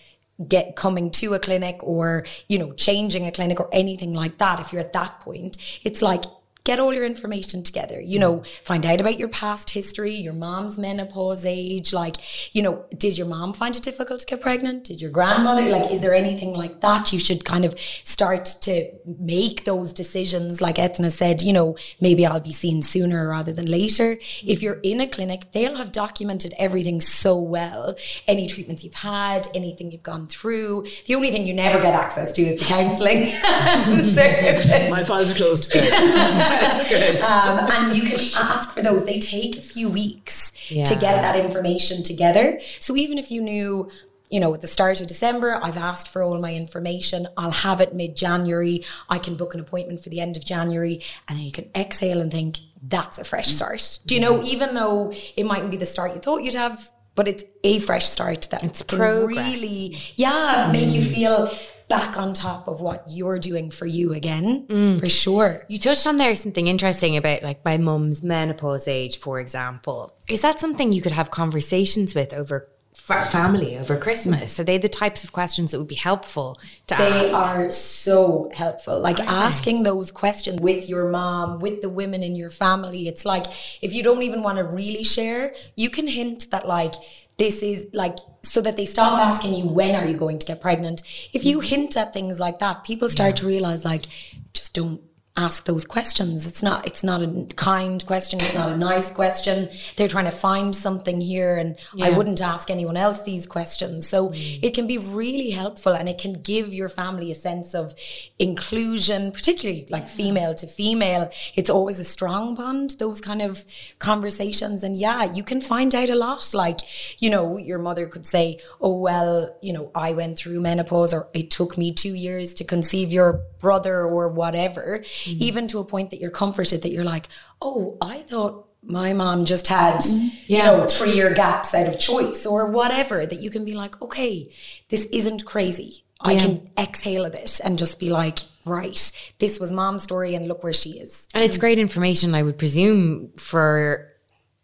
get 0.47 0.75
coming 0.75 1.09
to 1.09 1.33
a 1.33 1.39
clinic 1.39 1.77
or 1.81 2.25
you 2.47 2.59
know 2.59 2.71
changing 2.73 3.25
a 3.25 3.31
clinic 3.31 3.59
or 3.59 3.67
anything 3.71 4.13
like 4.13 4.37
that 4.37 4.59
if 4.59 4.71
you're 4.71 4.81
at 4.81 4.93
that 4.93 5.19
point 5.19 5.57
it's 5.83 6.01
like 6.01 6.23
get 6.67 6.81
all 6.81 6.93
your 6.93 7.05
information 7.05 7.63
together. 7.63 7.99
You 8.01 8.19
know 8.19 8.33
mm. 8.39 8.47
find 8.63 8.85
out 8.85 8.99
about 8.99 9.17
your 9.17 9.29
past 9.29 9.69
history 9.69 10.13
your 10.13 10.33
mom's 10.33 10.77
menopause 10.77 11.45
age 11.45 11.93
like 11.93 12.17
you 12.53 12.61
know 12.61 12.85
did 12.97 13.17
your 13.17 13.25
mom 13.25 13.53
find 13.53 13.73
it 13.77 13.83
difficult 13.83 14.19
to 14.19 14.25
get 14.25 14.41
pregnant? 14.41 14.83
Did 14.83 14.99
your 14.99 15.09
grandmother 15.09 15.65
like 15.69 15.89
is 15.89 16.01
there 16.01 16.13
anything 16.13 16.53
like 16.53 16.81
that 16.81 17.13
you 17.13 17.19
should 17.19 17.45
kind 17.45 17.63
of 17.63 17.79
start 18.03 18.45
to 18.67 18.91
make 19.05 19.63
those 19.63 19.93
decisions? 19.93 20.59
Like 20.59 20.77
Ethna 20.77 21.09
said 21.09 21.41
you 21.41 21.53
know 21.53 21.77
maybe 22.01 22.25
I'll 22.25 22.41
be 22.41 22.51
seen 22.51 22.81
sooner 22.81 23.29
rather 23.29 23.53
than 23.53 23.67
later. 23.67 24.17
If 24.53 24.61
you're 24.61 24.81
in 24.91 24.99
a 24.99 25.07
clinic 25.07 25.53
they'll 25.53 25.77
have 25.77 25.93
documented 25.93 26.53
everything 26.59 26.99
so 26.99 27.39
well. 27.39 27.95
Any 28.27 28.45
treatments 28.47 28.83
you've 28.83 29.01
had 29.15 29.47
anything 29.55 29.91
you've 29.91 30.03
gone 30.03 30.27
through. 30.27 30.85
The 31.05 31.15
only 31.15 31.31
thing 31.31 31.47
you 31.47 31.53
never 31.53 31.81
get 31.81 31.93
access 31.93 32.33
to 32.33 32.41
is 32.41 32.59
the 32.59 32.65
counselling 32.65 33.21
My 34.97 35.03
files 35.05 35.31
are 35.31 35.35
closed. 35.35 35.71
That's 36.59 36.89
good. 36.89 37.19
um, 37.21 37.69
and 37.71 37.95
you 37.97 38.03
can 38.03 38.19
ask 38.37 38.71
for 38.73 38.81
those. 38.81 39.05
They 39.05 39.19
take 39.19 39.57
a 39.57 39.61
few 39.61 39.89
weeks 39.89 40.51
to 40.69 40.95
get 40.95 41.21
that 41.21 41.35
information 41.35 42.03
together. 42.03 42.59
So 42.79 42.95
even 42.95 43.17
if 43.17 43.31
you 43.31 43.41
knew, 43.41 43.89
you 44.29 44.39
know, 44.41 44.53
at 44.53 44.59
the 44.61 44.67
start 44.67 44.99
of 44.99 45.07
December, 45.07 45.59
I've 45.63 45.77
asked 45.77 46.09
for 46.09 46.21
all 46.21 46.37
my 46.39 46.53
information, 46.53 47.27
I'll 47.37 47.51
have 47.51 47.79
it 47.79 47.93
mid 47.95 48.15
January, 48.17 48.83
I 49.09 49.19
can 49.19 49.35
book 49.35 49.53
an 49.53 49.59
appointment 49.61 50.03
for 50.03 50.09
the 50.09 50.19
end 50.19 50.35
of 50.35 50.43
January, 50.43 51.01
and 51.27 51.37
then 51.37 51.45
you 51.45 51.51
can 51.51 51.69
exhale 51.75 52.19
and 52.19 52.31
think, 52.31 52.57
that's 52.81 53.17
a 53.17 53.23
fresh 53.23 53.47
start. 53.47 53.99
Do 54.05 54.13
you 54.15 54.21
know, 54.21 54.43
even 54.43 54.73
though 54.75 55.13
it 55.35 55.45
mightn't 55.45 55.71
be 55.71 55.77
the 55.77 55.85
start 55.85 56.13
you 56.13 56.19
thought 56.19 56.43
you'd 56.43 56.53
have, 56.55 56.91
but 57.15 57.27
it's 57.27 57.43
a 57.63 57.79
fresh 57.79 58.05
start 58.05 58.49
that 58.51 58.63
It's 58.63 58.83
can 58.83 58.99
progress. 58.99 59.35
really, 59.35 59.97
yeah, 60.15 60.69
make 60.71 60.89
you 60.91 61.01
feel 61.01 61.49
back 61.87 62.17
on 62.17 62.33
top 62.33 62.67
of 62.67 62.81
what 62.81 63.03
you're 63.07 63.39
doing 63.39 63.71
for 63.71 63.85
you 63.85 64.13
again, 64.13 64.67
mm. 64.67 64.99
for 64.99 65.09
sure. 65.09 65.65
You 65.67 65.77
touched 65.77 66.05
on 66.05 66.17
there 66.17 66.35
something 66.35 66.67
interesting 66.67 67.15
about 67.15 67.43
like 67.43 67.63
my 67.63 67.77
mum's 67.77 68.23
menopause 68.23 68.87
age, 68.87 69.19
for 69.19 69.39
example. 69.39 70.13
Is 70.29 70.41
that 70.41 70.59
something 70.59 70.91
you 70.91 71.01
could 71.01 71.13
have 71.13 71.31
conversations 71.31 72.13
with 72.13 72.33
over 72.33 72.67
fa- 72.93 73.23
family 73.23 73.77
over 73.77 73.97
Christmas? 73.97 74.59
Are 74.59 74.65
they 74.65 74.77
the 74.77 74.89
types 74.89 75.23
of 75.23 75.31
questions 75.31 75.71
that 75.71 75.79
would 75.79 75.87
be 75.87 75.95
helpful 75.95 76.59
to 76.87 76.95
They 76.95 77.31
ask? 77.31 77.33
are 77.33 77.71
so 77.71 78.51
helpful. 78.53 78.99
Like 78.99 79.19
asking 79.21 79.83
those 79.83 80.11
questions 80.11 80.59
with 80.59 80.89
your 80.89 81.09
mom, 81.09 81.59
with 81.59 81.81
the 81.81 81.89
women 81.89 82.21
in 82.21 82.35
your 82.35 82.49
family. 82.49 83.07
It's 83.07 83.23
like 83.23 83.45
if 83.81 83.93
you 83.93 84.03
don't 84.03 84.23
even 84.23 84.43
want 84.43 84.57
to 84.57 84.63
really 84.63 85.03
share, 85.03 85.55
you 85.75 85.89
can 85.89 86.07
hint 86.07 86.51
that 86.51 86.67
like 86.67 86.95
this 87.37 87.61
is 87.61 87.87
like 87.93 88.17
so 88.43 88.61
that 88.61 88.77
they 88.77 88.85
stop 88.85 89.13
oh. 89.13 89.23
asking 89.23 89.53
you 89.53 89.67
when 89.67 89.95
are 89.95 90.05
you 90.05 90.17
going 90.17 90.39
to 90.39 90.45
get 90.45 90.61
pregnant. 90.61 91.03
If 91.33 91.45
you 91.45 91.59
mm. 91.59 91.65
hint 91.65 91.97
at 91.97 92.13
things 92.13 92.39
like 92.39 92.59
that, 92.59 92.83
people 92.83 93.09
start 93.09 93.35
to 93.37 93.47
realize 93.47 93.85
like 93.85 94.05
just 94.53 94.73
don't 94.73 95.01
ask 95.37 95.65
those 95.65 95.85
questions. 95.85 96.47
It's 96.47 96.63
not 96.63 96.85
it's 96.87 97.03
not 97.03 97.21
a 97.21 97.47
kind 97.55 98.03
question, 98.05 98.41
it's 98.41 98.55
not 98.55 98.71
a 98.71 98.77
nice 98.77 99.11
question. 99.11 99.69
They're 99.95 100.07
trying 100.07 100.25
to 100.25 100.31
find 100.31 100.75
something 100.75 101.21
here 101.21 101.57
and 101.57 101.77
I 102.01 102.09
wouldn't 102.09 102.41
ask 102.41 102.71
anyone 102.71 102.97
else 102.97 103.21
these 103.21 103.45
questions. 103.45 104.09
So 104.09 104.29
mm. 104.29 104.59
it 104.63 104.73
can 104.73 104.87
be 104.87 104.97
really 104.97 105.51
helpful 105.51 105.93
and 105.93 106.09
it 106.09 106.17
can 106.17 106.33
give 106.33 106.73
your 106.73 106.89
family 106.89 107.31
a 107.31 107.35
sense 107.35 107.75
of 107.75 107.93
inclusion, 108.39 109.31
particularly 109.31 109.85
like 109.89 110.09
female 110.09 110.55
to 110.55 110.65
female. 110.65 111.29
It's 111.55 111.69
always 111.69 111.99
a 111.99 112.03
strong 112.03 112.55
bond, 112.55 112.95
those 112.99 113.21
kind 113.21 113.43
of 113.43 113.63
conversations. 113.99 114.83
And 114.83 114.97
yeah, 114.97 115.31
you 115.31 115.43
can 115.43 115.61
find 115.61 115.93
out 115.93 116.09
a 116.09 116.15
lot. 116.15 116.51
Like, 116.53 116.79
you 117.21 117.29
know, 117.29 117.57
your 117.57 117.79
mother 117.79 118.07
could 118.07 118.25
say, 118.25 118.59
Oh, 118.81 118.95
well, 118.95 119.55
you 119.61 119.73
know, 119.73 119.91
I 119.93 120.13
went 120.13 120.37
through 120.37 120.59
menopause 120.61 121.13
or 121.13 121.29
it 121.33 121.51
took 121.51 121.77
me 121.77 121.93
two 121.93 122.15
years 122.15 122.53
to 122.55 122.63
conceive 122.63 123.11
your 123.11 123.43
brother 123.59 124.01
or 124.01 124.29
whatever, 124.29 125.03
Mm-hmm. 125.27 125.43
even 125.43 125.67
to 125.69 125.79
a 125.79 125.83
point 125.85 126.09
that 126.11 126.19
you're 126.21 126.31
comforted 126.31 126.81
that 126.83 126.91
you're 126.91 127.03
like, 127.03 127.27
Oh, 127.61 127.97
I 128.01 128.19
thought 128.19 128.65
my 128.83 129.11
mom 129.13 129.45
just 129.45 129.67
had, 129.67 129.95
mm-hmm. 129.99 130.25
you 130.47 130.57
Yeah. 130.57 130.65
know, 130.65 130.87
three 130.87 131.13
year 131.13 131.33
gaps 131.33 131.73
out 131.73 131.87
of 131.87 131.99
choice 131.99 132.45
or 132.45 132.71
whatever, 132.71 133.25
that 133.25 133.41
you 133.41 133.49
can 133.49 133.65
be 133.65 133.73
like, 133.73 134.01
okay, 134.01 134.49
this 134.89 135.05
isn't 135.11 135.45
crazy. 135.45 136.03
I 136.21 136.33
Yeah. 136.33 136.39
can 136.39 136.69
exhale 136.77 137.25
a 137.25 137.29
bit 137.29 137.59
and 137.63 137.77
just 137.77 137.99
be 137.99 138.09
like, 138.09 138.39
right, 138.65 139.11
this 139.39 139.59
was 139.59 139.71
mom's 139.71 140.03
story 140.03 140.35
and 140.35 140.47
look 140.47 140.63
where 140.63 140.73
she 140.73 140.91
is. 140.91 141.27
and 141.33 141.43
it's 141.43 141.57
mm. 141.57 141.61
great 141.61 141.79
information, 141.79 142.33
I 142.35 142.43
would 142.43 142.57
presume, 142.57 143.31
for 143.37 144.11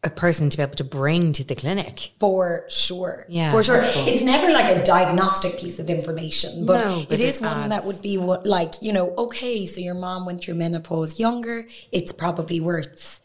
a 0.04 0.10
person 0.10 0.50
to 0.50 0.58
be 0.58 0.64
able 0.64 0.76
to 0.76 0.84
bring 0.84 1.32
to 1.34 1.44
the 1.44 1.56
clinic. 1.56 2.12
For 2.20 2.66
sure. 2.68 3.26
Yeah, 3.30 3.52
For 3.52 3.64
sure. 3.64 3.82
It's 3.84 4.24
never 4.24 4.52
like 4.52 4.70
a 4.76 4.84
diagnostic 4.84 5.58
piece 5.58 5.80
of 5.80 5.90
information, 5.90 6.66
but, 6.66 6.86
No, 6.86 7.06
but 7.08 7.20
it 7.20 7.24
is 7.24 7.42
it 7.42 7.46
one 7.46 7.70
that 7.70 7.86
would 7.86 8.02
be 8.02 8.18
what, 8.18 8.46
like, 8.46 8.82
you 8.82 8.92
know, 8.92 9.14
okay, 9.16 9.66
so 9.66 9.80
your 9.80 9.96
mom 9.96 10.26
went 10.26 10.42
through 10.42 10.56
menopause 10.56 11.20
younger, 11.20 11.68
it's 11.92 12.12
probably 12.12 12.60
worth, 12.60 13.22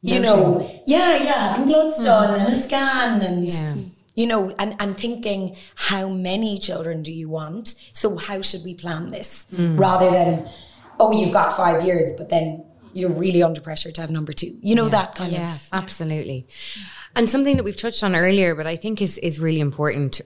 you 0.00 0.20
know, 0.20 0.68
yeah, 0.86 1.16
yeah, 1.16 1.50
having 1.50 1.66
bloods 1.66 1.96
mm-hmm. 1.96 2.04
done 2.04 2.40
and 2.40 2.54
a 2.54 2.56
scan 2.56 3.22
and. 3.22 3.50
Yeah. 3.50 3.74
You 4.14 4.26
know, 4.26 4.54
and, 4.58 4.76
and 4.78 4.94
thinking 4.94 5.56
how 5.74 6.10
many 6.10 6.58
children 6.58 7.02
do 7.02 7.10
you 7.10 7.30
want? 7.30 7.68
So 7.94 8.18
how 8.18 8.42
should 8.42 8.62
we 8.62 8.74
plan 8.74 9.08
this? 9.08 9.46
Mm. 9.52 9.78
Rather 9.78 10.10
than, 10.10 10.50
oh, 11.00 11.12
you've 11.18 11.32
got 11.32 11.56
five 11.56 11.82
years, 11.82 12.12
but 12.18 12.28
then 12.28 12.62
you're 12.92 13.10
really 13.10 13.42
under 13.42 13.60
pressure 13.60 13.90
to 13.92 14.00
have 14.00 14.10
number 14.10 14.32
two. 14.32 14.58
You 14.60 14.74
know, 14.74 14.88
that 14.88 15.14
kind 15.14 15.32
yeah, 15.32 15.54
of 15.54 15.68
absolutely. 15.72 16.46
And 17.14 17.28
something 17.28 17.56
that 17.56 17.64
we've 17.64 17.76
touched 17.76 18.02
on 18.02 18.14
earlier, 18.16 18.54
but 18.54 18.66
I 18.66 18.76
think 18.76 19.02
is 19.02 19.18
is 19.18 19.38
really 19.40 19.60
important 19.60 20.20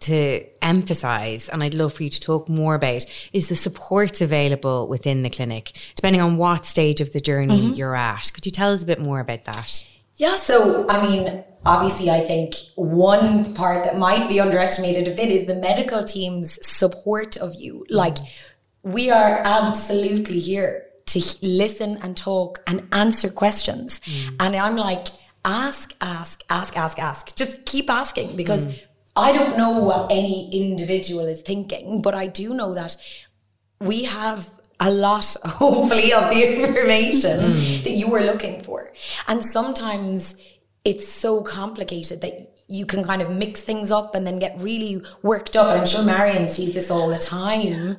to 0.00 0.44
emphasize, 0.62 1.48
and 1.48 1.62
I'd 1.62 1.74
love 1.74 1.92
for 1.92 2.04
you 2.04 2.10
to 2.10 2.20
talk 2.20 2.48
more 2.48 2.76
about, 2.76 3.04
is 3.32 3.48
the 3.48 3.56
supports 3.56 4.20
available 4.20 4.86
within 4.86 5.24
the 5.24 5.30
clinic, 5.30 5.72
depending 5.96 6.22
on 6.22 6.36
what 6.36 6.64
stage 6.64 7.00
of 7.00 7.12
the 7.12 7.20
journey 7.20 7.60
Mm-hmm. 7.60 7.74
you're 7.74 7.96
at. 7.96 8.32
Could 8.32 8.46
you 8.46 8.52
tell 8.52 8.72
us 8.72 8.82
a 8.82 8.86
bit 8.86 9.00
more 9.00 9.18
about 9.18 9.44
that? 9.46 9.84
Yeah, 10.16 10.36
so 10.36 10.88
I 10.88 11.04
mean, 11.04 11.44
obviously, 11.64 12.10
I 12.10 12.20
think 12.20 12.54
one 12.76 13.54
part 13.54 13.84
that 13.84 13.98
might 13.98 14.28
be 14.28 14.40
underestimated 14.40 15.08
a 15.08 15.14
bit 15.14 15.30
is 15.30 15.46
the 15.46 15.54
medical 15.56 16.04
team's 16.04 16.64
support 16.66 17.36
of 17.36 17.54
you. 17.54 17.84
Like, 17.88 18.18
we 18.82 19.10
are 19.10 19.38
absolutely 19.44 20.40
here 20.40 20.87
to 21.08 21.22
listen 21.42 21.98
and 22.02 22.16
talk 22.16 22.62
and 22.66 22.86
answer 22.92 23.30
questions. 23.30 24.00
Mm. 24.00 24.36
And 24.40 24.56
I'm 24.56 24.76
like, 24.76 25.08
ask, 25.44 25.94
ask, 26.00 26.42
ask, 26.50 26.76
ask, 26.76 26.98
ask. 26.98 27.36
Just 27.36 27.64
keep 27.64 27.90
asking 27.90 28.36
because 28.36 28.66
mm. 28.66 28.82
I 29.16 29.32
don't 29.32 29.56
know 29.56 29.78
what 29.78 30.10
any 30.10 30.48
individual 30.52 31.26
is 31.26 31.42
thinking, 31.42 32.02
but 32.02 32.14
I 32.14 32.26
do 32.26 32.54
know 32.54 32.74
that 32.74 32.96
we 33.80 34.04
have 34.04 34.50
a 34.80 34.90
lot, 34.90 35.36
hopefully, 35.44 36.12
of 36.12 36.30
the 36.30 36.62
information 36.62 37.40
mm. 37.40 37.84
that 37.84 37.92
you 37.92 38.08
were 38.08 38.22
looking 38.22 38.62
for. 38.62 38.92
And 39.26 39.44
sometimes 39.44 40.36
it's 40.84 41.08
so 41.08 41.42
complicated 41.42 42.20
that 42.20 42.54
you 42.68 42.84
can 42.84 43.02
kind 43.02 43.22
of 43.22 43.30
mix 43.30 43.60
things 43.60 43.90
up 43.90 44.14
and 44.14 44.26
then 44.26 44.38
get 44.38 44.60
really 44.60 45.02
worked 45.22 45.56
up. 45.56 45.68
And 45.68 45.80
I'm 45.80 45.86
sure 45.86 46.04
Marion 46.04 46.48
sees 46.48 46.74
this 46.74 46.90
all 46.90 47.08
the 47.08 47.18
time. 47.18 47.96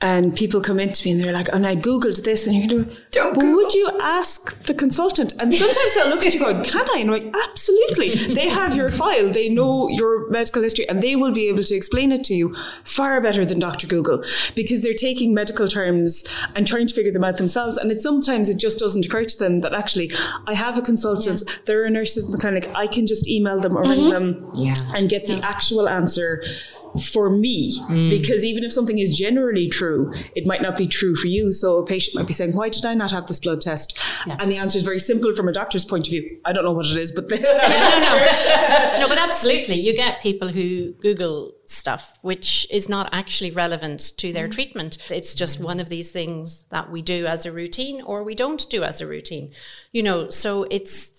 And 0.00 0.36
people 0.36 0.60
come 0.60 0.78
into 0.78 1.04
me 1.04 1.10
and 1.10 1.20
they're 1.24 1.32
like, 1.32 1.48
and 1.52 1.66
I 1.66 1.74
googled 1.74 2.22
this, 2.22 2.46
and 2.46 2.54
you're 2.56 2.68
going, 2.68 2.96
Don't 3.10 3.36
well, 3.36 3.56
would 3.56 3.74
you 3.74 3.90
ask 4.00 4.62
the 4.62 4.74
consultant? 4.74 5.34
And 5.40 5.52
sometimes 5.52 5.94
they'll 5.94 6.08
look 6.08 6.24
at 6.24 6.32
you 6.32 6.40
going, 6.40 6.62
can 6.62 6.88
I? 6.90 6.98
And 6.98 7.10
I'm 7.10 7.20
like, 7.20 7.34
absolutely. 7.34 8.14
They 8.14 8.48
have 8.48 8.76
your 8.76 8.88
file, 8.88 9.30
they 9.30 9.48
know 9.48 9.88
your 9.88 10.30
medical 10.30 10.62
history, 10.62 10.88
and 10.88 11.02
they 11.02 11.16
will 11.16 11.32
be 11.32 11.48
able 11.48 11.64
to 11.64 11.74
explain 11.74 12.12
it 12.12 12.22
to 12.24 12.34
you 12.34 12.54
far 12.84 13.20
better 13.20 13.44
than 13.44 13.58
Dr. 13.58 13.88
Google 13.88 14.22
because 14.54 14.82
they're 14.82 14.94
taking 14.94 15.34
medical 15.34 15.66
terms 15.66 16.24
and 16.54 16.64
trying 16.64 16.86
to 16.86 16.94
figure 16.94 17.12
them 17.12 17.24
out 17.24 17.38
themselves. 17.38 17.76
And 17.76 17.90
it 17.90 18.00
sometimes 18.00 18.48
it 18.48 18.58
just 18.58 18.78
doesn't 18.78 19.04
occur 19.04 19.24
to 19.24 19.38
them 19.38 19.58
that 19.60 19.74
actually 19.74 20.12
I 20.46 20.54
have 20.54 20.78
a 20.78 20.82
consultant, 20.82 21.42
there 21.64 21.84
are 21.84 21.90
nurses 21.90 22.26
in 22.26 22.30
the 22.32 22.38
clinic, 22.38 22.70
I 22.72 22.86
can 22.86 23.06
just 23.06 23.26
email 23.26 23.58
them 23.58 23.76
or 23.76 23.82
ring 23.82 24.00
mm-hmm. 24.00 24.10
them 24.10 24.50
Yeah. 24.54 24.76
and 24.94 25.08
get 25.08 25.26
the 25.26 25.40
actual 25.44 25.88
answer 25.88 26.44
for 27.12 27.30
me. 27.30 27.78
Mm. 27.88 28.10
Because 28.10 28.44
even 28.44 28.64
if 28.64 28.72
something 28.72 28.98
is 28.98 29.16
generally 29.16 29.68
true 29.68 30.12
it 30.34 30.46
might 30.46 30.62
not 30.62 30.76
be 30.76 30.86
true 30.86 31.14
for 31.14 31.26
you. 31.26 31.52
So 31.52 31.78
a 31.78 31.86
patient 31.86 32.16
might 32.16 32.26
be 32.26 32.32
saying 32.32 32.54
why 32.54 32.68
did 32.68 32.84
i 32.84 32.94
not 32.94 33.10
have 33.10 33.26
this 33.26 33.40
blood 33.40 33.60
test? 33.60 33.98
And 34.26 34.50
the 34.50 34.56
answer 34.56 34.78
is 34.78 34.84
very 34.84 34.98
simple 34.98 35.34
from 35.34 35.48
a 35.48 35.52
doctor's 35.52 35.84
point 35.84 36.06
of 36.06 36.10
view. 36.10 36.40
I 36.44 36.52
don't 36.52 36.64
know 36.64 36.72
what 36.72 36.86
it 36.86 36.96
is 36.96 37.12
but 37.12 37.28
the 37.28 37.48
answer 37.48 39.00
no, 39.00 39.08
but 39.08 39.18
absolutely. 39.18 39.76
You 39.76 39.94
get 39.94 40.22
people 40.22 40.48
who 40.48 40.92
Google 40.94 41.52
stuff 41.66 42.18
which 42.22 42.66
is 42.70 42.88
not 42.88 43.10
actually 43.12 43.50
relevant 43.50 44.12
to 44.18 44.32
their 44.32 44.44
mm-hmm. 44.44 44.52
treatment. 44.52 44.98
It's 45.10 45.34
just 45.34 45.56
mm-hmm. 45.56 45.66
one 45.66 45.80
of 45.80 45.88
these 45.88 46.10
things 46.10 46.64
that 46.70 46.90
we 46.90 47.02
do 47.02 47.26
as 47.26 47.46
a 47.46 47.52
routine 47.52 48.02
or 48.02 48.22
we 48.22 48.34
don't 48.34 48.68
do 48.70 48.82
as 48.82 49.00
a 49.00 49.06
routine. 49.06 49.52
You 49.92 50.02
know, 50.02 50.30
so 50.30 50.64
it's 50.70 51.17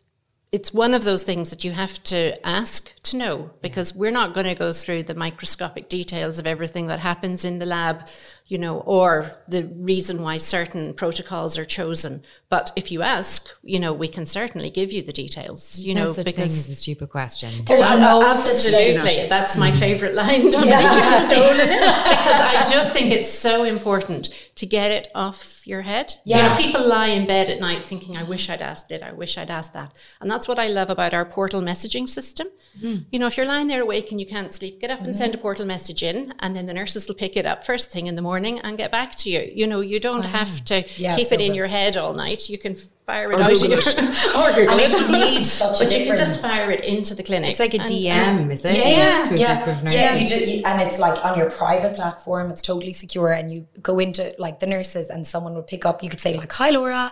it's 0.51 0.73
one 0.73 0.95
of 0.95 1.03
those 1.03 1.23
things 1.23 1.51
that 1.51 1.63
you 1.63 1.71
have 1.71 2.01
to 2.03 2.47
ask 2.47 2.95
to 3.03 3.17
know 3.17 3.51
because 3.61 3.95
we're 3.95 4.09
not 4.09 4.33
going 4.33 4.47
to 4.47 4.55
go 4.55 4.73
through 4.73 5.03
the 5.03 5.13
microscopic 5.13 5.89
details 5.89 6.39
of 6.39 6.47
everything 6.47 6.87
that 6.87 6.99
happens 6.99 7.45
in 7.45 7.59
the 7.59 7.67
lab, 7.67 8.07
you 8.49 8.57
know, 8.57 8.79
or 8.79 9.31
the 9.47 9.63
reason 9.75 10.23
why 10.23 10.39
certain 10.39 10.95
protocols 10.95 11.55
are 11.55 11.63
chosen. 11.63 12.23
But 12.49 12.71
if 12.75 12.91
you 12.91 13.03
ask, 13.03 13.47
you 13.63 13.79
know, 13.79 13.93
we 13.93 14.07
can 14.07 14.25
certainly 14.25 14.71
give 14.71 14.91
you 14.91 15.03
the 15.03 15.13
details, 15.13 15.79
you 15.79 15.93
no 15.93 16.05
know, 16.05 16.13
such 16.13 16.25
because 16.25 16.65
thing 16.65 16.73
as 16.73 16.79
a 16.79 16.81
stupid 16.81 17.09
question. 17.11 17.51
There's 17.65 17.81
well, 17.81 17.99
no 17.99 18.27
absolutely. 18.27 19.27
That's 19.27 19.55
my 19.55 19.71
favorite 19.71 20.15
line. 20.15 20.41
Dominic, 20.51 20.71
Yeah. 20.71 21.21
you've 21.21 21.31
stolen 21.31 21.69
it 21.69 21.79
because 21.79 22.41
I 22.41 22.65
just 22.67 22.91
think 22.91 23.11
it's 23.11 23.29
so 23.29 23.65
important 23.65 24.29
to 24.55 24.65
get 24.65 24.89
it 24.89 25.09
off 25.13 25.61
your 25.67 25.83
head. 25.83 26.15
You 26.25 26.37
Yeah. 26.37 26.47
know, 26.47 26.55
people 26.55 26.87
lie 26.87 27.09
in 27.09 27.27
bed 27.27 27.49
at 27.49 27.59
night 27.59 27.85
thinking, 27.85 28.17
"I 28.17 28.23
wish 28.23 28.49
I'd 28.49 28.63
asked 28.63 28.91
it. 28.91 29.03
I 29.03 29.11
wish 29.11 29.37
I'd 29.37 29.51
asked 29.51 29.73
that," 29.73 29.93
and 30.21 30.29
that's 30.29 30.47
what 30.47 30.57
I 30.57 30.69
love 30.69 30.89
about 30.89 31.13
our 31.13 31.23
portal 31.23 31.61
messaging 31.61 32.09
system. 32.09 32.47
Hmm. 32.81 32.97
You 33.11 33.19
know, 33.19 33.27
if 33.27 33.37
you're 33.37 33.45
lying 33.45 33.67
there 33.67 33.81
awake 33.81 34.09
and 34.09 34.19
you 34.19 34.25
can't 34.25 34.51
sleep, 34.51 34.81
get 34.81 34.89
up 34.89 34.99
and 34.99 35.09
mm-hmm. 35.09 35.17
send 35.17 35.35
a 35.35 35.37
portal 35.37 35.65
message 35.65 36.01
in, 36.01 36.33
and 36.39 36.55
then 36.55 36.65
the 36.65 36.73
nurses 36.73 37.07
will 37.07 37.15
pick 37.15 37.37
it 37.37 37.45
up 37.45 37.63
first 37.63 37.91
thing 37.91 38.07
in 38.07 38.15
the 38.15 38.21
morning 38.23 38.38
and 38.45 38.77
get 38.77 38.91
back 38.91 39.15
to 39.17 39.29
you. 39.29 39.51
You 39.53 39.67
know, 39.67 39.81
you 39.81 39.99
don't 39.99 40.25
ah. 40.25 40.29
have 40.29 40.63
to 40.65 40.83
Yeah, 40.97 41.15
keep 41.15 41.27
so 41.27 41.35
it 41.35 41.41
in 41.41 41.53
your 41.53 41.67
head 41.67 41.97
all 41.97 42.13
night. 42.13 42.49
You 42.49 42.57
can 42.57 42.75
fire 43.05 43.31
it 43.31 43.35
Or 43.39 43.41
out 43.41 43.49
Google 43.49 43.71
in 43.73 43.77
it. 43.79 43.85
your- 43.95 44.03
or 44.05 44.49
oh, 44.49 44.53
Google 44.55 44.71
And 44.71 44.79
it. 44.81 44.93
it 44.93 45.11
made 45.11 45.43
such 45.61 45.81
a 45.81 45.83
but 45.83 45.97
you 45.97 46.05
can 46.05 46.15
just 46.15 46.41
fire 46.41 46.69
it 46.71 46.81
into 46.81 47.15
the 47.15 47.23
clinic. 47.23 47.51
It's 47.51 47.59
like 47.59 47.73
a 47.73 47.81
And- 47.81 47.89
DM, 47.89 48.51
is 48.51 48.63
it? 48.65 48.75
Yeah, 48.77 49.23
To 49.25 49.33
a 49.33 49.37
yeah, 49.37 49.79
yeah. 49.83 50.13
You 50.15 50.21
nurses. 50.21 50.39
ju- 50.39 50.51
you- 50.51 50.61
and 50.65 50.81
it's 50.81 50.99
like 50.99 51.23
on 51.25 51.37
your 51.37 51.49
private 51.49 51.95
platform. 51.95 52.51
It's 52.51 52.61
totally 52.61 52.93
secure, 52.93 53.31
and 53.31 53.51
you 53.53 53.67
go 53.81 53.99
into 53.99 54.33
like 54.37 54.59
the 54.59 54.67
nurses, 54.67 55.09
and 55.09 55.25
someone 55.25 55.53
will 55.55 55.63
pick 55.63 55.85
up. 55.85 56.03
You 56.03 56.09
could 56.09 56.19
say 56.19 56.37
like, 56.37 56.51
"Hi, 56.53 56.69
Laura," 56.69 57.11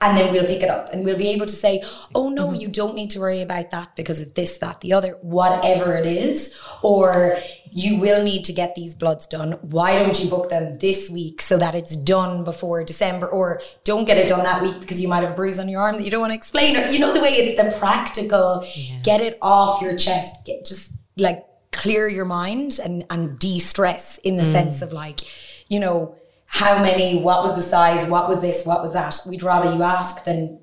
and 0.00 0.16
then 0.16 0.30
we'll 0.32 0.44
pick 0.46 0.62
it 0.62 0.70
up, 0.70 0.92
and 0.92 1.04
we'll 1.04 1.16
be 1.16 1.28
able 1.28 1.46
to 1.46 1.56
say, 1.56 1.82
"Oh 2.14 2.28
no, 2.28 2.48
mm-hmm. 2.48 2.60
you 2.60 2.68
don't 2.68 2.94
need 2.94 3.10
to 3.10 3.20
worry 3.20 3.40
about 3.42 3.70
that 3.70 3.96
because 3.96 4.20
of 4.20 4.34
this, 4.34 4.58
that, 4.58 4.80
the 4.82 4.92
other, 4.92 5.12
whatever 5.22 5.96
it 5.96 6.06
is," 6.06 6.54
or 6.82 7.38
you 7.78 7.96
will 7.96 8.22
need 8.22 8.44
to 8.44 8.52
get 8.52 8.74
these 8.74 8.94
bloods 8.94 9.26
done. 9.26 9.52
Why 9.62 9.98
don't 9.98 10.22
you 10.22 10.28
book 10.28 10.50
them 10.50 10.74
this 10.74 11.08
week 11.08 11.40
so 11.40 11.56
that 11.58 11.74
it's 11.74 11.96
done 11.96 12.44
before 12.44 12.82
December, 12.82 13.26
or 13.28 13.62
don't 13.84 14.04
get 14.04 14.16
it 14.16 14.28
done 14.28 14.42
that 14.42 14.62
week 14.62 14.80
because 14.80 15.00
you 15.00 15.08
might 15.08 15.22
have 15.22 15.32
a 15.32 15.36
bruise 15.36 15.58
on 15.58 15.68
your 15.68 15.80
arm 15.80 15.96
that 15.96 16.04
you 16.04 16.10
don't 16.10 16.20
want 16.20 16.32
to 16.32 16.36
explain, 16.36 16.76
or 16.76 16.86
you 16.88 16.98
know 16.98 17.12
the 17.12 17.20
way 17.20 17.30
it's 17.30 17.62
the 17.62 17.78
practical, 17.78 18.66
get 19.02 19.20
it 19.20 19.38
off 19.40 19.80
your 19.80 19.96
chest, 19.96 20.44
get 20.44 20.64
just 20.64 20.92
like 21.16 21.44
clear 21.72 22.08
your 22.08 22.24
mind 22.24 22.80
and 22.82 23.04
and 23.10 23.38
de-stress 23.38 24.18
in 24.18 24.36
the 24.36 24.42
mm. 24.42 24.52
sense 24.52 24.82
of 24.82 24.92
like 24.92 25.20
you 25.68 25.78
know 25.78 26.16
how 26.46 26.82
many 26.82 27.20
what 27.20 27.42
was 27.42 27.54
the 27.54 27.62
size 27.62 28.06
what 28.06 28.28
was 28.28 28.40
this 28.40 28.66
what 28.66 28.82
was 28.82 28.92
that? 28.92 29.20
We'd 29.28 29.42
rather 29.42 29.72
you 29.72 29.82
ask 29.82 30.24
than 30.24 30.60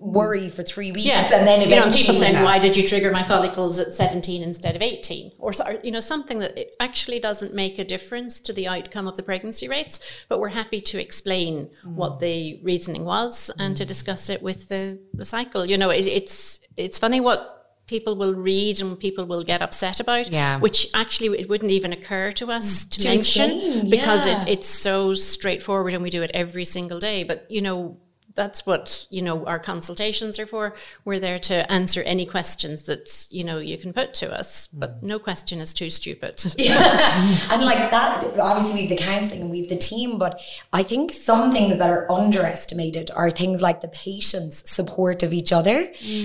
worry 0.00 0.48
for 0.48 0.62
three 0.62 0.90
weeks 0.90 1.06
Yeah, 1.06 1.28
and 1.34 1.46
then 1.46 1.60
you 1.60 1.76
know, 1.76 1.90
people 1.90 2.14
saying, 2.14 2.42
"Why 2.42 2.58
did 2.58 2.74
you 2.74 2.88
trigger 2.88 3.12
my 3.12 3.22
follicles 3.22 3.78
at 3.78 3.92
17 3.94 4.42
instead 4.42 4.74
of 4.74 4.82
18?" 4.82 5.32
Or 5.38 5.52
you 5.82 5.92
know, 5.92 6.00
something 6.00 6.38
that 6.38 6.58
actually 6.80 7.20
doesn't 7.20 7.54
make 7.54 7.78
a 7.78 7.84
difference 7.84 8.40
to 8.40 8.52
the 8.52 8.66
outcome 8.66 9.06
of 9.06 9.16
the 9.16 9.22
pregnancy 9.22 9.68
rates. 9.68 10.00
But 10.28 10.40
we're 10.40 10.48
happy 10.48 10.80
to 10.80 11.00
explain 11.00 11.70
mm. 11.84 11.94
what 11.94 12.18
the 12.18 12.60
reasoning 12.62 13.04
was 13.04 13.50
and 13.58 13.76
to 13.76 13.84
mm. 13.84 13.88
discuss 13.88 14.30
it 14.30 14.42
with 14.42 14.68
the 14.68 14.98
the 15.12 15.24
cycle. 15.24 15.66
You 15.66 15.76
know, 15.76 15.90
it, 15.90 16.06
it's 16.06 16.60
it's 16.76 16.98
funny 16.98 17.20
what 17.20 17.58
people 17.86 18.14
will 18.14 18.34
read 18.34 18.80
and 18.80 18.98
people 18.98 19.26
will 19.26 19.42
get 19.42 19.60
upset 19.60 19.98
about 19.98 20.30
Yeah. 20.30 20.60
which 20.60 20.86
actually 20.94 21.36
it 21.40 21.48
wouldn't 21.48 21.72
even 21.72 21.92
occur 21.92 22.30
to 22.32 22.52
us 22.52 22.84
mm. 22.84 22.90
to, 22.90 23.00
To 23.00 23.08
mention 23.08 23.50
explain, 23.50 23.90
because 23.90 24.26
yeah. 24.26 24.42
it, 24.42 24.48
it's 24.48 24.68
so 24.68 25.12
straightforward 25.12 25.92
and 25.92 26.02
we 26.02 26.08
do 26.08 26.22
it 26.22 26.30
every 26.32 26.64
single 26.64 27.00
day 27.00 27.24
but 27.24 27.50
you 27.50 27.60
know 27.60 27.98
that's 28.40 28.64
what 28.64 29.06
you 29.10 29.20
know 29.20 29.44
our 29.44 29.58
consultations 29.58 30.38
are 30.38 30.46
for. 30.46 30.74
We're 31.04 31.20
there 31.20 31.38
to 31.50 31.70
answer 31.70 32.00
any 32.14 32.24
questions 32.24 32.84
that 32.84 33.26
you 33.30 33.44
know 33.44 33.58
you 33.58 33.76
can 33.76 33.92
put 33.92 34.14
to 34.22 34.26
us 34.40 34.66
but 34.82 35.02
no 35.02 35.18
question 35.18 35.60
is 35.60 35.74
too 35.74 35.90
stupid. 35.90 36.34
And 37.52 37.62
like 37.70 37.90
that 37.96 38.24
obviously 38.38 38.74
we 38.74 38.80
have 38.86 38.92
the 38.96 39.02
counselling 39.10 39.42
and 39.42 39.50
we 39.50 39.58
have 39.62 39.68
the 39.68 39.82
team 39.90 40.18
but 40.24 40.40
i 40.80 40.82
think 40.90 41.12
some 41.12 41.44
things 41.56 41.78
that 41.80 41.90
are 41.96 42.04
underestimated 42.20 43.10
are 43.20 43.30
things 43.30 43.60
like 43.68 43.78
the 43.86 43.92
patient's 44.08 44.56
support 44.78 45.22
of 45.26 45.30
each 45.40 45.52
other. 45.52 45.78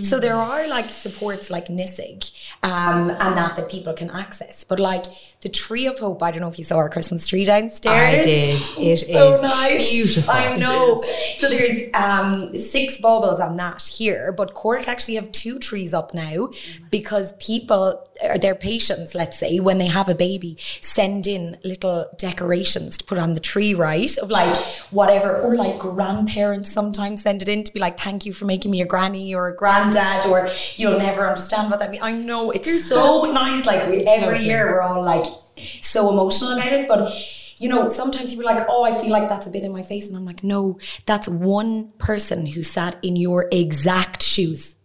So 0.09 0.19
there 0.25 0.39
are 0.51 0.67
like 0.67 0.89
supports 1.05 1.49
like 1.55 1.67
NISIG 1.79 2.19
um, 2.63 3.09
and 3.23 3.31
that 3.39 3.53
that 3.57 3.67
people 3.75 3.93
can 4.01 4.09
access 4.23 4.63
but 4.63 4.79
like 4.79 5.05
the 5.41 5.49
tree 5.49 5.85
of 5.85 5.99
hope 5.99 6.21
i 6.23 6.31
don't 6.31 6.41
know 6.41 6.47
if 6.47 6.57
you 6.57 6.65
saw 6.65 6.77
our 6.77 6.89
christmas 6.89 7.27
tree 7.27 7.45
downstairs 7.45 8.05
I 8.05 8.21
did. 8.21 8.55
It 8.77 8.79
is 8.79 9.01
so 9.01 9.41
nice. 9.41 9.89
beautiful. 9.89 10.33
I 10.33 10.57
know. 10.57 10.95
So 11.37 11.49
there's 11.49 11.89
um, 11.93 12.55
six 12.55 12.99
baubles 12.99 13.39
on 13.39 13.57
that 13.57 13.83
here, 13.83 14.31
but 14.31 14.53
Cork 14.53 14.87
actually 14.87 15.15
have 15.15 15.31
two 15.31 15.59
trees 15.59 15.93
up 15.93 16.13
now 16.13 16.49
because 16.89 17.33
people, 17.33 18.07
or 18.23 18.37
their 18.37 18.55
patients, 18.55 19.15
let's 19.15 19.37
say, 19.39 19.59
when 19.59 19.77
they 19.77 19.87
have 19.87 20.09
a 20.09 20.15
baby, 20.15 20.57
send 20.81 21.27
in 21.27 21.57
little 21.63 22.07
decorations 22.17 22.97
to 22.99 23.05
put 23.05 23.17
on 23.17 23.33
the 23.33 23.39
tree, 23.39 23.73
right? 23.73 24.17
Of 24.17 24.29
like 24.29 24.55
whatever, 24.91 25.41
or 25.41 25.55
like 25.55 25.79
grandparents 25.79 26.71
sometimes 26.71 27.21
send 27.21 27.41
it 27.41 27.49
in 27.49 27.63
to 27.63 27.73
be 27.73 27.79
like, 27.79 27.99
"Thank 27.99 28.25
you 28.25 28.33
for 28.33 28.45
making 28.45 28.71
me 28.71 28.81
a 28.81 28.85
granny 28.85 29.33
or 29.33 29.47
a 29.47 29.55
granddad," 29.55 30.25
or 30.25 30.49
"You'll 30.75 30.97
never 30.97 31.27
understand 31.27 31.69
what 31.69 31.79
that 31.79 31.91
means." 31.91 32.03
I 32.03 32.11
know 32.11 32.51
it's 32.51 32.85
so 32.85 33.23
nice. 33.31 33.65
Like 33.65 33.87
we, 33.89 34.05
every 34.05 34.43
year, 34.43 34.71
we're 34.71 34.81
all 34.81 35.03
like 35.03 35.25
so 35.81 36.09
emotional 36.09 36.53
about 36.53 36.73
it, 36.73 36.87
but 36.87 37.13
you 37.57 37.69
know, 37.69 37.87
sometimes 37.87 38.33
you're 38.33 38.43
like, 38.43 38.65
oh, 38.69 38.83
I 38.83 38.93
feel 38.93 39.11
like 39.11 39.29
that's 39.29 39.47
a 39.47 39.49
bit 39.49 39.63
in 39.63 39.71
my 39.71 39.83
face. 39.83 40.07
And 40.07 40.17
I'm 40.17 40.25
like, 40.25 40.43
no, 40.43 40.77
that's 41.05 41.27
one 41.27 41.93
person 41.99 42.45
who 42.47 42.63
sat 42.63 42.97
in 43.01 43.15
your 43.15 43.47
exact 43.51 44.21
shoes. 44.21 44.75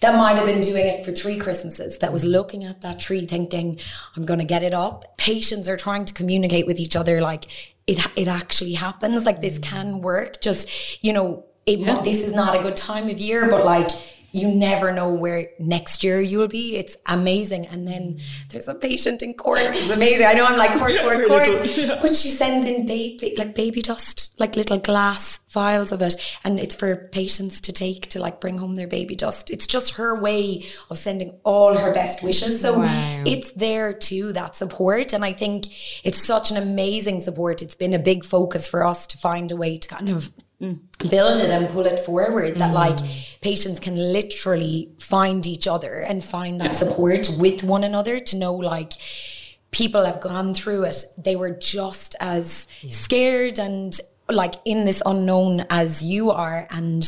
That 0.00 0.16
might 0.16 0.36
have 0.36 0.46
been 0.46 0.60
doing 0.60 0.84
it 0.84 1.04
for 1.04 1.12
three 1.12 1.38
Christmases, 1.38 1.98
that 1.98 2.12
was 2.12 2.22
mm-hmm. 2.22 2.32
looking 2.32 2.64
at 2.64 2.80
that 2.80 2.98
tree 2.98 3.26
thinking, 3.26 3.78
I'm 4.16 4.26
going 4.26 4.40
to 4.40 4.44
get 4.44 4.64
it 4.64 4.74
up. 4.74 5.16
Patients 5.16 5.68
are 5.68 5.76
trying 5.76 6.04
to 6.06 6.14
communicate 6.14 6.66
with 6.66 6.80
each 6.80 6.96
other 6.96 7.20
like, 7.20 7.46
it, 7.86 8.04
it 8.16 8.26
actually 8.26 8.72
happens, 8.72 9.24
like 9.24 9.40
this 9.40 9.58
mm. 9.58 9.62
can 9.62 10.00
work. 10.00 10.40
Just, 10.40 10.68
you 11.04 11.12
know, 11.12 11.44
it, 11.64 11.78
this 12.04 12.26
is 12.26 12.32
not 12.32 12.58
a 12.58 12.62
good 12.62 12.76
time 12.76 13.08
of 13.08 13.20
year, 13.20 13.48
but 13.48 13.64
like, 13.64 13.90
you 14.30 14.48
never 14.48 14.92
know 14.92 15.10
where 15.10 15.48
next 15.58 16.04
year 16.04 16.20
you 16.20 16.38
will 16.38 16.48
be. 16.48 16.76
It's 16.76 16.96
amazing. 17.06 17.66
And 17.66 17.88
then 17.88 18.20
there's 18.50 18.68
a 18.68 18.74
patient 18.74 19.22
in 19.22 19.34
Cork. 19.34 19.58
It's 19.60 19.90
amazing. 19.96 20.26
I 20.26 20.34
know 20.34 20.44
I'm 20.44 20.58
like 20.58 20.78
Cork, 20.78 20.92
Cork, 21.00 21.26
Cork. 21.26 22.00
But 22.02 22.14
she 22.14 22.28
sends 22.28 22.66
in 22.66 22.84
baby 22.86 23.34
like 23.38 23.54
baby 23.54 23.80
dust, 23.80 24.34
like 24.38 24.54
little 24.54 24.78
glass 24.78 25.40
vials 25.50 25.92
of 25.92 26.02
it. 26.02 26.14
And 26.44 26.60
it's 26.60 26.74
for 26.74 26.94
patients 27.10 27.60
to 27.62 27.72
take 27.72 28.08
to 28.08 28.20
like 28.20 28.38
bring 28.40 28.58
home 28.58 28.74
their 28.74 28.86
baby 28.86 29.16
dust. 29.16 29.48
It's 29.50 29.66
just 29.66 29.92
her 29.94 30.14
way 30.20 30.66
of 30.90 30.98
sending 30.98 31.38
all 31.42 31.74
her 31.76 31.92
best 31.94 32.22
wishes. 32.22 32.60
So 32.60 32.80
Wow. 32.80 33.24
it's 33.26 33.50
there 33.52 33.94
too, 33.94 34.32
that 34.34 34.56
support. 34.56 35.14
And 35.14 35.24
I 35.24 35.32
think 35.32 35.66
it's 36.04 36.22
such 36.22 36.50
an 36.50 36.58
amazing 36.58 37.20
support. 37.22 37.62
It's 37.62 37.74
been 37.74 37.94
a 37.94 37.98
big 37.98 38.24
focus 38.26 38.68
for 38.68 38.86
us 38.86 39.06
to 39.06 39.16
find 39.16 39.50
a 39.50 39.56
way 39.56 39.78
to 39.78 39.88
kind 39.88 40.10
of 40.10 40.30
Mm. 40.60 40.80
build 41.08 41.38
it 41.38 41.50
and 41.50 41.68
pull 41.68 41.86
it 41.86 42.00
forward 42.00 42.56
that 42.56 42.72
mm. 42.72 42.74
like 42.74 42.98
patients 43.40 43.78
can 43.78 43.96
literally 43.96 44.90
find 44.98 45.46
each 45.46 45.68
other 45.68 46.00
and 46.00 46.24
find 46.24 46.60
that 46.60 46.74
support 46.74 47.30
with 47.38 47.62
one 47.62 47.84
another 47.84 48.18
to 48.18 48.36
know 48.36 48.54
like 48.54 48.94
people 49.70 50.04
have 50.04 50.20
gone 50.20 50.54
through 50.54 50.84
it. 50.84 51.04
They 51.16 51.36
were 51.36 51.50
just 51.50 52.16
as 52.20 52.66
scared 52.90 53.58
and 53.58 53.98
like 54.28 54.54
in 54.64 54.84
this 54.84 55.02
unknown 55.06 55.64
as 55.70 56.02
you 56.02 56.30
are 56.30 56.66
and 56.70 57.04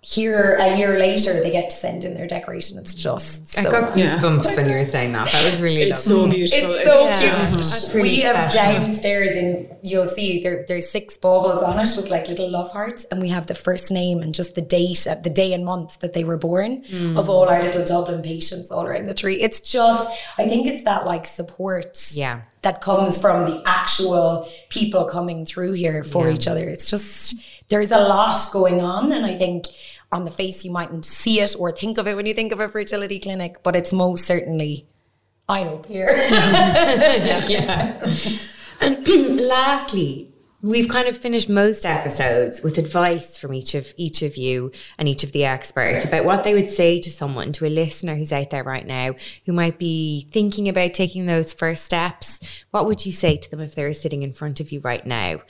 here 0.00 0.56
a 0.58 0.76
year 0.78 0.98
later 0.98 1.34
they 1.42 1.50
get 1.50 1.68
to 1.68 1.76
send 1.76 2.04
in 2.04 2.14
their 2.14 2.26
decoration. 2.26 2.78
It's 2.78 2.94
just 2.94 3.58
I 3.58 3.62
so 3.64 3.70
got 3.70 3.92
goosebumps 3.94 4.56
when 4.56 4.70
you 4.70 4.76
were 4.76 4.84
saying 4.86 5.12
that. 5.12 5.26
That 5.30 5.50
was 5.50 5.60
really 5.60 5.82
It's 5.82 6.08
lovely. 6.08 6.30
so 6.48 6.58
beautiful. 6.58 6.74
It's 6.76 6.88
so 6.88 7.08
It's 7.08 7.20
cute. 7.20 7.32
just- 7.34 7.84
It's 7.84 7.94
really 7.94 8.08
we 8.08 8.20
have 8.20 8.50
special. 8.52 8.72
downstairs, 8.80 9.36
and 9.36 9.68
you'll 9.82 10.08
see 10.08 10.42
there, 10.42 10.64
there's 10.66 10.88
six 10.88 11.16
baubles 11.18 11.62
on 11.62 11.78
it 11.78 11.88
with 11.96 12.08
like 12.10 12.26
little 12.28 12.50
love 12.50 12.70
hearts, 12.72 13.04
and 13.10 13.20
we 13.20 13.28
have 13.28 13.46
the 13.48 13.54
first 13.54 13.90
name 13.90 14.22
and 14.22 14.34
just 14.34 14.54
the 14.54 14.62
date, 14.62 15.06
uh, 15.06 15.16
the 15.16 15.30
day 15.30 15.52
and 15.52 15.64
month 15.64 15.98
that 16.00 16.14
they 16.14 16.24
were 16.24 16.38
born 16.38 16.82
of 17.16 17.28
all 17.28 17.46
our 17.48 17.62
little 17.62 17.84
Dublin 17.84 18.22
patients 18.22 18.70
all 18.70 18.84
around 18.86 19.04
the 19.04 19.14
tree. 19.14 19.40
It's 19.42 19.60
just, 19.60 20.10
I 20.38 20.48
think 20.48 20.66
it's 20.66 20.84
that 20.84 21.04
like 21.04 21.26
support, 21.26 21.98
Yeah. 22.14 22.40
that 22.62 22.80
comes 22.80 23.20
from 23.20 23.44
the 23.50 23.62
actual 23.66 24.48
people 24.70 25.04
coming 25.04 25.44
through 25.44 25.72
here 25.72 26.02
for 26.02 26.28
Yeah. 26.28 26.34
each 26.34 26.46
other. 26.48 26.66
It's 26.68 26.88
just 26.90 27.34
there's 27.68 27.90
a 27.90 27.98
lot 27.98 28.38
going 28.52 28.80
on, 28.80 29.12
and 29.12 29.26
I 29.26 29.34
think 29.34 29.66
on 30.12 30.24
the 30.24 30.30
face 30.30 30.64
you 30.64 30.70
mightn't 30.70 31.04
see 31.04 31.40
it 31.40 31.56
or 31.58 31.72
think 31.72 31.98
of 31.98 32.06
it 32.06 32.16
when 32.16 32.26
you 32.26 32.34
think 32.34 32.52
of 32.52 32.60
a 32.60 32.68
fertility 32.68 33.18
clinic, 33.18 33.62
but 33.62 33.74
it's 33.74 33.92
most 33.92 34.24
certainly. 34.24 34.86
I 35.48 35.62
hope 35.62 35.86
here. 35.86 36.08
yeah. 37.48 38.14
And 38.80 39.06
lastly, 39.40 40.32
we've 40.62 40.88
kind 40.88 41.06
of 41.06 41.16
finished 41.16 41.48
most 41.48 41.86
episodes 41.86 42.62
with 42.62 42.78
advice 42.78 43.38
from 43.38 43.54
each 43.54 43.74
of 43.74 43.92
each 43.96 44.22
of 44.22 44.36
you 44.36 44.72
and 44.98 45.08
each 45.08 45.22
of 45.22 45.32
the 45.32 45.44
experts 45.44 46.04
about 46.04 46.24
what 46.24 46.44
they 46.44 46.54
would 46.54 46.68
say 46.68 47.00
to 47.00 47.10
someone, 47.10 47.52
to 47.52 47.66
a 47.66 47.68
listener 47.68 48.16
who's 48.16 48.32
out 48.32 48.50
there 48.50 48.64
right 48.64 48.86
now 48.86 49.14
who 49.44 49.52
might 49.52 49.78
be 49.78 50.28
thinking 50.32 50.68
about 50.68 50.94
taking 50.94 51.26
those 51.26 51.52
first 51.52 51.84
steps. 51.84 52.40
What 52.70 52.86
would 52.86 53.06
you 53.06 53.12
say 53.12 53.36
to 53.36 53.50
them 53.50 53.60
if 53.60 53.74
they 53.74 53.84
were 53.84 53.92
sitting 53.92 54.22
in 54.22 54.32
front 54.32 54.60
of 54.60 54.72
you 54.72 54.80
right 54.80 55.06
now? 55.06 55.40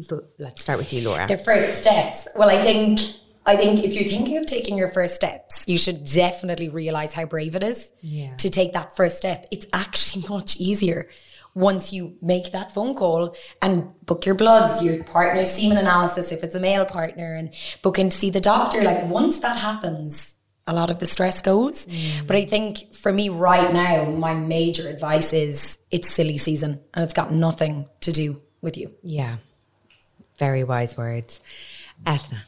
So 0.00 0.24
let's 0.38 0.62
start 0.62 0.78
with 0.78 0.92
you, 0.92 1.02
Laura. 1.08 1.26
Their 1.26 1.38
first 1.38 1.74
steps. 1.80 2.28
Well, 2.36 2.50
I 2.50 2.60
think 2.60 3.00
I 3.46 3.56
think 3.56 3.84
if 3.84 3.94
you're 3.94 4.04
thinking 4.04 4.36
of 4.38 4.46
taking 4.46 4.76
your 4.76 4.88
first 4.88 5.14
steps, 5.14 5.64
you 5.68 5.78
should 5.78 6.04
definitely 6.04 6.68
realize 6.68 7.12
how 7.14 7.24
brave 7.26 7.54
it 7.54 7.62
is 7.62 7.92
Yeah. 8.00 8.34
to 8.38 8.50
take 8.50 8.72
that 8.72 8.96
first 8.96 9.16
step. 9.18 9.46
It's 9.52 9.66
actually 9.72 10.24
much 10.28 10.56
easier 10.56 11.08
once 11.54 11.90
you 11.92 12.14
make 12.20 12.52
that 12.52 12.74
phone 12.74 12.94
call 12.94 13.34
and 13.62 13.84
book 14.04 14.26
your 14.26 14.34
bloods, 14.34 14.84
your 14.84 15.02
partner's 15.04 15.50
semen 15.50 15.78
analysis 15.78 16.30
if 16.32 16.42
it's 16.42 16.54
a 16.54 16.60
male 16.60 16.84
partner, 16.84 17.34
and 17.34 17.50
book 17.82 17.98
in 17.98 18.10
to 18.10 18.16
see 18.16 18.28
the 18.30 18.40
doctor. 18.40 18.82
Like 18.82 19.04
once 19.06 19.38
that 19.40 19.56
happens, 19.56 20.36
a 20.66 20.74
lot 20.74 20.90
of 20.90 20.98
the 20.98 21.06
stress 21.06 21.40
goes. 21.40 21.86
Mm. 21.86 22.26
But 22.26 22.36
I 22.36 22.44
think 22.44 22.94
for 22.94 23.10
me 23.12 23.28
right 23.30 23.72
now, 23.72 24.04
my 24.10 24.34
major 24.34 24.88
advice 24.88 25.32
is 25.32 25.78
it's 25.90 26.12
silly 26.12 26.36
season 26.36 26.80
and 26.92 27.02
it's 27.04 27.14
got 27.14 27.32
nothing 27.32 27.88
to 28.00 28.12
do 28.12 28.42
with 28.60 28.76
you. 28.76 28.92
yeah. 29.02 29.36
Very 30.38 30.64
wise 30.64 30.96
words. 30.96 31.40
Ethna. 32.06 32.42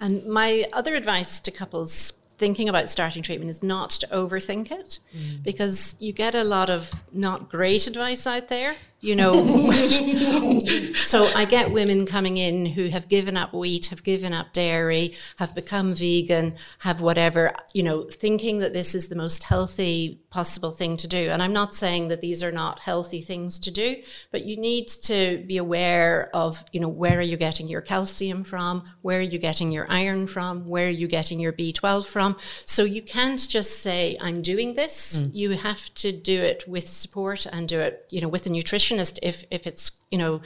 And 0.00 0.24
my 0.26 0.64
other 0.72 0.94
advice 0.94 1.40
to 1.40 1.50
couples 1.50 2.12
thinking 2.38 2.68
about 2.68 2.88
starting 2.88 3.22
treatment 3.22 3.50
is 3.50 3.62
not 3.62 3.90
to 3.90 4.06
overthink 4.08 4.70
it 4.70 5.00
mm. 5.14 5.42
because 5.42 5.96
you 5.98 6.12
get 6.12 6.34
a 6.34 6.44
lot 6.44 6.70
of 6.70 6.90
not 7.12 7.50
great 7.50 7.86
advice 7.86 8.26
out 8.26 8.48
there. 8.48 8.74
You 9.00 9.14
know, 9.14 9.70
so 10.94 11.22
I 11.36 11.44
get 11.48 11.70
women 11.70 12.04
coming 12.04 12.36
in 12.36 12.66
who 12.66 12.88
have 12.88 13.08
given 13.08 13.36
up 13.36 13.54
wheat, 13.54 13.86
have 13.86 14.02
given 14.02 14.32
up 14.32 14.52
dairy, 14.52 15.14
have 15.36 15.54
become 15.54 15.94
vegan, 15.94 16.56
have 16.80 17.00
whatever, 17.00 17.54
you 17.72 17.84
know, 17.84 18.02
thinking 18.10 18.58
that 18.58 18.72
this 18.72 18.96
is 18.96 19.06
the 19.06 19.14
most 19.14 19.44
healthy 19.44 20.20
possible 20.30 20.72
thing 20.72 20.96
to 20.96 21.06
do. 21.06 21.30
And 21.30 21.40
I'm 21.40 21.52
not 21.52 21.74
saying 21.74 22.08
that 22.08 22.20
these 22.20 22.42
are 22.42 22.50
not 22.50 22.80
healthy 22.80 23.20
things 23.20 23.60
to 23.60 23.70
do, 23.70 24.02
but 24.32 24.44
you 24.44 24.56
need 24.56 24.88
to 25.04 25.44
be 25.46 25.58
aware 25.58 26.28
of, 26.34 26.64
you 26.72 26.80
know, 26.80 26.88
where 26.88 27.18
are 27.18 27.22
you 27.22 27.36
getting 27.36 27.68
your 27.68 27.80
calcium 27.80 28.42
from? 28.42 28.82
Where 29.02 29.20
are 29.20 29.22
you 29.22 29.38
getting 29.38 29.70
your 29.70 29.86
iron 29.88 30.26
from? 30.26 30.66
Where 30.66 30.86
are 30.86 30.90
you 30.90 31.06
getting 31.06 31.38
your 31.38 31.52
B12 31.52 32.04
from? 32.04 32.27
So 32.66 32.84
you 32.84 33.02
can't 33.02 33.48
just 33.48 33.82
say, 33.82 34.16
I'm 34.20 34.42
doing 34.42 34.74
this. 34.74 35.20
Mm. 35.20 35.34
You 35.34 35.50
have 35.52 35.92
to 35.94 36.12
do 36.12 36.42
it 36.42 36.64
with 36.66 36.88
support 36.88 37.46
and 37.46 37.68
do 37.68 37.80
it, 37.80 38.06
you 38.10 38.20
know, 38.20 38.28
with 38.28 38.46
a 38.46 38.50
nutritionist 38.50 39.18
if, 39.22 39.44
if 39.50 39.66
it's, 39.66 40.00
you 40.10 40.18
know, 40.18 40.40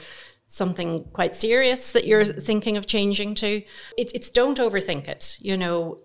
something 0.47 1.03
quite 1.13 1.35
serious 1.35 1.93
that 1.93 2.05
you're 2.05 2.25
mm. 2.25 2.43
thinking 2.43 2.77
of 2.77 2.85
changing 2.85 3.35
to. 3.35 3.61
It's, 3.97 4.11
it's 4.13 4.29
don't 4.29 4.59
overthink 4.59 5.07
it. 5.07 5.37
You 5.39 5.57
know, 5.57 5.99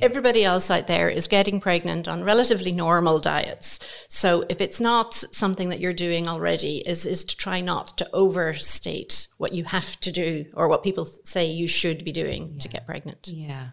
everybody 0.00 0.44
else 0.44 0.70
out 0.70 0.86
there 0.86 1.08
is 1.08 1.26
getting 1.26 1.60
pregnant 1.60 2.08
on 2.08 2.24
relatively 2.24 2.72
normal 2.72 3.18
diets. 3.18 3.80
So 4.08 4.44
if 4.48 4.60
it's 4.60 4.80
not 4.80 5.14
something 5.14 5.70
that 5.70 5.80
you're 5.80 5.92
doing 5.92 6.28
already, 6.28 6.78
is 6.86 7.06
is 7.06 7.24
to 7.24 7.36
try 7.36 7.60
not 7.60 7.96
to 7.98 8.08
overstate 8.12 9.28
what 9.38 9.52
you 9.52 9.64
have 9.64 9.98
to 10.00 10.12
do 10.12 10.46
or 10.54 10.68
what 10.68 10.82
people 10.82 11.04
say 11.04 11.46
you 11.46 11.68
should 11.68 12.04
be 12.04 12.12
doing 12.12 12.58
to 12.58 12.68
get 12.68 12.86
pregnant. 12.86 13.28
Yeah. 13.28 13.68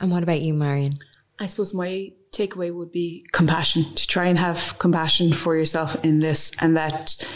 And 0.00 0.10
what 0.10 0.22
about 0.22 0.40
you, 0.40 0.54
Marion? 0.54 0.94
I 1.38 1.46
suppose 1.46 1.74
my 1.74 2.12
takeaway 2.32 2.74
would 2.74 2.92
be 2.92 3.24
compassion, 3.32 3.84
to 3.94 4.06
try 4.06 4.26
and 4.26 4.38
have 4.38 4.78
compassion 4.78 5.32
for 5.32 5.56
yourself 5.56 6.02
in 6.04 6.20
this, 6.20 6.52
and 6.60 6.76
that 6.76 7.26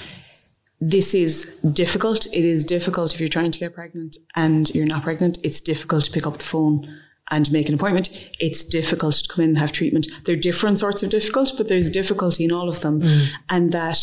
this 0.81 1.15
is 1.15 1.45
difficult. 1.73 2.27
It 2.27 2.45
is 2.45 2.65
difficult 2.65 3.15
if 3.15 3.21
you're 3.21 3.29
trying 3.29 3.53
to 3.53 3.59
get 3.59 3.75
pregnant 3.75 4.17
and 4.35 4.69
you're 4.75 4.87
not 4.87 5.05
pregnant. 5.05 5.39
It's 5.45 5.61
difficult 5.61 6.05
to 6.05 6.11
pick 6.11 6.27
up 6.27 6.39
the 6.39 6.45
phone 6.45 6.93
and 7.31 7.51
make 7.53 7.69
an 7.69 7.75
appointment. 7.77 8.11
It's 8.41 8.65
difficult 8.65 9.15
to 9.15 9.29
come 9.29 9.45
in 9.45 9.51
and 9.51 9.59
have 9.59 9.71
treatment. 9.71 10.09
There 10.25 10.35
are 10.35 10.41
different 10.41 10.81
sorts 10.81 11.05
of 11.05 11.11
difficult, 11.11 11.53
but 11.57 11.69
there's 11.69 11.89
difficulty 11.89 12.45
in 12.45 12.53
all 12.53 12.69
of 12.69 12.81
them. 12.81 13.01
Mm. 13.01 13.29
And 13.49 13.73
that 13.73 13.99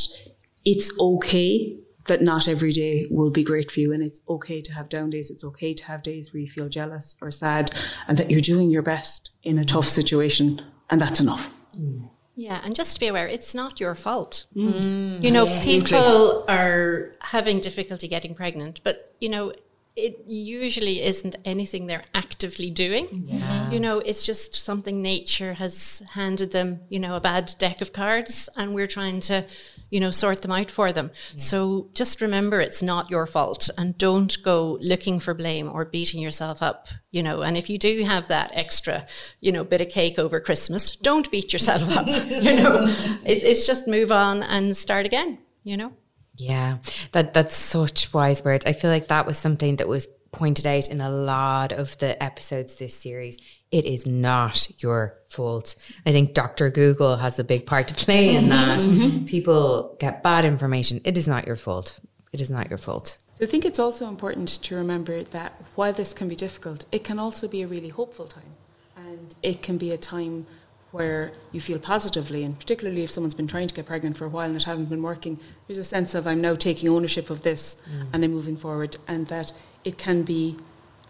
it's 0.64 0.98
okay 1.00 1.78
that 2.10 2.22
not 2.22 2.48
every 2.48 2.72
day 2.72 3.08
will 3.10 3.32
be 3.32 3.44
great 3.44 3.72
for 3.72 3.80
you 3.80 3.94
and 3.94 4.04
it's 4.04 4.22
okay 4.28 4.62
to 4.62 4.74
have 4.74 4.90
down 4.90 5.10
days. 5.10 5.32
It's 5.32 5.44
okay 5.44 5.74
to 5.74 5.86
have 5.86 6.04
days 6.04 6.34
where 6.34 6.42
you 6.42 6.50
feel 6.50 6.70
jealous 6.70 7.16
or 7.22 7.32
sad 7.32 7.72
and 8.08 8.18
that 8.18 8.30
you're 8.30 8.42
doing 8.42 8.70
your 8.70 8.82
best 8.82 9.32
in 9.42 9.58
a 9.58 9.66
tough 9.66 9.86
situation 9.86 10.62
and 10.90 11.00
that's 11.00 11.22
enough. 11.22 11.50
Mm. 11.78 12.10
Yeah, 12.36 12.62
and 12.64 12.74
just 12.74 12.94
to 12.94 13.00
be 13.02 13.08
aware, 13.08 13.28
it's 13.28 13.54
not 13.54 13.82
your 13.82 13.96
fault. 13.96 14.46
Mm. 14.56 15.22
You 15.22 15.30
know, 15.30 15.46
people 15.62 16.46
are 16.48 17.12
having 17.20 17.60
difficulty 17.60 18.08
getting 18.08 18.34
pregnant, 18.34 18.80
but 18.86 19.14
you 19.20 19.28
know, 19.28 19.52
it 20.00 20.24
usually 20.28 21.02
isn't 21.02 21.36
anything 21.46 21.88
they're 21.88 22.04
actively 22.14 22.72
doing. 22.72 23.28
You 23.72 23.80
know, 23.80 24.00
it's 24.00 24.26
just 24.26 24.56
something 24.56 25.02
nature 25.02 25.54
has 25.54 26.04
handed 26.14 26.52
them, 26.52 26.82
you 26.90 27.00
know, 27.00 27.16
a 27.16 27.22
bad 27.22 27.54
deck 27.60 27.82
of 27.82 27.94
cards 27.94 28.50
and 28.58 28.74
we're 28.74 28.88
trying 28.88 29.20
to, 29.22 29.46
you 29.90 30.00
know, 30.00 30.12
sort 30.12 30.42
them 30.42 30.52
out 30.52 30.72
for 30.72 30.92
them. 30.92 31.12
So 31.38 31.90
just 31.94 32.22
remember 32.22 32.62
it's 32.62 32.82
not 32.82 33.10
your 33.10 33.26
fault 33.26 33.70
and 33.78 33.98
don't 33.98 34.42
go 34.44 34.78
looking 34.82 35.20
for 35.20 35.34
blame 35.34 35.70
or 35.72 35.86
beating 35.86 36.22
yourself 36.22 36.62
up, 36.62 36.88
you 37.12 37.24
know. 37.24 37.42
And 37.42 37.58
if 37.58 37.70
you 37.70 37.78
do 37.78 38.04
have 38.04 38.28
that 38.28 38.52
extra, 38.54 39.06
you 39.40 39.52
know, 39.52 39.64
bit 39.64 39.82
of 39.82 39.90
cake 39.90 40.18
over 40.18 40.40
Christmas, 40.40 40.96
don't 40.96 41.30
beat 41.32 41.54
yourself 41.54 41.84
up, 41.96 42.08
you 42.30 42.56
know. 42.56 42.86
It's, 43.26 43.44
it's 43.44 43.68
just 43.68 43.88
move 43.88 44.12
on 44.12 44.44
and 44.44 44.76
start 44.76 45.06
again, 45.06 45.40
you 45.64 45.78
know. 45.78 45.94
Yeah, 46.40 46.78
that 47.12 47.34
that's 47.34 47.56
such 47.56 48.14
wise 48.14 48.44
words. 48.44 48.66
I 48.66 48.74
feel 48.74 48.90
like 48.90 49.08
that 49.08 49.26
was 49.26 49.38
something 49.38 49.76
that 49.76 49.88
was 49.88 50.08
pointed 50.32 50.66
out 50.68 50.88
in 50.88 51.02
a 51.02 51.10
lot 51.10 51.72
of 51.72 51.98
the 51.98 52.22
episodes 52.24 52.76
this 52.76 52.96
series. 52.96 53.38
It 53.72 53.86
is 53.86 54.06
not 54.06 54.72
your 54.82 55.18
fault. 55.30 55.76
I 56.06 56.12
think 56.12 56.34
Dr. 56.34 56.70
Google 56.70 57.18
has 57.18 57.40
a 57.40 57.44
big 57.44 57.66
part 57.66 57.88
to 57.90 57.94
play 57.94 58.36
in 58.36 58.50
that. 58.56 58.80
Mm-hmm. 58.80 59.26
People 59.26 59.98
get 60.00 60.24
bad 60.24 60.46
information. 60.46 61.02
It 61.04 61.18
is 61.18 61.28
not 61.28 61.46
your 61.46 61.56
fault. 61.56 62.00
It 62.32 62.42
is 62.42 62.52
not 62.52 62.70
your 62.70 62.78
fault. 62.78 63.18
So 63.34 63.46
I 63.46 63.48
think 63.48 63.66
it's 63.66 63.80
also 63.80 64.08
important 64.08 64.50
to 64.50 64.76
remember 64.76 65.24
that 65.24 65.54
while 65.76 65.94
this 65.94 66.14
can 66.14 66.28
be 66.28 66.36
difficult, 66.36 66.86
it 66.92 67.04
can 67.04 67.20
also 67.20 67.48
be 67.48 67.62
a 67.62 67.68
really 67.68 67.90
hopeful 67.90 68.28
time. 68.28 68.56
And 68.96 69.34
it 69.42 69.62
can 69.62 69.78
be 69.78 69.92
a 69.92 69.98
time 69.98 70.46
where 70.92 71.32
you 71.52 71.62
feel 71.62 71.80
positively, 71.80 72.44
and 72.44 72.58
particularly 72.58 73.04
if 73.04 73.12
someone's 73.12 73.36
been 73.36 73.48
trying 73.48 73.68
to 73.68 73.76
get 73.76 73.86
pregnant 73.86 74.18
for 74.18 74.26
a 74.26 74.30
while 74.30 74.48
and 74.48 74.56
it 74.56 74.64
hasn't 74.64 74.90
been 74.90 75.04
working, 75.04 75.40
there's 75.68 75.78
a 75.78 75.84
sense 75.84 76.16
of 76.16 76.26
I'm 76.26 76.42
now 76.42 76.56
taking 76.56 76.90
ownership 76.90 77.30
of 77.30 77.44
this 77.44 77.78
and 78.12 78.24
I'm 78.24 78.32
moving 78.32 78.58
forward, 78.58 78.98
and 79.08 79.28
that 79.28 79.54
it 79.84 79.98
can 79.98 80.24
be 80.24 80.58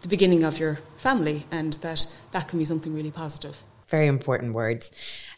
the 0.02 0.08
beginning 0.08 0.44
of 0.44 0.58
your 0.58 0.78
family, 0.96 1.44
and 1.50 1.74
that 1.74 2.06
that 2.32 2.48
can 2.48 2.58
be 2.58 2.64
something 2.64 2.94
really 2.94 3.10
positive. 3.10 3.64
Very 3.88 4.06
important 4.06 4.54
words. 4.54 4.92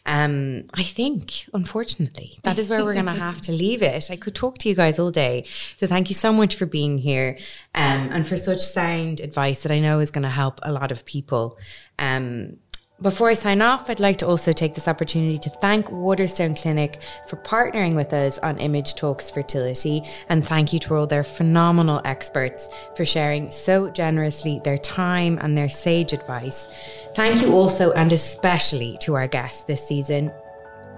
Um, 0.05 0.69
I 0.75 0.83
think, 0.83 1.49
unfortunately, 1.53 2.37
that 2.43 2.59
is 2.59 2.69
where 2.69 2.85
we're 2.85 2.93
going 2.93 3.05
to 3.05 3.13
have 3.13 3.41
to 3.41 3.51
leave 3.51 3.81
it. 3.81 4.11
I 4.11 4.15
could 4.15 4.35
talk 4.35 4.59
to 4.59 4.69
you 4.69 4.75
guys 4.75 4.99
all 4.99 5.09
day. 5.09 5.45
So 5.77 5.87
thank 5.87 6.09
you 6.09 6.15
so 6.15 6.31
much 6.31 6.55
for 6.55 6.67
being 6.67 6.99
here 6.99 7.37
um, 7.73 8.09
and 8.11 8.27
for 8.27 8.37
such 8.37 8.59
sound 8.59 9.21
advice 9.21 9.63
that 9.63 9.71
I 9.71 9.79
know 9.79 9.99
is 9.99 10.11
going 10.11 10.23
to 10.23 10.29
help 10.29 10.59
a 10.61 10.71
lot 10.71 10.91
of 10.91 11.03
people. 11.03 11.57
Um, 11.97 12.57
before 13.01 13.29
I 13.29 13.33
sign 13.33 13.61
off, 13.61 13.89
I'd 13.89 13.99
like 13.99 14.17
to 14.17 14.27
also 14.27 14.53
take 14.53 14.75
this 14.75 14.87
opportunity 14.87 15.37
to 15.39 15.49
thank 15.49 15.91
Waterstone 15.91 16.55
Clinic 16.55 17.01
for 17.27 17.35
partnering 17.37 17.95
with 17.95 18.13
us 18.13 18.39
on 18.39 18.57
Image 18.59 18.95
Talks 18.95 19.29
Fertility. 19.29 20.03
And 20.29 20.45
thank 20.45 20.71
you 20.71 20.79
to 20.79 20.95
all 20.95 21.07
their 21.07 21.23
phenomenal 21.23 22.01
experts 22.05 22.69
for 22.95 23.05
sharing 23.05 23.51
so 23.51 23.89
generously 23.89 24.61
their 24.63 24.77
time 24.77 25.37
and 25.41 25.57
their 25.57 25.69
sage 25.69 26.13
advice. 26.13 26.69
Thank 27.15 27.41
you 27.41 27.53
also 27.53 27.91
and 27.93 28.13
especially 28.13 28.97
to 29.01 29.15
our 29.15 29.27
guests 29.27 29.65
this 29.65 29.85
season. 29.85 30.31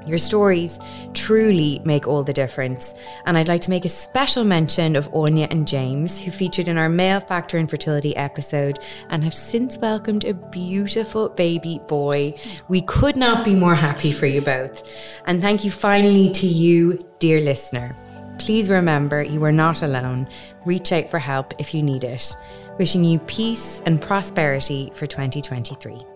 Your 0.05 0.17
stories 0.17 0.79
truly 1.13 1.81
make 1.83 2.07
all 2.07 2.23
the 2.23 2.33
difference. 2.33 2.93
And 3.25 3.37
I'd 3.37 3.47
like 3.47 3.61
to 3.61 3.69
make 3.69 3.85
a 3.85 3.89
special 3.89 4.43
mention 4.43 4.95
of 4.95 5.13
Anya 5.13 5.47
and 5.49 5.67
James, 5.67 6.21
who 6.21 6.31
featured 6.31 6.67
in 6.67 6.77
our 6.77 6.89
Male 6.89 7.19
Factor 7.19 7.57
Infertility 7.57 8.15
episode 8.15 8.79
and 9.09 9.23
have 9.23 9.33
since 9.33 9.77
welcomed 9.77 10.25
a 10.25 10.33
beautiful 10.33 11.29
baby 11.29 11.81
boy. 11.87 12.33
We 12.67 12.81
could 12.81 13.15
not 13.15 13.43
be 13.43 13.55
more 13.55 13.75
happy 13.75 14.11
for 14.11 14.25
you 14.25 14.41
both. 14.41 14.87
And 15.25 15.41
thank 15.41 15.63
you 15.63 15.71
finally 15.71 16.31
to 16.33 16.47
you, 16.47 16.99
dear 17.19 17.41
listener. 17.41 17.95
Please 18.37 18.69
remember 18.69 19.23
you 19.23 19.43
are 19.43 19.51
not 19.51 19.81
alone. 19.81 20.27
Reach 20.65 20.91
out 20.91 21.09
for 21.09 21.19
help 21.19 21.53
if 21.59 21.73
you 21.73 21.81
need 21.81 22.03
it. 22.03 22.35
Wishing 22.77 23.03
you 23.03 23.19
peace 23.19 23.81
and 23.85 24.01
prosperity 24.01 24.91
for 24.93 25.07
2023. 25.07 26.14